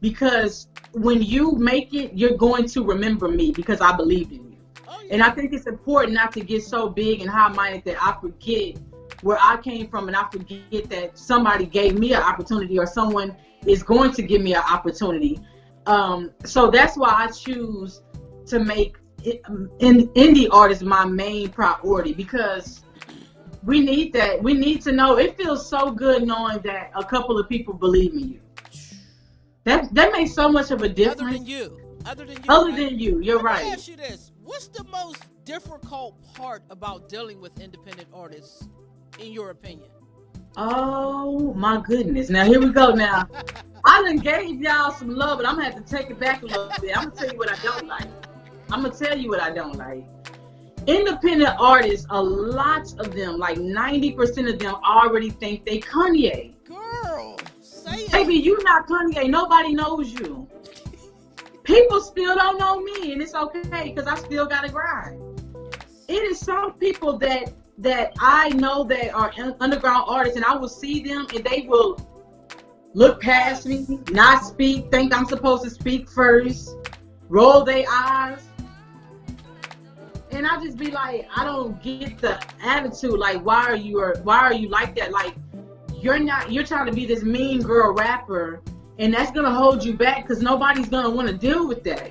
because 0.00 0.68
when 0.92 1.20
you 1.20 1.52
make 1.52 1.92
it, 1.92 2.14
you're 2.14 2.38
going 2.38 2.66
to 2.68 2.82
remember 2.82 3.28
me 3.28 3.52
because 3.52 3.82
I 3.82 3.94
believed 3.94 4.32
in 4.32 4.52
you. 4.52 4.58
Oh, 4.88 4.98
yeah. 5.02 5.12
And 5.12 5.22
I 5.22 5.28
think 5.32 5.52
it's 5.52 5.66
important 5.66 6.14
not 6.14 6.32
to 6.32 6.40
get 6.40 6.64
so 6.64 6.88
big 6.88 7.20
and 7.20 7.28
high 7.28 7.48
minded 7.48 7.84
that 7.84 8.02
I 8.02 8.18
forget 8.22 8.78
where 9.20 9.36
I 9.38 9.58
came 9.58 9.86
from 9.88 10.08
and 10.08 10.16
I 10.16 10.30
forget 10.30 10.88
that 10.88 11.18
somebody 11.18 11.66
gave 11.66 11.98
me 11.98 12.14
an 12.14 12.22
opportunity 12.22 12.78
or 12.78 12.86
someone 12.86 13.36
is 13.66 13.82
going 13.82 14.12
to 14.12 14.22
give 14.22 14.40
me 14.40 14.54
an 14.54 14.62
opportunity. 14.62 15.38
Um, 15.84 16.32
so 16.46 16.70
that's 16.70 16.96
why 16.96 17.10
I 17.10 17.26
choose 17.26 18.00
to 18.46 18.60
make 18.60 18.96
it, 19.24 19.42
in, 19.80 20.08
indie 20.14 20.48
artists 20.50 20.82
my 20.82 21.04
main 21.04 21.50
priority 21.50 22.14
because 22.14 22.85
we 23.66 23.80
need 23.80 24.12
that. 24.12 24.42
We 24.42 24.54
need 24.54 24.80
to 24.82 24.92
know. 24.92 25.18
It 25.18 25.36
feels 25.36 25.68
so 25.68 25.90
good 25.90 26.26
knowing 26.26 26.60
that 26.60 26.92
a 26.94 27.04
couple 27.04 27.38
of 27.38 27.48
people 27.48 27.74
believe 27.74 28.12
in 28.12 28.28
you. 28.30 28.40
That 29.64 29.92
that 29.94 30.12
makes 30.12 30.32
so 30.32 30.48
much 30.48 30.70
of 30.70 30.82
a 30.82 30.88
difference. 30.88 31.20
Other 31.20 31.32
than 31.32 31.46
you. 31.46 31.98
Other 32.06 32.24
than 32.24 32.36
you. 32.36 32.44
Other 32.48 32.72
than 32.72 32.98
you. 32.98 33.20
You're 33.20 33.36
Let 33.36 33.44
right. 33.44 33.64
Me 33.64 33.72
ask 33.72 33.88
you 33.88 33.96
this: 33.96 34.30
What's 34.44 34.68
the 34.68 34.84
most 34.84 35.24
difficult 35.44 36.14
part 36.34 36.62
about 36.70 37.08
dealing 37.08 37.40
with 37.40 37.60
independent 37.60 38.08
artists, 38.14 38.68
in 39.18 39.32
your 39.32 39.50
opinion? 39.50 39.90
Oh 40.56 41.52
my 41.54 41.80
goodness! 41.80 42.30
Now 42.30 42.44
here 42.44 42.60
we 42.60 42.70
go. 42.70 42.94
Now 42.94 43.28
I 43.84 44.02
done 44.04 44.18
gave 44.18 44.62
y'all 44.62 44.92
some 44.92 45.10
love, 45.10 45.38
but 45.38 45.48
I'm 45.48 45.56
gonna 45.56 45.70
have 45.70 45.84
to 45.84 45.96
take 45.96 46.08
it 46.10 46.20
back 46.20 46.42
a 46.42 46.46
little 46.46 46.70
bit. 46.80 46.96
I'm 46.96 47.08
gonna 47.08 47.16
tell 47.16 47.32
you 47.32 47.38
what 47.38 47.50
I 47.50 47.60
don't 47.62 47.88
like. 47.88 48.08
I'm 48.70 48.82
gonna 48.82 48.94
tell 48.94 49.18
you 49.18 49.28
what 49.28 49.42
I 49.42 49.50
don't 49.50 49.74
like. 49.74 50.04
Independent 50.86 51.56
artists, 51.58 52.06
a 52.10 52.22
lot 52.22 52.92
of 53.00 53.14
them, 53.14 53.38
like 53.38 53.58
90% 53.58 54.52
of 54.52 54.58
them, 54.58 54.76
already 54.84 55.30
think 55.30 55.64
they 55.64 55.80
Kanye. 55.80 56.54
Girl, 56.64 57.38
say 57.60 58.08
Baby, 58.08 58.34
you 58.34 58.62
not 58.62 58.86
Kanye. 58.86 59.28
Nobody 59.28 59.74
knows 59.74 60.12
you. 60.12 60.48
People 61.64 62.00
still 62.00 62.36
don't 62.36 62.58
know 62.58 62.80
me, 62.80 63.12
and 63.12 63.20
it's 63.20 63.34
okay 63.34 63.92
because 63.94 64.06
I 64.06 64.14
still 64.16 64.46
gotta 64.46 64.68
grind. 64.68 65.20
It 66.08 66.22
is 66.22 66.38
some 66.38 66.74
people 66.74 67.18
that 67.18 67.52
that 67.78 68.12
I 68.20 68.50
know 68.50 68.84
that 68.84 69.12
are 69.12 69.32
underground 69.60 70.04
artists, 70.06 70.36
and 70.36 70.44
I 70.44 70.56
will 70.56 70.68
see 70.68 71.02
them, 71.02 71.26
and 71.34 71.44
they 71.44 71.66
will 71.68 71.98
look 72.94 73.20
past 73.20 73.66
me, 73.66 73.84
not 74.10 74.44
speak, 74.44 74.90
think 74.90 75.14
I'm 75.14 75.26
supposed 75.26 75.64
to 75.64 75.70
speak 75.70 76.08
first, 76.08 76.74
roll 77.28 77.64
their 77.64 77.84
eyes. 77.90 78.45
And 80.36 80.46
I 80.46 80.62
just 80.62 80.76
be 80.76 80.90
like, 80.90 81.26
I 81.34 81.44
don't 81.44 81.82
get 81.82 82.18
the 82.18 82.38
attitude. 82.62 83.18
Like, 83.18 83.42
why 83.42 83.64
are 83.64 83.74
you 83.74 83.98
or 84.00 84.16
why 84.22 84.40
are 84.40 84.52
you 84.52 84.68
like 84.68 84.94
that? 84.96 85.10
Like, 85.10 85.34
you're 85.94 86.18
not. 86.18 86.52
You're 86.52 86.62
trying 86.62 86.84
to 86.84 86.92
be 86.92 87.06
this 87.06 87.22
mean 87.22 87.62
girl 87.62 87.94
rapper, 87.94 88.60
and 88.98 89.14
that's 89.14 89.30
gonna 89.30 89.54
hold 89.54 89.82
you 89.82 89.94
back 89.94 90.24
because 90.24 90.42
nobody's 90.42 90.90
gonna 90.90 91.08
want 91.08 91.26
to 91.28 91.34
deal 91.34 91.66
with 91.66 91.82
that. 91.84 92.10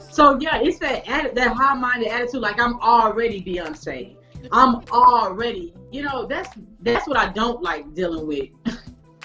So 0.00 0.36
yeah, 0.40 0.58
it's 0.60 0.80
that 0.80 1.04
that 1.06 1.52
high-minded 1.52 2.08
attitude. 2.08 2.40
Like 2.40 2.60
I'm 2.60 2.80
already 2.80 3.40
Beyonce. 3.40 4.16
I'm 4.50 4.82
already. 4.90 5.72
You 5.92 6.02
know, 6.02 6.26
that's 6.26 6.50
that's 6.80 7.06
what 7.06 7.16
I 7.16 7.28
don't 7.28 7.62
like 7.62 7.94
dealing 7.94 8.26
with. 8.26 8.48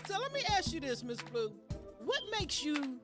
So 0.06 0.20
let 0.20 0.32
me 0.34 0.42
ask 0.52 0.72
you 0.72 0.80
this, 0.80 1.02
MzBlue. 1.02 1.52
What 2.06 2.22
makes 2.40 2.64
you 2.64 3.00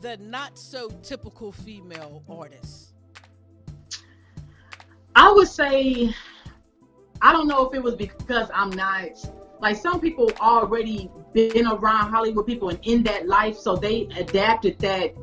the 0.00 0.16
not 0.18 0.56
so 0.56 0.90
typical 1.02 1.50
female 1.50 2.22
artist? 2.28 2.85
I 5.16 5.32
would 5.32 5.48
say 5.48 6.14
I 7.22 7.32
don't 7.32 7.48
know 7.48 7.66
if 7.66 7.74
it 7.74 7.82
was 7.82 7.96
because 7.96 8.50
I'm 8.54 8.70
not 8.70 9.08
like 9.60 9.76
some 9.76 9.98
people 9.98 10.30
already 10.38 11.10
been 11.32 11.66
around 11.66 12.10
Hollywood 12.10 12.46
people 12.46 12.68
and 12.68 12.78
in 12.82 13.02
that 13.04 13.26
life, 13.26 13.56
so 13.56 13.76
they 13.76 14.02
adapted 14.16 14.78
that 14.80 15.14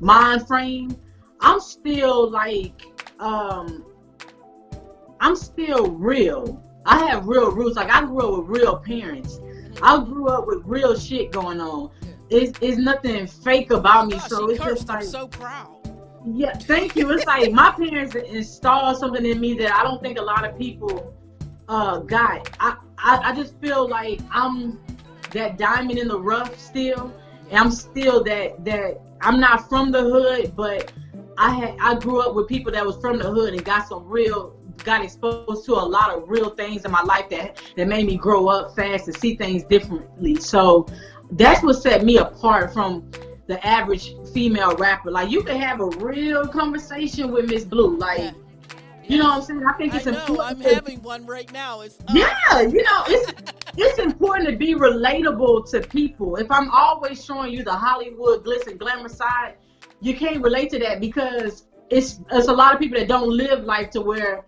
mind 0.00 0.48
frame. 0.48 0.96
I'm 1.40 1.60
still 1.60 2.30
like 2.30 2.82
um 3.20 3.84
I'm 5.20 5.36
still 5.36 5.90
real. 5.90 6.62
I 6.86 7.06
have 7.06 7.26
real 7.26 7.52
roots. 7.52 7.76
Like 7.76 7.90
I 7.90 8.04
grew 8.06 8.20
up 8.20 8.48
with 8.48 8.58
real 8.58 8.78
parents. 8.78 9.38
I 9.82 10.02
grew 10.02 10.28
up 10.28 10.46
with 10.46 10.62
real 10.64 10.98
shit 10.98 11.30
going 11.30 11.60
on. 11.60 11.90
It's, 12.30 12.58
it's 12.62 12.78
nothing 12.78 13.26
fake 13.26 13.70
about 13.70 14.08
me. 14.08 14.18
so 14.18 14.48
it's 14.48 14.64
just 14.64 14.88
like 14.88 15.00
I'm 15.00 15.06
so 15.06 15.28
proud. 15.28 15.81
Yeah, 16.26 16.52
thank 16.52 16.96
you. 16.96 17.10
It's 17.10 17.26
like 17.26 17.52
my 17.52 17.70
parents 17.72 18.14
installed 18.14 18.98
something 18.98 19.24
in 19.26 19.40
me 19.40 19.54
that 19.54 19.74
I 19.74 19.82
don't 19.82 20.00
think 20.00 20.18
a 20.18 20.22
lot 20.22 20.44
of 20.48 20.58
people 20.58 21.14
uh 21.68 21.98
got. 21.98 22.48
I, 22.60 22.76
I, 22.98 23.30
I 23.30 23.34
just 23.34 23.58
feel 23.60 23.88
like 23.88 24.20
I'm 24.30 24.80
that 25.32 25.58
diamond 25.58 25.98
in 25.98 26.08
the 26.08 26.20
rough 26.20 26.58
still. 26.58 27.12
And 27.50 27.58
I'm 27.58 27.70
still 27.70 28.22
that 28.24 28.64
that 28.64 29.00
I'm 29.20 29.40
not 29.40 29.68
from 29.68 29.90
the 29.90 30.02
hood, 30.02 30.54
but 30.56 30.92
I 31.36 31.54
had 31.54 31.76
I 31.80 31.94
grew 31.96 32.20
up 32.20 32.34
with 32.34 32.48
people 32.48 32.72
that 32.72 32.86
was 32.86 32.96
from 32.98 33.18
the 33.18 33.30
hood 33.30 33.54
and 33.54 33.64
got 33.64 33.88
some 33.88 34.08
real 34.08 34.56
got 34.84 35.04
exposed 35.04 35.64
to 35.66 35.72
a 35.72 35.84
lot 35.84 36.10
of 36.10 36.28
real 36.28 36.50
things 36.50 36.84
in 36.84 36.90
my 36.90 37.02
life 37.02 37.28
that 37.30 37.60
that 37.76 37.88
made 37.88 38.06
me 38.06 38.16
grow 38.16 38.48
up 38.48 38.74
fast 38.74 39.06
and 39.08 39.16
see 39.16 39.36
things 39.36 39.64
differently. 39.64 40.36
So 40.36 40.86
that's 41.32 41.62
what 41.62 41.74
set 41.74 42.04
me 42.04 42.18
apart 42.18 42.72
from 42.72 43.10
the 43.46 43.64
average 43.66 44.14
female 44.32 44.76
rapper. 44.76 45.10
Like 45.10 45.30
you 45.30 45.42
can 45.42 45.60
have 45.60 45.80
a 45.80 45.86
real 45.86 46.46
conversation 46.46 47.30
with 47.30 47.50
MzBlue. 47.50 47.98
Like 47.98 48.18
yeah. 48.18 48.32
you 49.04 49.18
know 49.18 49.24
what 49.24 49.34
I'm 49.34 49.42
saying? 49.42 49.64
I 49.66 49.72
think 49.74 49.94
it's 49.94 50.06
I 50.06 50.12
know, 50.12 50.20
important. 50.20 50.64
I'm 50.66 50.74
having 50.74 51.02
one 51.02 51.26
right 51.26 51.52
now. 51.52 51.80
It's 51.80 51.98
uh, 52.00 52.14
yeah, 52.14 52.60
you 52.60 52.82
know, 52.82 53.04
it's 53.08 53.52
it's 53.76 53.98
important 53.98 54.48
to 54.48 54.56
be 54.56 54.74
relatable 54.74 55.70
to 55.70 55.80
people. 55.80 56.36
If 56.36 56.50
I'm 56.50 56.70
always 56.70 57.24
showing 57.24 57.52
you 57.52 57.64
the 57.64 57.74
Hollywood 57.74 58.44
glitz 58.44 58.66
and 58.66 58.78
glamour 58.78 59.08
side, 59.08 59.56
you 60.00 60.16
can't 60.16 60.42
relate 60.42 60.70
to 60.70 60.78
that 60.80 61.00
because 61.00 61.64
it's 61.90 62.20
it's 62.30 62.48
a 62.48 62.52
lot 62.52 62.74
of 62.74 62.80
people 62.80 62.98
that 62.98 63.08
don't 63.08 63.30
live 63.30 63.64
life 63.64 63.90
to 63.90 64.00
where 64.00 64.44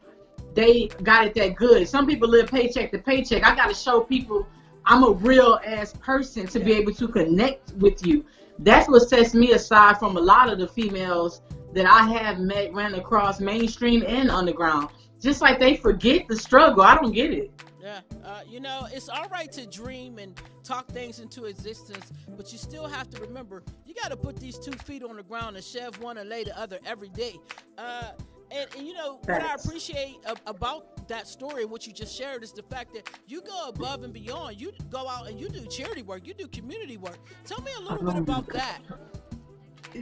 they 0.54 0.86
got 1.02 1.26
it 1.26 1.34
that 1.34 1.56
good. 1.56 1.88
Some 1.88 2.06
people 2.06 2.28
live 2.28 2.48
paycheck 2.48 2.92
to 2.92 2.98
paycheck. 2.98 3.44
I 3.44 3.56
got 3.56 3.68
to 3.68 3.74
show 3.74 4.00
people 4.00 4.46
I'm 4.86 5.02
a 5.02 5.10
real 5.10 5.60
ass 5.64 5.94
person 5.94 6.46
to 6.48 6.60
be 6.60 6.72
able 6.72 6.92
to 6.94 7.08
connect 7.08 7.72
with 7.74 8.06
you. 8.06 8.24
That's 8.58 8.88
what 8.88 9.08
sets 9.08 9.34
me 9.34 9.52
aside 9.52 9.98
from 9.98 10.16
a 10.16 10.20
lot 10.20 10.52
of 10.52 10.58
the 10.58 10.68
females 10.68 11.42
that 11.74 11.86
I 11.86 12.06
have 12.12 12.38
met, 12.38 12.72
ran 12.72 12.94
across 12.94 13.40
mainstream 13.40 14.04
and 14.06 14.30
underground. 14.30 14.88
Just 15.20 15.40
like 15.40 15.58
they 15.58 15.76
forget 15.76 16.28
the 16.28 16.36
struggle. 16.36 16.82
I 16.82 16.94
don't 16.94 17.12
get 17.12 17.32
it. 17.32 17.50
Yeah, 17.80 18.00
uh, 18.24 18.40
you 18.48 18.60
know, 18.60 18.86
it's 18.90 19.10
all 19.10 19.28
right 19.28 19.50
to 19.52 19.66
dream 19.66 20.18
and 20.18 20.40
talk 20.62 20.88
things 20.88 21.18
into 21.18 21.44
existence, 21.44 22.12
but 22.34 22.50
you 22.50 22.56
still 22.56 22.86
have 22.86 23.10
to 23.10 23.20
remember 23.20 23.62
you 23.84 23.94
got 23.94 24.10
to 24.10 24.16
put 24.16 24.36
these 24.36 24.58
two 24.58 24.72
feet 24.72 25.02
on 25.02 25.16
the 25.16 25.22
ground 25.22 25.56
and 25.56 25.64
shove 25.64 26.00
one 26.02 26.16
and 26.16 26.30
lay 26.30 26.44
the 26.44 26.58
other 26.58 26.78
every 26.86 27.10
day. 27.10 27.36
Uh, 27.76 28.12
and, 28.50 28.68
and 28.76 28.86
you 28.86 28.94
know 28.94 29.18
what 29.26 29.42
I 29.42 29.54
appreciate 29.54 30.16
about 30.46 30.93
that 31.08 31.26
story, 31.28 31.64
what 31.64 31.86
you 31.86 31.92
just 31.92 32.16
shared, 32.16 32.42
is 32.42 32.52
the 32.52 32.62
fact 32.62 32.94
that 32.94 33.08
you 33.26 33.40
go 33.42 33.68
above 33.68 34.02
and 34.02 34.12
beyond. 34.12 34.60
You 34.60 34.72
go 34.90 35.08
out 35.08 35.28
and 35.28 35.38
you 35.38 35.48
do 35.48 35.64
charity 35.66 36.02
work, 36.02 36.26
you 36.26 36.34
do 36.34 36.46
community 36.48 36.96
work. 36.96 37.18
Tell 37.44 37.60
me 37.62 37.72
a 37.76 37.80
little 37.80 38.04
bit 38.04 38.16
about 38.16 38.46
that. 38.52 38.80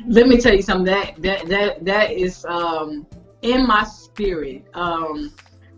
Let 0.06 0.26
me 0.26 0.38
tell 0.38 0.54
you 0.54 0.62
something. 0.62 0.86
That 0.86 1.20
that 1.22 1.48
that 1.48 1.84
that 1.84 2.10
is 2.12 2.44
um, 2.46 3.06
in 3.42 3.66
my 3.66 3.84
spirit. 3.84 4.64
Um, 4.74 5.32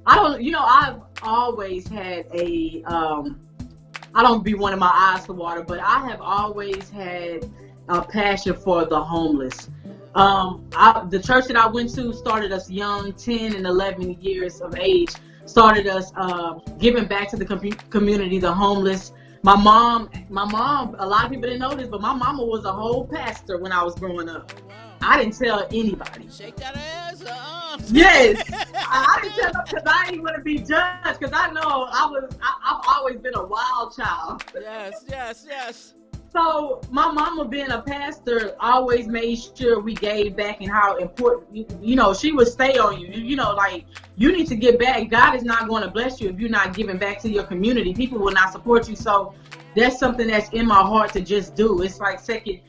I 0.07 0.17
don't, 0.17 0.43
you 0.43 0.53
know, 0.53 0.63
I've 0.63 1.01
always 1.23 1.89
had 1.89 2.27
a 2.33 2.83
um, 2.85 3.41
I 4.15 4.23
don't 4.23 4.45
be 4.45 4.55
one 4.55 4.73
of 4.73 4.79
my 4.79 4.93
eyes 4.93 5.25
to 5.27 5.33
water, 5.33 5.63
but 5.63 5.81
I 5.81 6.07
have 6.09 6.21
always 6.21 6.89
had 6.91 7.51
a 7.89 8.03
passion 8.03 8.55
for 8.55 8.85
the 8.85 9.03
homeless. 9.03 9.69
Um, 10.15 10.69
I, 10.77 11.05
the 11.09 11.21
church 11.21 11.47
that 11.47 11.57
I 11.57 11.67
went 11.67 11.95
to 11.97 12.13
started 12.13 12.53
us 12.53 12.71
young, 12.71 13.13
10 13.13 13.57
and 13.57 13.67
11 13.67 14.21
years 14.21 14.61
of 14.61 14.77
age, 14.77 15.13
started 15.45 15.87
us 15.87 16.13
uh, 16.17 16.55
giving 16.79 17.07
back 17.07 17.29
to 17.31 17.37
the 17.37 17.45
com- 17.45 17.73
community, 17.91 18.39
the 18.39 18.53
homeless. 18.53 19.13
My 19.43 19.57
mom, 19.57 20.09
my 20.31 20.45
mom, 20.45 20.97
a 20.99 21.07
lot 21.07 21.25
of 21.25 21.31
people 21.31 21.45
didn't 21.45 21.61
know 21.61 21.75
this, 21.75 21.89
but 21.89 22.01
my 22.01 22.15
mama 22.15 22.45
was 22.45 22.65
a 22.65 22.73
whole 22.73 23.07
pastor 23.07 23.59
when 23.59 23.73
I 23.73 23.83
was 23.83 23.95
growing 23.97 24.29
up. 24.29 24.53
Oh. 24.57 24.73
I 25.03 25.19
didn't 25.19 25.39
tell 25.39 25.67
anybody. 25.71 26.29
Shake 26.31 26.57
that 26.57 26.77
ass. 26.77 27.05
Yes, 27.91 28.43
I, 28.75 29.17
I 29.17 29.23
didn't 29.23 29.35
tell 29.37 29.53
them 29.53 29.63
because 29.67 29.83
I 29.87 30.07
didn't 30.07 30.23
want 30.23 30.37
to 30.37 30.43
be 30.43 30.59
judged. 30.59 31.19
Because 31.19 31.33
I 31.35 31.51
know 31.51 31.89
I 31.91 32.07
was, 32.07 32.37
I, 32.41 32.55
I've 32.65 32.97
always 32.97 33.17
been 33.17 33.35
a 33.35 33.45
wild 33.45 33.95
child. 33.97 34.45
yes, 34.55 35.05
yes, 35.09 35.45
yes. 35.49 35.95
So 36.35 36.81
my 36.91 37.13
mama, 37.13 37.45
being 37.45 37.71
a 37.71 37.81
pastor, 37.81 38.57
always 38.59 39.07
made 39.07 39.39
sure 39.57 39.79
we 39.79 39.95
gave 39.95 40.37
back 40.37 40.61
and 40.61 40.69
how 40.69 40.97
important. 40.97 41.55
You, 41.55 41.67
you 41.81 41.95
know, 41.95 42.13
she 42.13 42.33
would 42.33 42.49
stay 42.49 42.77
on 42.77 42.99
you. 42.99 43.07
You 43.07 43.37
know, 43.37 43.55
like 43.55 43.85
you 44.17 44.33
need 44.33 44.49
to 44.49 44.57
give 44.57 44.81
back. 44.81 45.09
God 45.11 45.37
is 45.37 45.45
not 45.45 45.69
going 45.69 45.85
to 45.85 45.91
bless 45.91 46.21
you 46.21 46.29
if 46.31 46.41
you're 46.41 46.51
not 46.51 46.75
giving 46.75 46.99
back 46.99 47.21
to 47.21 47.31
your 47.31 47.45
community. 47.45 47.95
People 47.95 48.19
will 48.19 48.33
not 48.33 48.51
support 48.51 48.89
you. 48.89 48.97
So 48.97 49.33
that's 49.77 50.01
something 50.01 50.27
that's 50.27 50.49
in 50.51 50.67
my 50.67 50.83
heart 50.83 51.13
to 51.13 51.21
just 51.21 51.55
do. 51.55 51.83
It's 51.83 52.01
like 52.01 52.19
second, 52.19 52.63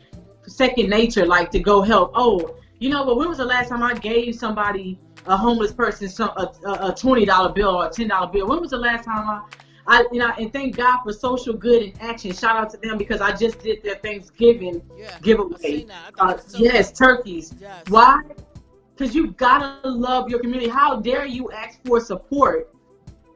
second 0.46 0.88
nature, 0.88 1.26
like 1.26 1.50
to 1.50 1.60
go 1.60 1.82
help. 1.82 2.12
Oh, 2.14 2.58
you 2.78 2.90
know, 2.90 3.04
but 3.04 3.18
when 3.18 3.28
was 3.28 3.40
the 3.40 3.46
last 3.46 3.70
time 3.70 3.82
I 3.82 3.96
gave 3.96 4.36
somebody 4.36 5.00
a 5.26 5.36
homeless 5.36 5.74
person 5.74 6.08
some 6.08 6.30
a, 6.38 6.52
a 6.90 6.96
twenty 6.96 7.26
dollar 7.26 7.52
bill 7.52 7.78
or 7.78 7.88
a 7.88 7.90
ten 7.90 8.10
dollar 8.10 8.32
bill? 8.32 8.48
When 8.48 8.62
was 8.62 8.70
the 8.70 8.78
last 8.78 9.06
time 9.06 9.28
I 9.28 9.42
I, 9.88 10.06
you 10.12 10.20
know, 10.20 10.32
and 10.40 10.52
thank 10.52 10.76
God 10.76 11.04
for 11.04 11.14
social 11.14 11.54
good 11.54 11.84
and 11.84 11.94
action. 12.02 12.34
Shout 12.34 12.56
out 12.58 12.70
to 12.72 12.78
them 12.78 12.98
because 12.98 13.22
I 13.22 13.36
just 13.36 13.60
did 13.60 13.84
their 13.84 13.96
Thanksgiving 13.96 14.82
Yeah. 14.98 15.18
Giveaway. 15.22 15.60
seen 15.60 15.88
that. 15.88 16.14
I 16.20 16.28
think 16.34 16.40
Uh, 16.40 16.50
so 16.50 16.58
yes, 16.60 16.92
turkeys. 16.92 17.54
Yes. 17.60 17.84
Why? 17.90 18.22
Because 18.96 19.14
you 19.14 19.32
gotta 19.32 19.88
love 19.90 20.30
your 20.30 20.40
community. 20.40 20.70
How 20.70 21.00
dare 21.00 21.26
you 21.26 21.52
ask 21.52 21.80
for 21.86 22.00
support 22.00 22.74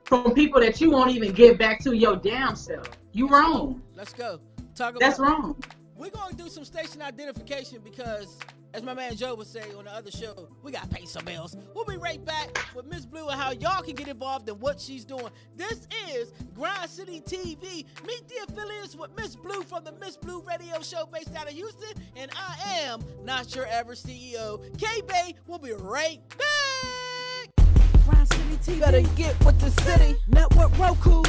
from 0.05 0.33
people 0.33 0.59
that 0.61 0.81
you 0.81 0.89
won't 0.89 1.11
even 1.11 1.33
give 1.33 1.57
back 1.59 1.79
to 1.83 1.93
your 1.93 2.15
damn 2.15 2.55
self? 2.55 2.87
You 3.11 3.27
wrong. 3.27 3.81
Let's 3.95 4.13
go. 4.13 4.39
Talk 4.75 4.91
about 4.95 4.99
That's 5.01 5.19
wrong. 5.19 5.61
We're 5.99 6.11
going 6.11 6.29
to 6.29 6.35
do 6.41 6.47
some 6.47 6.63
station 6.63 7.01
identification 7.01 7.81
because, 7.83 8.37
as 8.73 8.83
my 8.83 8.93
man 8.93 9.17
Joe 9.17 9.35
would 9.35 9.47
say 9.47 9.63
on 9.77 9.83
the 9.83 9.93
other 9.93 10.09
show, 10.09 10.47
we 10.63 10.71
got 10.71 10.83
to 10.83 10.95
pay 10.95 11.05
some 11.05 11.25
bills. 11.25 11.57
We'll 11.75 11.83
be 11.83 11.97
right 11.97 12.23
back 12.23 12.57
with 12.73 12.89
MzBlue 12.89 13.29
and 13.29 13.39
how 13.39 13.51
y'all 13.51 13.83
can 13.83 13.95
get 13.95 14.07
involved 14.07 14.47
in 14.47 14.55
what 14.59 14.79
she's 14.79 15.03
doing. 15.03 15.27
This 15.57 15.89
is 16.09 16.31
Grind 16.55 16.89
City 16.89 17.19
TV. 17.19 17.83
Meet 18.05 18.29
the 18.29 18.45
affiliates 18.47 18.95
with 18.95 19.13
MzBlue 19.17 19.65
from 19.65 19.83
the 19.83 19.91
MzBlue 19.91 20.47
Radio 20.47 20.81
Show 20.81 21.05
based 21.05 21.35
out 21.35 21.49
of 21.49 21.53
Houston. 21.53 22.01
And 22.15 22.31
I 22.33 22.85
am 22.85 23.03
not 23.25 23.53
your 23.53 23.65
ever 23.65 23.93
CEO. 23.93 24.61
K 24.79 25.01
Bay 25.05 25.35
We'll 25.47 25.59
be 25.59 25.73
right 25.73 26.21
back. 26.29 27.67
Grind 28.05 28.31
City 28.31 28.77
TV. 28.77 28.79
Better 28.79 29.01
get 29.17 29.37
with 29.43 29.59
the 29.59 29.69
city. 29.81 30.15
Network 30.29 30.79
Roku. 30.79 31.23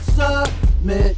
Submit. 0.02 1.18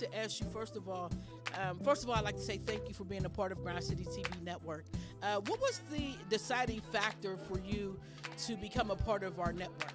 To 0.00 0.18
ask 0.18 0.40
you 0.40 0.46
first 0.46 0.76
of 0.76 0.88
all. 0.88 1.10
Um, 1.60 1.78
first 1.80 2.02
of 2.02 2.08
all, 2.08 2.16
I'd 2.16 2.24
like 2.24 2.36
to 2.36 2.42
say 2.42 2.56
thank 2.58 2.88
you 2.88 2.94
for 2.94 3.04
being 3.04 3.24
a 3.24 3.28
part 3.28 3.52
of 3.52 3.62
Grind 3.62 3.84
City 3.84 4.04
TV 4.04 4.42
Network. 4.42 4.86
Uh, 5.22 5.40
what 5.46 5.60
was 5.60 5.80
the 5.92 6.14
deciding 6.28 6.80
factor 6.80 7.36
for 7.36 7.60
you 7.60 7.98
to 8.46 8.56
become 8.56 8.90
a 8.90 8.96
part 8.96 9.22
of 9.22 9.38
our 9.38 9.52
network? 9.52 9.92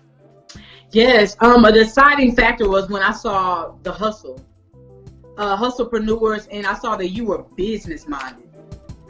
Yes, 0.91 1.35
um, 1.39 1.65
a 1.65 1.71
deciding 1.71 2.35
factor 2.35 2.69
was 2.69 2.89
when 2.89 3.01
I 3.01 3.11
saw 3.11 3.73
the 3.81 3.91
hustle, 3.91 4.39
uh, 5.37 5.57
hustlepreneurs, 5.57 6.47
and 6.51 6.65
I 6.65 6.75
saw 6.75 6.95
that 6.95 7.09
you 7.09 7.25
were 7.25 7.43
business 7.55 8.07
minded. 8.07 8.47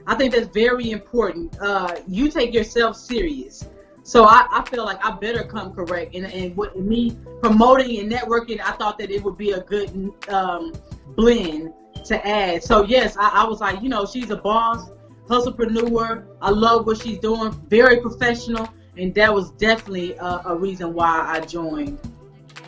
I 0.07 0.15
think 0.15 0.33
that's 0.33 0.47
very 0.47 0.91
important. 0.91 1.55
Uh, 1.59 1.95
you 2.07 2.29
take 2.29 2.53
yourself 2.53 2.95
serious. 2.95 3.65
So 4.05 4.25
I, 4.25 4.45
I 4.51 4.63
feel 4.69 4.85
like 4.85 5.03
I 5.03 5.11
better 5.17 5.43
come 5.43 5.73
correct. 5.73 6.13
And, 6.13 6.27
and 6.27 6.55
with 6.55 6.75
me 6.75 7.17
promoting 7.41 7.99
and 7.99 8.11
networking, 8.11 8.61
I 8.61 8.73
thought 8.73 8.99
that 8.99 9.09
it 9.09 9.23
would 9.23 9.35
be 9.35 9.51
a 9.53 9.61
good 9.61 10.11
um, 10.29 10.73
blend 11.15 11.73
to 12.05 12.27
add. 12.27 12.63
So 12.63 12.83
yes, 12.83 13.17
I, 13.17 13.41
I 13.41 13.45
was 13.45 13.61
like, 13.61 13.81
you 13.81 13.89
know, 13.89 14.05
she's 14.05 14.29
a 14.29 14.35
boss, 14.35 14.91
hustlepreneur. 15.27 16.23
I 16.39 16.51
love 16.51 16.85
what 16.85 17.01
she's 17.01 17.17
doing, 17.17 17.51
very 17.67 17.99
professional. 17.99 18.69
And 18.95 19.11
that 19.15 19.33
was 19.33 19.49
definitely 19.53 20.13
a, 20.17 20.41
a 20.45 20.55
reason 20.55 20.93
why 20.93 21.25
I 21.27 21.39
joined. 21.39 21.97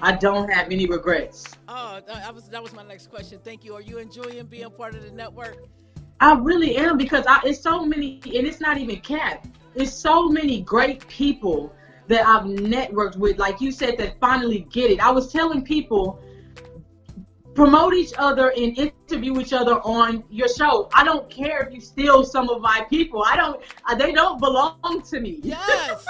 I 0.02 0.14
don't 0.14 0.50
have 0.50 0.72
any 0.72 0.88
regrets. 0.88 1.46
Oh, 1.68 2.02
that 2.08 2.34
was 2.34 2.50
that 2.50 2.64
was 2.64 2.74
my 2.74 2.84
next 2.84 3.12
question. 3.12 3.40
Thank 3.44 3.64
you. 3.64 3.76
Are 3.76 3.82
you 3.82 4.00
enjoying 4.00 4.44
being 4.48 4.72
part 4.72 4.96
of 4.96 5.04
the 5.04 5.12
network? 5.12 5.68
I 6.20 6.34
really 6.34 6.78
am 6.78 6.98
because 6.98 7.26
I, 7.28 7.42
it's 7.46 7.62
so 7.62 7.86
many, 7.86 8.22
and 8.26 8.48
it's 8.48 8.60
not 8.60 8.80
even 8.80 9.00
cap. 9.02 9.48
It's 9.78 9.94
so 9.94 10.28
many 10.28 10.62
great 10.62 11.08
people 11.08 11.74
that 12.08 12.26
I've 12.26 12.44
networked 12.46 13.18
with, 13.18 13.38
like 13.38 13.62
you 13.62 13.72
said, 13.72 13.98
that 14.00 14.20
finally 14.20 14.68
get 14.72 14.92
it. 14.92 15.00
I 15.00 15.12
was 15.12 15.32
telling 15.32 15.64
people, 15.64 16.20
promote 17.54 17.94
each 17.94 18.14
other 18.18 18.50
and 18.52 18.78
interview 18.78 19.40
each 19.40 19.52
other 19.54 19.76
on 19.82 20.24
your 20.30 20.48
show. 20.48 20.90
I 20.94 21.04
don't 21.04 21.30
care 21.30 21.62
if 21.64 21.74
you 21.74 21.82
steal 21.82 22.24
some 22.24 22.50
of 22.50 22.62
my 22.62 22.86
people. 22.90 23.24
I 23.26 23.36
don't. 23.36 23.62
uh, 23.90 23.96
They 23.96 24.12
don't 24.14 24.40
belong 24.40 25.02
to 25.10 25.20
me. 25.20 25.40
Yes. 25.44 26.06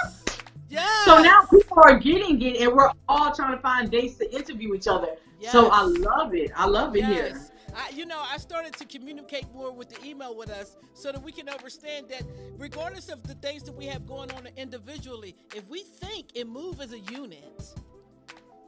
yes. 0.68 1.04
So 1.04 1.20
now 1.22 1.42
people 1.50 1.78
are 1.84 1.98
getting 1.98 2.40
it, 2.42 2.60
and 2.60 2.72
we're 2.74 2.90
all 3.08 3.34
trying 3.34 3.56
to 3.56 3.62
find 3.62 3.90
dates 3.90 4.16
to 4.16 4.34
interview 4.34 4.74
each 4.74 4.88
other. 4.88 5.08
So 5.52 5.68
I 5.70 5.82
love 5.82 6.34
it. 6.34 6.50
I 6.56 6.66
love 6.66 6.96
it 6.96 7.04
here. 7.04 7.40
I, 7.78 7.90
you 7.94 8.06
know, 8.06 8.20
I 8.20 8.38
started 8.38 8.74
to 8.74 8.84
communicate 8.84 9.46
more 9.54 9.72
with 9.72 9.88
the 9.88 10.04
email 10.04 10.36
with 10.36 10.50
us 10.50 10.76
so 10.94 11.12
that 11.12 11.22
we 11.22 11.30
can 11.32 11.48
understand 11.48 12.08
that 12.08 12.24
regardless 12.58 13.08
of 13.08 13.22
the 13.22 13.34
things 13.34 13.62
that 13.64 13.74
we 13.74 13.86
have 13.86 14.06
going 14.06 14.32
on 14.32 14.48
individually, 14.56 15.36
if 15.54 15.66
we 15.68 15.82
think 15.82 16.30
and 16.36 16.50
move 16.50 16.80
as 16.80 16.92
a 16.92 16.98
unit, 16.98 17.62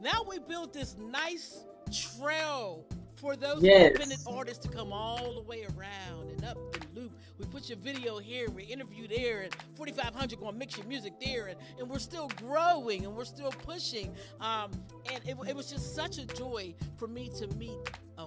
now 0.00 0.24
we 0.28 0.38
build 0.38 0.72
this 0.72 0.96
nice 0.98 1.64
trail 1.92 2.86
for 3.16 3.36
those 3.36 3.62
Yes. 3.62 3.88
independent 3.88 4.22
artists 4.26 4.64
to 4.66 4.72
come 4.74 4.92
all 4.92 5.34
the 5.34 5.42
way 5.42 5.66
around 5.76 6.30
and 6.30 6.44
up 6.44 6.56
the 6.72 7.00
loop. 7.00 7.12
We 7.38 7.44
put 7.46 7.68
your 7.68 7.78
video 7.78 8.18
here, 8.18 8.48
we 8.48 8.62
interview 8.62 9.08
there, 9.08 9.40
and 9.40 9.54
4500 9.76 10.40
gonna 10.40 10.56
mix 10.56 10.76
your 10.78 10.86
music 10.86 11.14
there, 11.20 11.48
and, 11.48 11.58
and 11.78 11.90
we're 11.90 11.98
still 11.98 12.28
growing 12.36 13.04
and 13.04 13.14
we're 13.14 13.26
still 13.26 13.50
pushing. 13.50 14.14
Um, 14.40 14.70
and 15.12 15.22
it, 15.26 15.36
it 15.48 15.56
was 15.56 15.70
just 15.70 15.94
such 15.94 16.18
a 16.18 16.26
joy 16.26 16.74
for 16.96 17.08
me 17.08 17.28
to 17.38 17.46
meet 17.56 17.76
a 18.16 18.26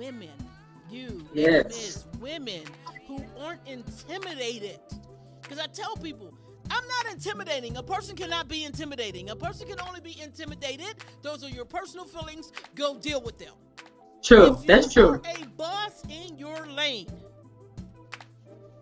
women, 0.00 0.30
you, 0.90 1.28
Yes. 1.34 1.66
Miss 1.66 2.06
women 2.20 2.62
who 3.06 3.22
aren't 3.38 3.60
intimidated. 3.68 4.80
Because 5.42 5.58
I 5.58 5.66
tell 5.66 5.94
people, 5.96 6.32
I'm 6.70 6.84
not 6.88 7.12
intimidating. 7.12 7.76
A 7.76 7.82
person 7.82 8.16
cannot 8.16 8.48
be 8.48 8.64
intimidating. 8.64 9.28
A 9.28 9.36
person 9.36 9.68
can 9.68 9.78
only 9.86 10.00
be 10.00 10.18
intimidated. 10.18 10.94
Those 11.20 11.44
are 11.44 11.50
your 11.50 11.66
personal 11.66 12.06
feelings. 12.06 12.50
Go 12.74 12.98
deal 12.98 13.20
with 13.20 13.38
them. 13.38 13.52
True. 14.22 14.56
That's 14.66 14.90
true. 14.90 15.20
a 15.26 15.46
boss 15.48 16.02
in 16.08 16.38
your 16.38 16.66
lane, 16.66 17.08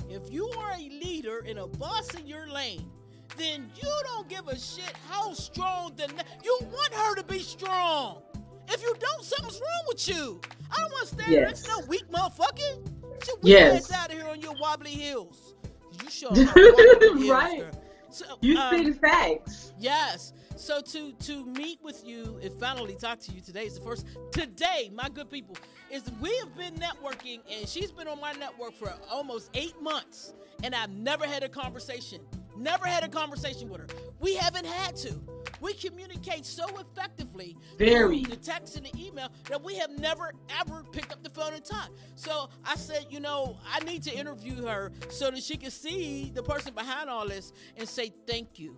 if 0.09 0.33
you 0.33 0.49
are 0.57 0.73
a 0.75 0.89
leader 0.89 1.45
and 1.49 1.59
a 1.59 1.67
boss 1.67 2.15
in 2.15 2.29
your 2.29 2.49
lane, 2.49 2.89
then 3.37 3.71
you 3.75 3.93
don't 4.05 4.29
give 4.29 4.47
a 4.47 4.59
shit 4.59 4.93
how 5.09 5.33
strong 5.33 5.93
the 5.97 6.09
you 6.45 6.59
want 6.63 6.95
her 6.95 7.17
to 7.17 7.25
be 7.25 7.41
strong. 7.41 8.23
If 8.69 8.83
you 8.83 8.95
don't, 8.99 9.25
something's 9.25 9.61
wrong 9.61 9.85
with 9.89 10.09
you. 10.09 10.41
I 10.71 10.77
don't 10.81 10.93
want 10.93 11.09
to 11.09 11.15
stand. 11.15 11.33
Yes. 11.33 11.51
It's 11.51 11.69
no 11.69 11.81
weak 11.87 12.11
motherfucker. 12.11 12.85
Get 13.19 13.27
your 13.29 13.37
weak 13.37 13.43
Yes. 13.45 13.91
ass 13.91 13.99
out 13.99 14.13
of 14.13 14.19
here 14.19 14.29
on 14.29 14.41
your 14.41 14.55
wobbly 14.61 14.91
heels. 14.91 15.55
You 16.03 16.11
show 16.11 16.31
to 16.31 16.45
walk 16.45 17.01
them 17.01 17.19
heels, 17.19 17.31
Right. 17.31 17.65
So, 18.11 18.25
You 18.41 18.57
um, 18.59 18.75
spitting 18.75 18.95
facts. 18.95 19.73
Yes. 19.79 20.33
So 20.57 20.81
to 20.81 21.13
to 21.13 21.45
meet 21.47 21.79
with 21.83 22.05
you 22.07 22.39
and 22.43 22.53
finally 22.59 22.97
talk 22.97 23.21
to 23.21 23.33
you 23.33 23.41
today 23.41 23.67
is 23.67 23.75
the 23.79 23.81
first 23.85 24.07
today, 24.33 24.91
my 24.95 25.09
good 25.09 25.31
people, 25.31 25.57
is 25.91 26.03
we 26.21 26.35
have 26.39 26.57
been 26.57 26.75
networking 26.75 27.41
and 27.51 27.69
she's 27.69 27.93
been 27.93 28.09
on 28.09 28.21
my 28.21 28.33
network 28.33 28.75
for 28.75 28.93
almost 29.11 29.51
eight 29.55 29.81
months 29.81 30.33
and 30.65 30.75
I've 30.75 30.91
never 30.91 31.27
had 31.27 31.43
a 31.45 31.49
conversation. 31.49 32.21
Never 32.57 32.87
had 32.87 33.05
a 33.05 33.09
conversation 33.09 33.69
with 33.69 33.83
her. 33.83 33.87
We 34.21 34.35
haven't 34.35 34.67
had 34.67 34.97
to. 34.97 35.21
We 35.61 35.75
communicate 35.75 36.45
so 36.45 36.65
effectively 36.79 37.57
Very. 37.79 38.23
through 38.23 38.35
the 38.35 38.41
text 38.41 38.77
and 38.77 38.87
the 38.87 39.07
email 39.07 39.29
that 39.49 39.63
we 39.63 39.77
have 39.77 39.91
never 39.99 40.33
ever 40.61 40.85
picked 40.93 41.13
up 41.13 41.23
the 41.23 41.31
phone 41.31 41.55
and 41.55 41.65
talked. 41.65 41.93
So 42.15 42.49
I 42.65 42.77
said, 42.77 43.07
you 43.11 43.21
know, 43.21 43.57
I 43.73 43.81
need 43.85 44.03
to 44.05 44.17
interview 44.17 44.65
her 44.67 44.93
so 45.11 45.31
that 45.31 45.43
she 45.43 45.57
can 45.57 45.71
see 45.71 46.31
the 46.35 46.43
person 46.43 46.75
behind 46.75 47.11
all 47.11 47.27
this 47.27 47.53
and 47.77 47.89
say 47.89 48.13
thank 48.27 48.59
you. 48.59 48.77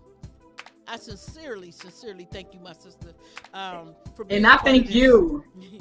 I 0.86 0.96
sincerely, 0.96 1.70
sincerely 1.70 2.26
thank 2.30 2.52
you, 2.52 2.60
my 2.60 2.72
sister, 2.72 3.14
um, 3.54 3.94
for 4.16 4.24
being 4.24 4.38
And 4.38 4.46
I 4.46 4.56
thank 4.56 4.90
you. 4.90 5.44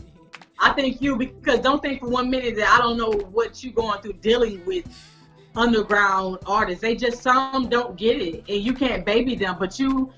I 0.59 0.73
thank 0.73 1.01
you 1.01 1.15
because 1.15 1.59
don't 1.59 1.81
think 1.81 2.01
for 2.01 2.09
one 2.09 2.29
minute 2.29 2.57
that 2.57 2.69
I 2.69 2.81
don't 2.81 2.97
know 2.97 3.11
what 3.31 3.63
you're 3.63 3.73
going 3.73 4.01
through 4.01 4.13
dealing 4.13 4.63
with 4.65 4.85
underground 5.55 6.39
artists. 6.45 6.81
They 6.81 6.95
just 6.95 7.21
some 7.21 7.69
don't 7.69 7.95
get 7.95 8.21
it, 8.21 8.43
and 8.47 8.61
you 8.61 8.73
can't 8.73 9.05
baby 9.05 9.35
them. 9.35 9.55
But 9.57 9.79
you, 9.79 10.11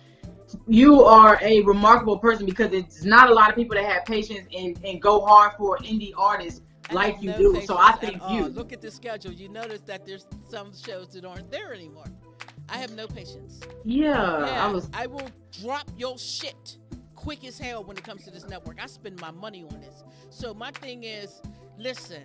you 0.67 1.03
are 1.03 1.39
a 1.41 1.61
remarkable 1.61 2.17
person 2.17 2.45
because 2.45 2.73
it's 2.73 3.03
not 3.03 3.29
a 3.29 3.33
lot 3.33 3.49
of 3.49 3.55
people 3.55 3.75
that 3.75 3.85
have 3.85 4.05
patience 4.05 4.47
and, 4.55 4.79
and 4.83 5.01
go 5.01 5.25
hard 5.25 5.53
for 5.57 5.77
indie 5.79 6.13
artists 6.17 6.61
I 6.89 6.93
like 6.93 7.21
you 7.21 7.31
no 7.31 7.37
do. 7.37 7.61
So 7.61 7.77
I 7.77 7.97
all. 8.21 8.35
you. 8.35 8.45
Look 8.47 8.73
at 8.73 8.81
the 8.81 8.91
schedule. 8.91 9.31
You 9.31 9.49
notice 9.49 9.81
that 9.81 10.05
there's 10.05 10.27
some 10.49 10.71
shows 10.75 11.09
that 11.13 11.25
aren't 11.25 11.51
there 11.51 11.73
anymore. 11.73 12.05
I 12.69 12.77
have 12.77 12.91
no 12.95 13.07
patience. 13.07 13.61
Yeah, 13.83 14.45
Yeah, 14.45 14.65
I 14.65 14.71
was. 14.71 14.89
I 14.93 15.07
will 15.07 15.29
drop 15.61 15.89
your 15.97 16.17
shit 16.17 16.77
quick 17.15 17.45
as 17.45 17.59
hell 17.59 17.83
when 17.83 17.97
it 17.97 18.03
comes 18.03 18.23
to 18.25 18.31
this 18.31 18.47
network. 18.47 18.81
I 18.81 18.87
spend 18.87 19.19
my 19.21 19.31
money 19.31 19.63
on 19.63 19.79
this. 19.79 20.03
So 20.29 20.53
my 20.53 20.71
thing 20.71 21.03
is, 21.03 21.41
listen, 21.77 22.23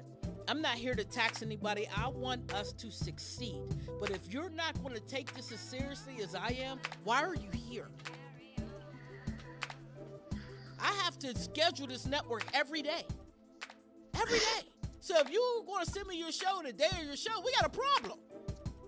I'm 0.48 0.62
not 0.62 0.74
here 0.74 0.94
to 0.94 1.04
tax 1.04 1.42
anybody. 1.42 1.88
I 1.96 2.08
want 2.08 2.54
us 2.54 2.72
to 2.74 2.90
succeed. 2.90 3.62
But 4.00 4.10
if 4.10 4.32
you're 4.32 4.50
not 4.50 4.80
going 4.82 4.94
to 4.94 5.00
take 5.00 5.34
this 5.34 5.50
as 5.50 5.60
seriously 5.60 6.18
as 6.22 6.34
I 6.34 6.56
am, 6.60 6.78
why 7.04 7.22
are 7.22 7.34
you 7.34 7.50
here? 7.52 7.88
I 10.80 10.92
have 11.02 11.18
to 11.20 11.36
schedule 11.36 11.88
this 11.88 12.06
network 12.06 12.44
every 12.54 12.82
day. 12.82 13.04
Every 14.20 14.38
day. 14.38 14.68
So 15.00 15.18
if 15.18 15.30
you're 15.30 15.64
going 15.66 15.84
to 15.84 15.90
send 15.90 16.06
me 16.06 16.18
your 16.18 16.32
show 16.32 16.62
the 16.64 16.72
day 16.72 16.88
of 16.90 17.06
your 17.06 17.16
show, 17.16 17.40
we 17.44 17.52
got 17.52 17.66
a 17.66 17.70
problem. 17.70 18.18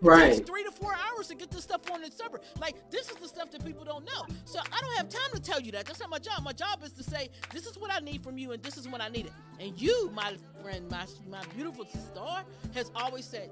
It 0.01 0.07
Right. 0.07 0.34
takes 0.34 0.46
three 0.49 0.62
to 0.64 0.70
four 0.70 0.94
hours 0.94 1.26
to 1.28 1.34
get 1.34 1.51
this 1.51 1.64
stuff 1.64 1.80
on 1.90 2.03
the 2.03 2.11
server. 2.11 2.40
Like 2.61 2.88
this 2.90 3.11
is 3.11 3.16
the 3.16 3.26
stuff 3.26 3.51
that 3.51 3.64
people 3.64 3.84
don't 3.84 4.05
know. 4.05 4.26
So 4.44 4.61
I 4.61 4.80
don't 4.80 4.96
have 4.96 5.09
time 5.09 5.30
to 5.34 5.40
tell 5.40 5.61
you 5.61 5.72
that. 5.72 5.86
That's 5.86 5.99
not 5.99 6.09
my 6.11 6.18
job. 6.20 6.44
My 6.44 6.53
job 6.53 6.82
is 6.84 6.92
to 6.92 7.03
say 7.03 7.30
this 7.53 7.66
is 7.66 7.76
what 7.78 7.92
I 7.92 7.99
need 7.99 8.22
from 8.22 8.38
you, 8.38 8.53
and 8.53 8.62
this 8.62 8.76
is 8.76 8.86
when 8.88 9.01
I 9.01 9.09
need 9.09 9.26
it. 9.26 9.32
And 9.59 9.80
you, 9.80 10.11
my 10.14 10.36
friend, 10.62 10.88
my 10.90 11.05
my 11.28 11.42
beautiful 11.57 11.84
star, 11.86 12.44
has 12.74 12.92
always 12.94 13.24
said, 13.24 13.51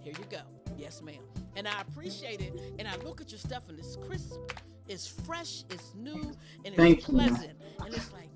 "Here 0.00 0.14
you 0.18 0.24
go, 0.30 0.40
yes, 0.78 1.02
ma'am." 1.02 1.22
And 1.56 1.68
I 1.68 1.80
appreciate 1.82 2.40
it. 2.40 2.58
And 2.78 2.88
I 2.88 2.96
look 3.04 3.20
at 3.20 3.30
your 3.30 3.38
stuff, 3.38 3.68
and 3.68 3.78
it's 3.78 3.96
crisp, 3.96 4.40
it's 4.88 5.06
fresh, 5.06 5.64
it's 5.68 5.94
new, 5.94 6.32
and 6.64 6.68
it's 6.68 6.76
Thank 6.76 7.00
you. 7.00 7.14
pleasant. 7.14 7.52
And 7.84 7.94
it's 7.94 8.10
like, 8.12 8.30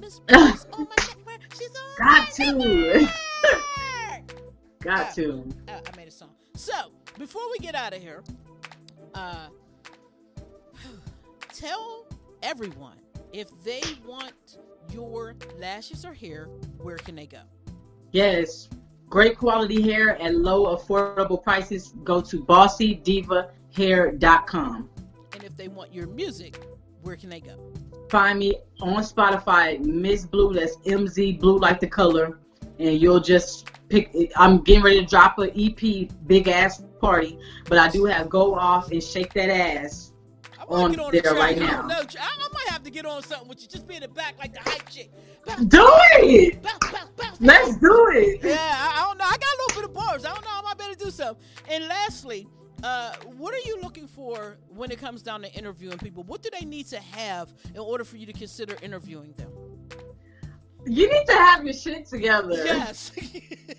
MzBlue's 0.00 0.66
on 0.72 0.72
oh 0.72 0.88
my 0.88 1.04
network. 1.06 1.54
She's 1.58 1.70
on 1.70 1.98
Got 1.98 2.30
to. 2.32 3.62
Got 4.86 5.14
to. 5.16 5.44
I, 5.66 5.72
I 5.72 5.96
made 5.96 6.06
a 6.06 6.12
song. 6.12 6.30
So 6.54 6.92
before 7.18 7.42
we 7.50 7.58
get 7.58 7.74
out 7.74 7.92
of 7.92 8.00
here, 8.00 8.22
uh, 9.14 9.48
tell 11.52 12.06
everyone 12.40 12.94
if 13.32 13.48
they 13.64 13.82
want 14.06 14.58
your 14.92 15.34
lashes 15.58 16.04
or 16.04 16.14
hair, 16.14 16.44
where 16.78 16.98
can 16.98 17.16
they 17.16 17.26
go? 17.26 17.40
Yes. 18.12 18.68
Great 19.10 19.36
quality 19.36 19.82
hair 19.82 20.22
at 20.22 20.36
low 20.36 20.76
affordable 20.76 21.42
prices. 21.42 21.92
Go 22.04 22.20
to 22.20 22.44
bossydivahair.com. 22.44 24.90
And 25.32 25.42
if 25.42 25.56
they 25.56 25.66
want 25.66 25.92
your 25.92 26.06
music, 26.06 26.64
where 27.02 27.16
can 27.16 27.28
they 27.28 27.40
go? 27.40 27.58
Find 28.08 28.38
me 28.38 28.54
on 28.80 29.02
Spotify, 29.02 29.84
MzBlue. 29.84 30.54
That's 30.54 30.76
MZ 30.76 31.40
Blue, 31.40 31.58
like 31.58 31.80
the 31.80 31.88
color. 31.88 32.38
And 32.78 33.00
you'll 33.00 33.18
just 33.18 33.68
pick. 33.88 34.10
I'm 34.36 34.58
getting 34.62 34.82
ready 34.82 35.00
to 35.00 35.06
drop 35.06 35.38
an 35.38 35.50
EP, 35.56 36.08
big 36.26 36.48
ass 36.48 36.82
party. 37.00 37.38
But 37.68 37.78
I 37.78 37.88
do 37.88 38.04
have 38.04 38.28
Go 38.28 38.54
Off 38.54 38.90
and 38.90 39.02
Shake 39.02 39.32
That 39.34 39.50
Ass. 39.50 40.12
I 40.58 40.64
On 40.64 40.90
get 40.90 41.00
on 41.00 41.12
there 41.12 41.22
the 41.22 41.30
right 41.32 41.58
now. 41.58 41.78
don't 41.82 41.88
know. 41.88 41.94
I, 41.94 42.36
I 42.38 42.48
might 42.52 42.68
have 42.68 42.82
to 42.84 42.90
get 42.90 43.06
on 43.06 43.22
something 43.22 43.48
with 43.48 43.62
you. 43.62 43.68
Just 43.68 43.86
be 43.86 43.94
in 43.96 44.02
the 44.02 44.08
back 44.08 44.36
like 44.38 44.52
the 44.52 44.60
hype 44.60 44.88
chick. 44.88 45.10
Bounce, 45.46 45.64
Do 45.66 45.86
it! 46.14 46.60
bounce, 46.62 46.78
bounce, 46.92 47.10
bounce, 47.16 47.40
Let's 47.40 47.76
do 47.76 48.08
it! 48.14 48.40
Yeah, 48.42 48.56
I, 48.58 49.00
I 49.00 49.06
don't 49.06 49.18
know. 49.18 49.24
I 49.24 49.30
got 49.30 49.40
a 49.40 49.56
little 49.68 49.82
bit 49.82 49.90
of 49.90 49.94
bars. 49.94 50.24
I 50.24 50.34
don't 50.34 50.42
know. 50.44 50.50
I 50.52 50.62
might 50.62 50.78
better 50.78 50.94
do 50.94 51.10
something. 51.10 51.42
And 51.70 51.86
lastly, 51.86 52.48
uh, 52.82 53.14
what 53.36 53.54
are 53.54 53.60
you 53.68 53.78
looking 53.80 54.08
for 54.08 54.56
when 54.74 54.90
it 54.90 54.98
comes 54.98 55.22
down 55.22 55.42
to 55.42 55.52
interviewing 55.54 55.98
people? 55.98 56.24
What 56.24 56.42
do 56.42 56.50
they 56.58 56.66
need 56.66 56.86
to 56.88 56.98
have 56.98 57.54
in 57.72 57.78
order 57.80 58.02
for 58.04 58.16
you 58.16 58.26
to 58.26 58.32
consider 58.32 58.76
interviewing 58.82 59.32
them? 59.36 59.50
You 60.86 61.12
need 61.12 61.26
to 61.26 61.32
have 61.34 61.64
your 61.64 61.74
shit 61.74 62.06
together. 62.06 62.52
Yes. 62.52 63.12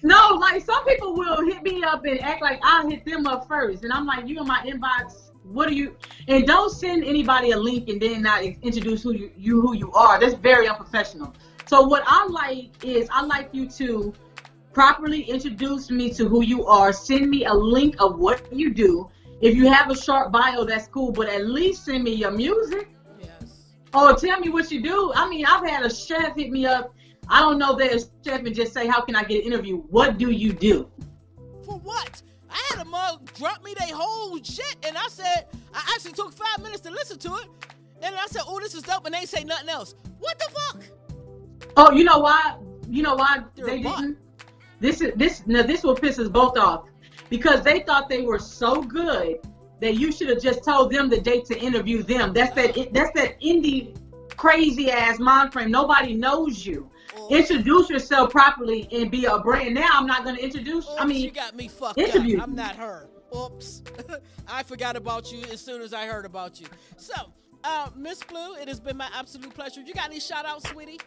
No, 0.04 0.38
like 0.40 0.64
some 0.64 0.86
people 0.86 1.16
will 1.16 1.44
hit 1.44 1.64
me 1.64 1.84
up 1.84 2.06
and 2.06 2.22
act 2.22 2.42
like 2.42 2.60
I'll 2.62 2.88
hit 2.88 3.04
them 3.04 3.26
up 3.26 3.48
first, 3.48 3.84
and 3.84 3.92
I'm 3.92 4.06
like, 4.06 4.28
you 4.28 4.40
in 4.40 4.46
my 4.46 4.62
inbox. 4.64 5.32
What 5.44 5.68
are 5.70 5.74
you? 5.74 5.96
And 6.28 6.46
don't 6.46 6.70
send 6.70 7.04
anybody 7.04 7.52
a 7.52 7.58
link 7.58 7.90
and 7.90 8.00
then 8.00 8.22
not 8.22 8.44
introduce 8.44 9.02
who 9.02 9.14
you, 9.14 9.32
you 9.36 9.60
who 9.60 9.76
you 9.76 9.92
are. 9.94 10.20
That's 10.20 10.36
very 10.36 10.68
unprofessional. 10.68 11.34
So 11.66 11.82
what 11.82 12.04
I 12.06 12.28
like 12.28 12.84
is 12.84 13.10
I 13.12 13.24
like 13.26 13.50
you 13.54 13.68
to 13.72 14.14
properly 14.72 15.22
introduce 15.22 15.90
me 15.90 16.14
to 16.14 16.28
who 16.28 16.44
you 16.44 16.68
are. 16.68 16.94
Send 16.94 17.30
me 17.30 17.46
a 17.46 17.54
link 17.54 17.96
of 18.00 18.20
what 18.20 18.54
you 18.54 18.74
do. 18.74 19.10
If 19.42 19.56
you 19.56 19.72
have 19.72 19.90
a 19.90 19.96
short 19.96 20.32
bio, 20.32 20.64
that's 20.64 20.88
cool, 20.88 21.12
but 21.12 21.28
at 21.28 21.48
least 21.48 21.86
send 21.86 22.04
me 22.04 22.14
your 22.14 22.32
music. 22.32 22.90
yes. 23.20 23.74
Oh, 23.94 24.16
tell 24.16 24.40
me 24.40 24.50
what 24.50 24.70
you 24.72 24.82
do. 24.82 25.12
I 25.16 25.28
mean, 25.28 25.46
I've 25.46 25.68
had 25.68 25.84
a 25.84 25.90
chef 25.94 26.36
hit 26.36 26.52
me 26.52 26.66
up. 26.66 26.94
I 27.30 27.42
don't 27.42 27.58
know 27.58 27.76
that 27.76 28.06
chef 28.26 28.46
and 28.46 28.56
just 28.56 28.74
say, 28.74 28.88
"How 28.88 29.02
can 29.02 29.16
I 29.16 29.24
get 29.24 29.46
an 29.46 29.52
interview?" 29.52 29.78
What 29.90 30.18
do 30.18 30.32
you 30.32 30.54
do? 30.54 30.90
For 31.64 31.78
what? 31.80 32.22
I 32.50 32.62
had 32.70 32.82
a 32.82 32.90
mug 32.90 33.22
uh, 33.22 33.38
drop 33.38 33.64
me 33.64 33.74
their 33.78 33.96
whole 33.96 34.42
shit, 34.42 34.78
and 34.84 34.98
I 34.98 35.08
said, 35.10 35.48
I 35.74 35.94
actually 35.94 36.14
took 36.14 36.34
five 36.34 36.64
minutes 36.64 36.82
to 36.82 36.92
listen 36.92 37.20
to 37.20 37.36
it, 37.36 37.48
and 38.02 38.16
I 38.16 38.26
said, 38.28 38.44
oh, 38.48 38.60
this 38.60 38.74
is 38.74 38.84
dope, 38.84 39.06
and 39.06 39.14
they 39.14 39.26
say 39.26 39.44
nothing 39.44 39.70
else. 39.70 39.96
What 40.20 40.40
the 40.40 40.46
fuck? 40.46 40.84
Oh, 41.76 41.92
you 41.92 42.04
know 42.04 42.20
why? 42.20 42.56
You 42.90 43.04
know 43.04 43.16
why 43.16 43.44
They're 43.56 43.66
they 43.66 43.82
didn't? 43.82 44.18
This 44.80 45.02
is 45.02 45.14
this. 45.16 45.44
Now 45.46 45.64
this 45.64 45.84
will 45.84 45.96
piss 45.96 46.20
us 46.20 46.30
both 46.30 46.58
off 46.58 46.86
because 47.30 47.64
they 47.64 47.82
thought 47.82 48.10
they 48.10 48.22
were 48.22 48.40
so 48.40 48.82
good 48.82 49.40
that 49.80 49.96
you 49.96 50.12
should 50.12 50.30
have 50.30 50.42
just 50.42 50.64
told 50.64 50.92
them 50.92 51.10
the 51.10 51.20
date 51.20 51.46
to 51.46 51.60
interview 51.60 52.04
them. 52.04 52.34
That's 52.34 52.54
that. 52.56 52.94
That's 52.94 53.12
that 53.20 53.42
indie 53.42 53.98
crazy 54.38 54.92
ass 54.92 55.20
mind 55.20 55.52
frame. 55.52 55.72
Nobody 55.72 56.14
knows 56.14 56.66
you. 56.66 56.90
Oops. 57.32 57.52
Introduce 57.52 57.90
yourself 57.90 58.32
properly 58.32 58.88
and 58.92 59.12
be 59.12 59.26
a 59.26 59.38
brand. 59.40 59.76
Now 59.76 59.90
I'm 59.94 60.08
not 60.08 60.24
gonna 60.24 60.38
introduce. 60.38 60.88
I 60.98 61.06
mean, 61.06 61.24
you 61.24 61.32
got 61.32 61.56
me 61.56 61.68
fucked 61.68 62.00
interview. 62.00 62.38
up. 62.38 62.44
I'm 62.44 62.56
not 62.56 62.76
her. 62.76 63.10
Oops. 63.36 63.84
I 64.48 64.64
forgot 64.64 64.96
about 64.96 65.32
you 65.32 65.42
as 65.52 65.60
soon 65.60 65.82
as 65.82 65.94
I 65.94 66.06
heard 66.06 66.26
about 66.26 66.60
you. 66.62 66.68
So, 66.96 67.14
uh, 67.64 67.90
MzBlue, 67.90 68.62
it 68.62 68.68
has 68.68 68.80
been 68.80 68.98
my 68.98 69.10
absolute 69.14 69.54
pleasure. 69.54 69.82
You 69.82 69.94
got 69.94 70.06
any 70.06 70.20
shout 70.20 70.46
outs, 70.46 70.70
sweetie? 70.70 71.00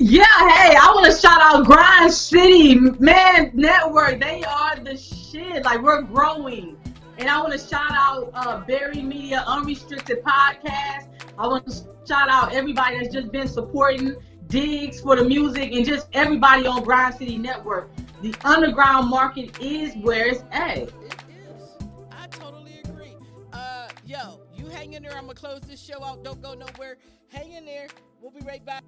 Yeah, 0.00 0.24
hey, 0.24 0.74
I 0.74 0.90
want 0.92 1.06
to 1.06 1.16
shout 1.16 1.40
out 1.40 1.64
Grind 1.64 2.12
City 2.12 2.74
Man 2.74 3.52
Network. 3.54 4.20
They 4.20 4.42
are 4.42 4.76
the 4.76 4.96
shit. 4.96 5.64
Like 5.64 5.80
we're 5.82 6.02
growing, 6.02 6.76
and 7.18 7.30
I 7.30 7.40
want 7.40 7.52
to 7.52 7.58
shout 7.58 7.92
out 7.92 8.30
uh, 8.34 8.64
Berry 8.66 9.02
Media 9.02 9.44
Unrestricted 9.46 10.24
Podcast. 10.24 11.06
I 11.38 11.46
want 11.46 11.68
to 11.68 11.74
shout 12.08 12.28
out 12.28 12.52
everybody 12.52 12.98
that's 12.98 13.14
just 13.14 13.30
been 13.30 13.46
supporting 13.46 14.16
Diggs 14.48 15.00
for 15.00 15.16
the 15.16 15.24
music 15.24 15.72
and 15.72 15.84
just 15.84 16.08
everybody 16.12 16.66
on 16.66 16.82
Grind 16.84 17.14
City 17.14 17.38
Network. 17.38 17.90
The 18.22 18.34
underground 18.44 19.08
market 19.08 19.60
is 19.60 19.94
where 19.96 20.26
it's 20.26 20.44
at. 20.50 20.78
It 20.78 20.92
is. 21.28 21.72
I 22.10 22.26
totally 22.28 22.80
agree. 22.84 23.16
Uh, 23.52 23.88
yo, 24.06 24.40
you 24.54 24.66
hang 24.66 24.94
in 24.94 25.02
there. 25.02 25.12
I'm 25.12 25.22
gonna 25.22 25.34
close 25.34 25.60
this 25.60 25.80
show 25.80 26.02
out. 26.04 26.24
Don't 26.24 26.40
go 26.40 26.54
nowhere. 26.54 26.96
Hang 27.28 27.52
in 27.52 27.64
there. 27.64 27.88
We'll 28.20 28.30
be 28.30 28.40
right 28.46 28.64
back. 28.64 28.84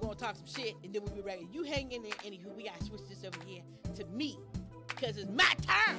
We're 0.00 0.08
gonna 0.08 0.14
talk 0.16 0.36
some 0.36 0.46
shit, 0.46 0.74
and 0.82 0.92
then 0.92 1.02
we'll 1.04 1.14
be 1.14 1.20
right. 1.22 1.46
You 1.52 1.62
hang 1.62 1.92
in 1.92 2.02
there. 2.02 2.12
Anywho, 2.24 2.54
we 2.56 2.64
gotta 2.64 2.84
switch 2.84 3.02
this 3.08 3.24
over 3.24 3.38
here 3.46 3.62
to 3.94 4.04
me, 4.06 4.38
cause 4.96 5.16
it's 5.16 5.30
my 5.30 5.50
turn. 5.66 5.96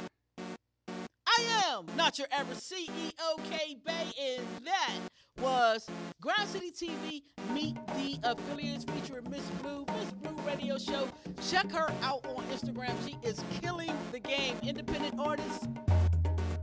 I 1.25 1.73
am 1.73 1.85
not 1.95 2.19
your 2.19 2.27
ever 2.31 2.53
CEO 2.53 3.11
K 3.49 3.77
Bay, 3.83 4.11
and 4.21 4.45
that 4.65 4.99
was 5.41 5.87
Grind 6.21 6.47
City 6.49 6.71
TV 6.71 7.23
Meet 7.51 7.75
the 7.87 8.17
Affiliates 8.23 8.85
featuring 8.85 9.29
Miss 9.29 9.43
Blue, 9.61 9.85
MzBlue 9.85 10.45
Radio 10.47 10.77
Show. 10.77 11.07
Check 11.49 11.71
her 11.71 11.91
out 12.01 12.25
on 12.25 12.43
Instagram. 12.45 12.93
She 13.05 13.17
is 13.27 13.43
killing 13.61 13.93
the 14.11 14.19
game. 14.19 14.57
Independent 14.63 15.19
artist. 15.19 15.67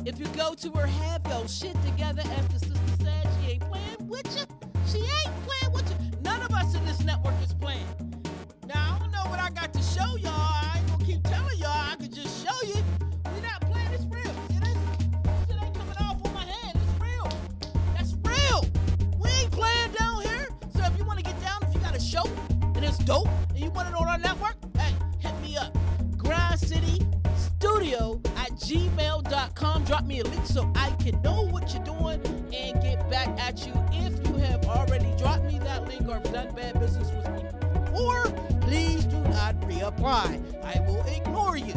If 0.04 0.18
you 0.18 0.26
go 0.36 0.54
to 0.54 0.70
her, 0.70 0.86
have 0.86 1.26
your 1.26 1.46
shit 1.46 1.80
together, 1.82 2.22
the 2.22 2.58
sister 2.58 2.78
said, 3.02 3.28
she 3.40 3.52
ain't 3.52 3.62
playing 3.70 4.08
with 4.08 4.26
you. 4.36 4.70
She 4.86 4.98
ain't 4.98 5.46
playing 5.46 5.72
with 5.74 5.90
you. 5.90 6.18
None 6.22 6.40
of 6.42 6.50
us 6.52 6.74
in 6.74 6.84
this 6.86 7.04
network 7.04 7.34
is 7.42 7.54
playing. 7.54 7.86
Now, 8.66 8.96
I 8.96 8.98
don't 8.98 9.12
know 9.12 9.30
what 9.30 9.38
I 9.38 9.50
got 9.50 9.72
to 9.74 9.82
show 9.82 10.16
y'all. 10.16 10.39
Dope 23.10 23.28
and 23.48 23.58
you 23.58 23.70
want 23.70 23.88
it 23.88 23.94
on 23.94 24.06
our 24.06 24.18
network, 24.18 24.54
hey, 24.76 24.94
hit 25.18 25.34
me 25.42 25.56
up. 25.56 25.76
Grind 26.16 26.60
City 26.60 27.04
Studio 27.34 28.20
at 28.36 28.52
gmail.com. 28.52 29.84
Drop 29.84 30.04
me 30.04 30.20
a 30.20 30.24
link 30.24 30.46
so 30.46 30.70
I 30.76 30.90
can 31.02 31.20
know 31.22 31.42
what 31.42 31.74
you're 31.74 31.82
doing 31.82 32.20
and 32.54 32.80
get 32.80 33.10
back 33.10 33.28
at 33.40 33.66
you 33.66 33.72
if 33.90 34.24
you 34.24 34.34
have 34.36 34.64
already 34.66 35.12
dropped 35.18 35.42
me 35.42 35.58
that 35.58 35.88
link 35.88 36.02
or 36.02 36.20
done 36.30 36.54
bad 36.54 36.78
business 36.78 37.10
with 37.10 37.28
me. 37.30 37.42
Or 38.00 38.26
please 38.60 39.06
do 39.06 39.18
not 39.22 39.60
reapply. 39.62 40.64
I 40.64 40.78
will 40.86 41.04
ignore 41.08 41.56
you. 41.56 41.74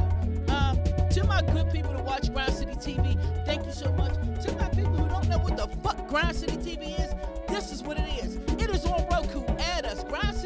Um, 0.54 0.78
to 1.10 1.24
my 1.24 1.42
good 1.52 1.72
people 1.72 1.96
to 1.96 2.04
watch 2.04 2.32
Grind 2.32 2.54
City 2.54 2.74
TV, 2.74 3.18
thank 3.44 3.66
you 3.66 3.72
so 3.72 3.92
much. 3.94 4.14
To 4.44 4.56
my 4.58 4.70
people 4.70 4.98
who 4.98 5.10
don't 5.10 5.28
know 5.28 5.40
what 5.40 5.58
the 5.58 5.68
fuck 5.82 6.08
Grind 6.08 6.36
City 6.36 6.58
TV 6.58 7.00
is, 7.00 7.12
this 7.48 7.72
is 7.72 7.82
what 7.82 7.98
it 7.98 8.24
is. 8.24 8.36
It 8.62 8.70
is 8.70 8.86
on 8.86 9.04
Roku. 9.10 9.44
Add 9.58 9.86
us, 9.86 10.04
Grind 10.04 10.38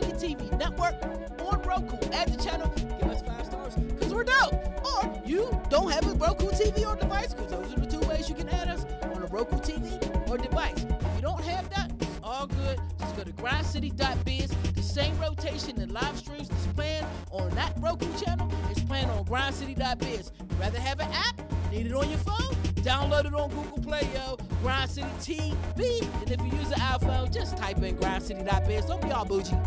Network 0.78 1.42
on 1.42 1.62
Roku. 1.64 1.98
Add 2.12 2.34
the 2.34 2.44
channel, 2.44 2.72
give 2.76 3.10
us 3.10 3.22
five 3.22 3.46
stars, 3.46 3.76
because 3.76 4.14
we're 4.14 4.24
dope. 4.24 4.54
Or 4.86 5.22
you 5.26 5.60
don't 5.70 5.92
have 5.92 6.06
a 6.06 6.14
Roku 6.16 6.48
TV 6.50 6.86
or 6.86 6.96
device, 6.96 7.34
because 7.34 7.52
those 7.52 7.74
are 7.74 7.80
the 7.80 7.86
two 7.86 8.08
ways 8.08 8.30
you 8.30 8.36
can 8.36 8.48
add 8.50 8.68
us 8.68 8.86
on 9.04 9.24
a 9.24 9.28
Roku 9.28 9.58
TV 9.58 10.30
or 10.30 10.38
device. 10.38 10.84
If 10.84 11.16
you 11.16 11.22
don't 11.22 11.44
have 11.44 11.70
that, 11.72 11.92
it's 12.00 12.20
all 12.22 12.48
good. 12.48 12.80
Just 13.00 13.16
go 13.16 13.24
to 13.24 13.32
grindcity.biz. 13.32 14.52
The 14.76 14.84
same 14.84 15.20
rotation 15.20 15.82
and 15.82 15.92
live 15.92 16.18
streams 16.18 16.50
that's 16.50 16.68
planned 16.68 17.08
on 17.32 17.50
that 17.56 17.74
Roku 17.78 18.08
channel 18.24 18.52
is 18.72 18.84
planned 18.84 19.10
on 19.12 19.26
grindcity.biz. 19.26 20.32
Rather 20.60 20.80
have 20.80 21.00
an 21.00 21.12
app? 21.12 21.42
Need 21.72 21.88
it 21.88 21.94
on 21.94 22.10
your 22.10 22.20
phone? 22.20 22.56
Download 22.76 23.26
it 23.26 23.34
on 23.34 23.50
Google 23.50 23.82
Play, 23.82 24.08
yo. 24.14 24.38
Grind 24.62 24.90
City 24.90 25.08
TV. 25.20 26.02
And 26.22 26.32
if 26.32 26.40
you 26.40 26.60
use 26.60 26.72
an 26.72 26.80
iPhone, 26.80 27.34
just 27.34 27.58
type 27.58 27.82
in 27.82 27.98
grindcity.biz. 27.98 28.86
Don't 28.86 29.02
be 29.02 29.12
all 29.12 29.26
bougie. 29.26 29.58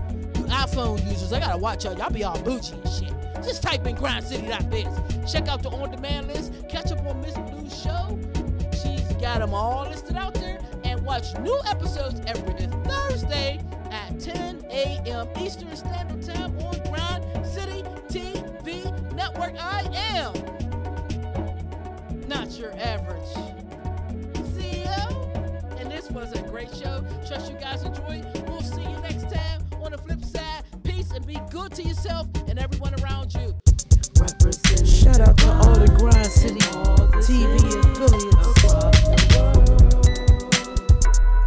IPhone 0.50 1.04
users, 1.08 1.32
I 1.32 1.40
gotta 1.40 1.58
watch 1.58 1.84
y'all. 1.84 1.96
Y'all 1.96 2.10
be 2.10 2.24
all 2.24 2.38
bougie 2.42 2.74
and 2.74 2.88
shit. 2.88 3.14
Just 3.42 3.62
type 3.62 3.86
in 3.86 3.96
grindcity.biz. 3.96 5.32
Check 5.32 5.48
out 5.48 5.62
the 5.62 5.70
on-demand 5.70 6.28
list. 6.28 6.52
Catch 6.68 6.92
up 6.92 6.98
on 7.06 7.22
MzBlue's 7.22 7.82
show. 7.82 8.18
She's 8.72 9.02
got 9.20 9.38
them 9.38 9.54
all 9.54 9.88
listed 9.88 10.16
out 10.16 10.34
there. 10.34 10.60
And 10.84 11.02
watch 11.02 11.38
new 11.38 11.58
episodes 11.66 12.20
every 12.26 12.66
Thursday 12.84 13.60
at 13.90 14.18
10 14.20 14.66
a.m. 14.70 15.28
Eastern 15.40 15.74
Standard 15.76 16.22
Time 16.22 16.58
on 16.58 16.78
Grind 16.90 17.46
City 17.46 17.82
TV 18.08 19.12
Network. 19.14 19.54
I 19.58 19.82
am 19.94 20.34
not 22.28 22.58
your 22.58 22.72
average 22.78 23.22
CEO. 24.52 25.80
And 25.80 25.90
this 25.90 26.10
was 26.10 26.32
a 26.32 26.42
great 26.42 26.74
show. 26.74 27.04
Trust 27.26 27.52
you 27.52 27.58
guys 27.58 27.82
enjoyed. 27.84 28.26
We'll 28.48 28.60
see 28.62 28.82
you 28.82 28.98
next 29.00 29.30
time 29.30 29.62
on 29.82 29.92
the 29.92 29.98
flip 29.98 30.22
side. 30.22 30.29
And 31.20 31.26
be 31.26 31.40
good 31.50 31.72
to 31.72 31.82
yourself 31.82 32.28
and 32.48 32.58
everyone 32.58 32.94
around 33.02 33.34
you. 33.34 33.54
Shout 34.86 35.20
out 35.20 35.36
to 35.36 35.52
all 35.52 35.74
the 35.74 35.94
Grind 35.98 36.26
City 36.26 36.60
TV 37.20 37.60
affiliates. 37.82 38.64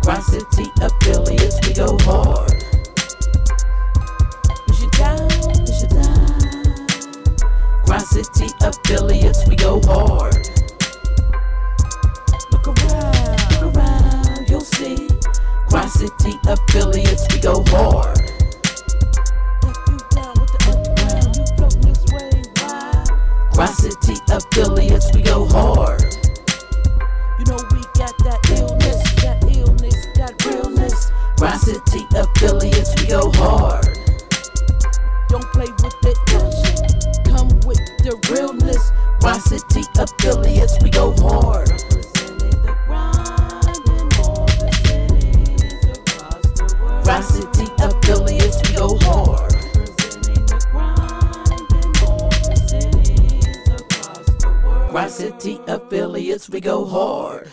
Grind 0.02 0.24
City 0.24 0.70
affiliates, 0.80 1.58
we 1.68 1.74
go 1.74 1.98
hard. 2.02 2.54
Is 4.70 4.82
you 4.82 4.90
down? 4.92 5.32
Is 5.64 5.82
you 5.82 5.90
down? 5.90 6.40
Grind 7.86 8.04
City 8.04 8.48
affiliates, 8.62 9.48
we 9.48 9.56
go 9.56 9.82
hard. 9.86 10.36
Look 12.52 12.68
around. 12.68 13.62
Look 13.62 13.76
around, 13.76 14.50
you'll 14.50 14.62
see. 14.62 15.10
Grind 15.70 15.90
City 15.90 16.38
affiliates, 16.48 17.26
we 17.34 17.40
go 17.40 17.64
hard. 17.70 18.23
Affiliates, 24.34 25.14
we 25.14 25.22
go 25.22 25.46
hard. 25.46 26.02
You 27.38 27.46
know 27.46 27.60
we 27.72 27.82
got 27.94 28.18
that 28.26 28.40
illness, 28.50 29.02
that 29.22 29.44
illness, 29.56 29.96
that 30.16 30.34
realness. 30.46 31.12
Grind 31.38 31.62
affiliates, 32.16 33.00
we 33.00 33.08
go 33.08 33.32
hard. 33.36 33.86
Don't 35.30 35.46
play 35.54 35.70
with 35.84 35.98
the 36.02 36.14
ill. 36.34 36.52
Come 37.26 37.50
with 37.62 37.80
the 38.04 38.18
realness. 38.32 38.92
Grind 39.22 39.42
affiliates, 40.00 40.82
we 40.82 40.90
go 40.90 41.14
hard. 41.22 41.70
Grind 47.04 47.26
City 47.26 47.72
affiliates, 47.80 48.58
we 48.70 48.76
go 48.76 48.98
hard. 49.02 49.53
Grind 54.94 55.12
City 55.12 55.60
affiliates, 55.66 56.52
we 56.52 56.62
go 56.62 56.86
hard. 56.86 57.50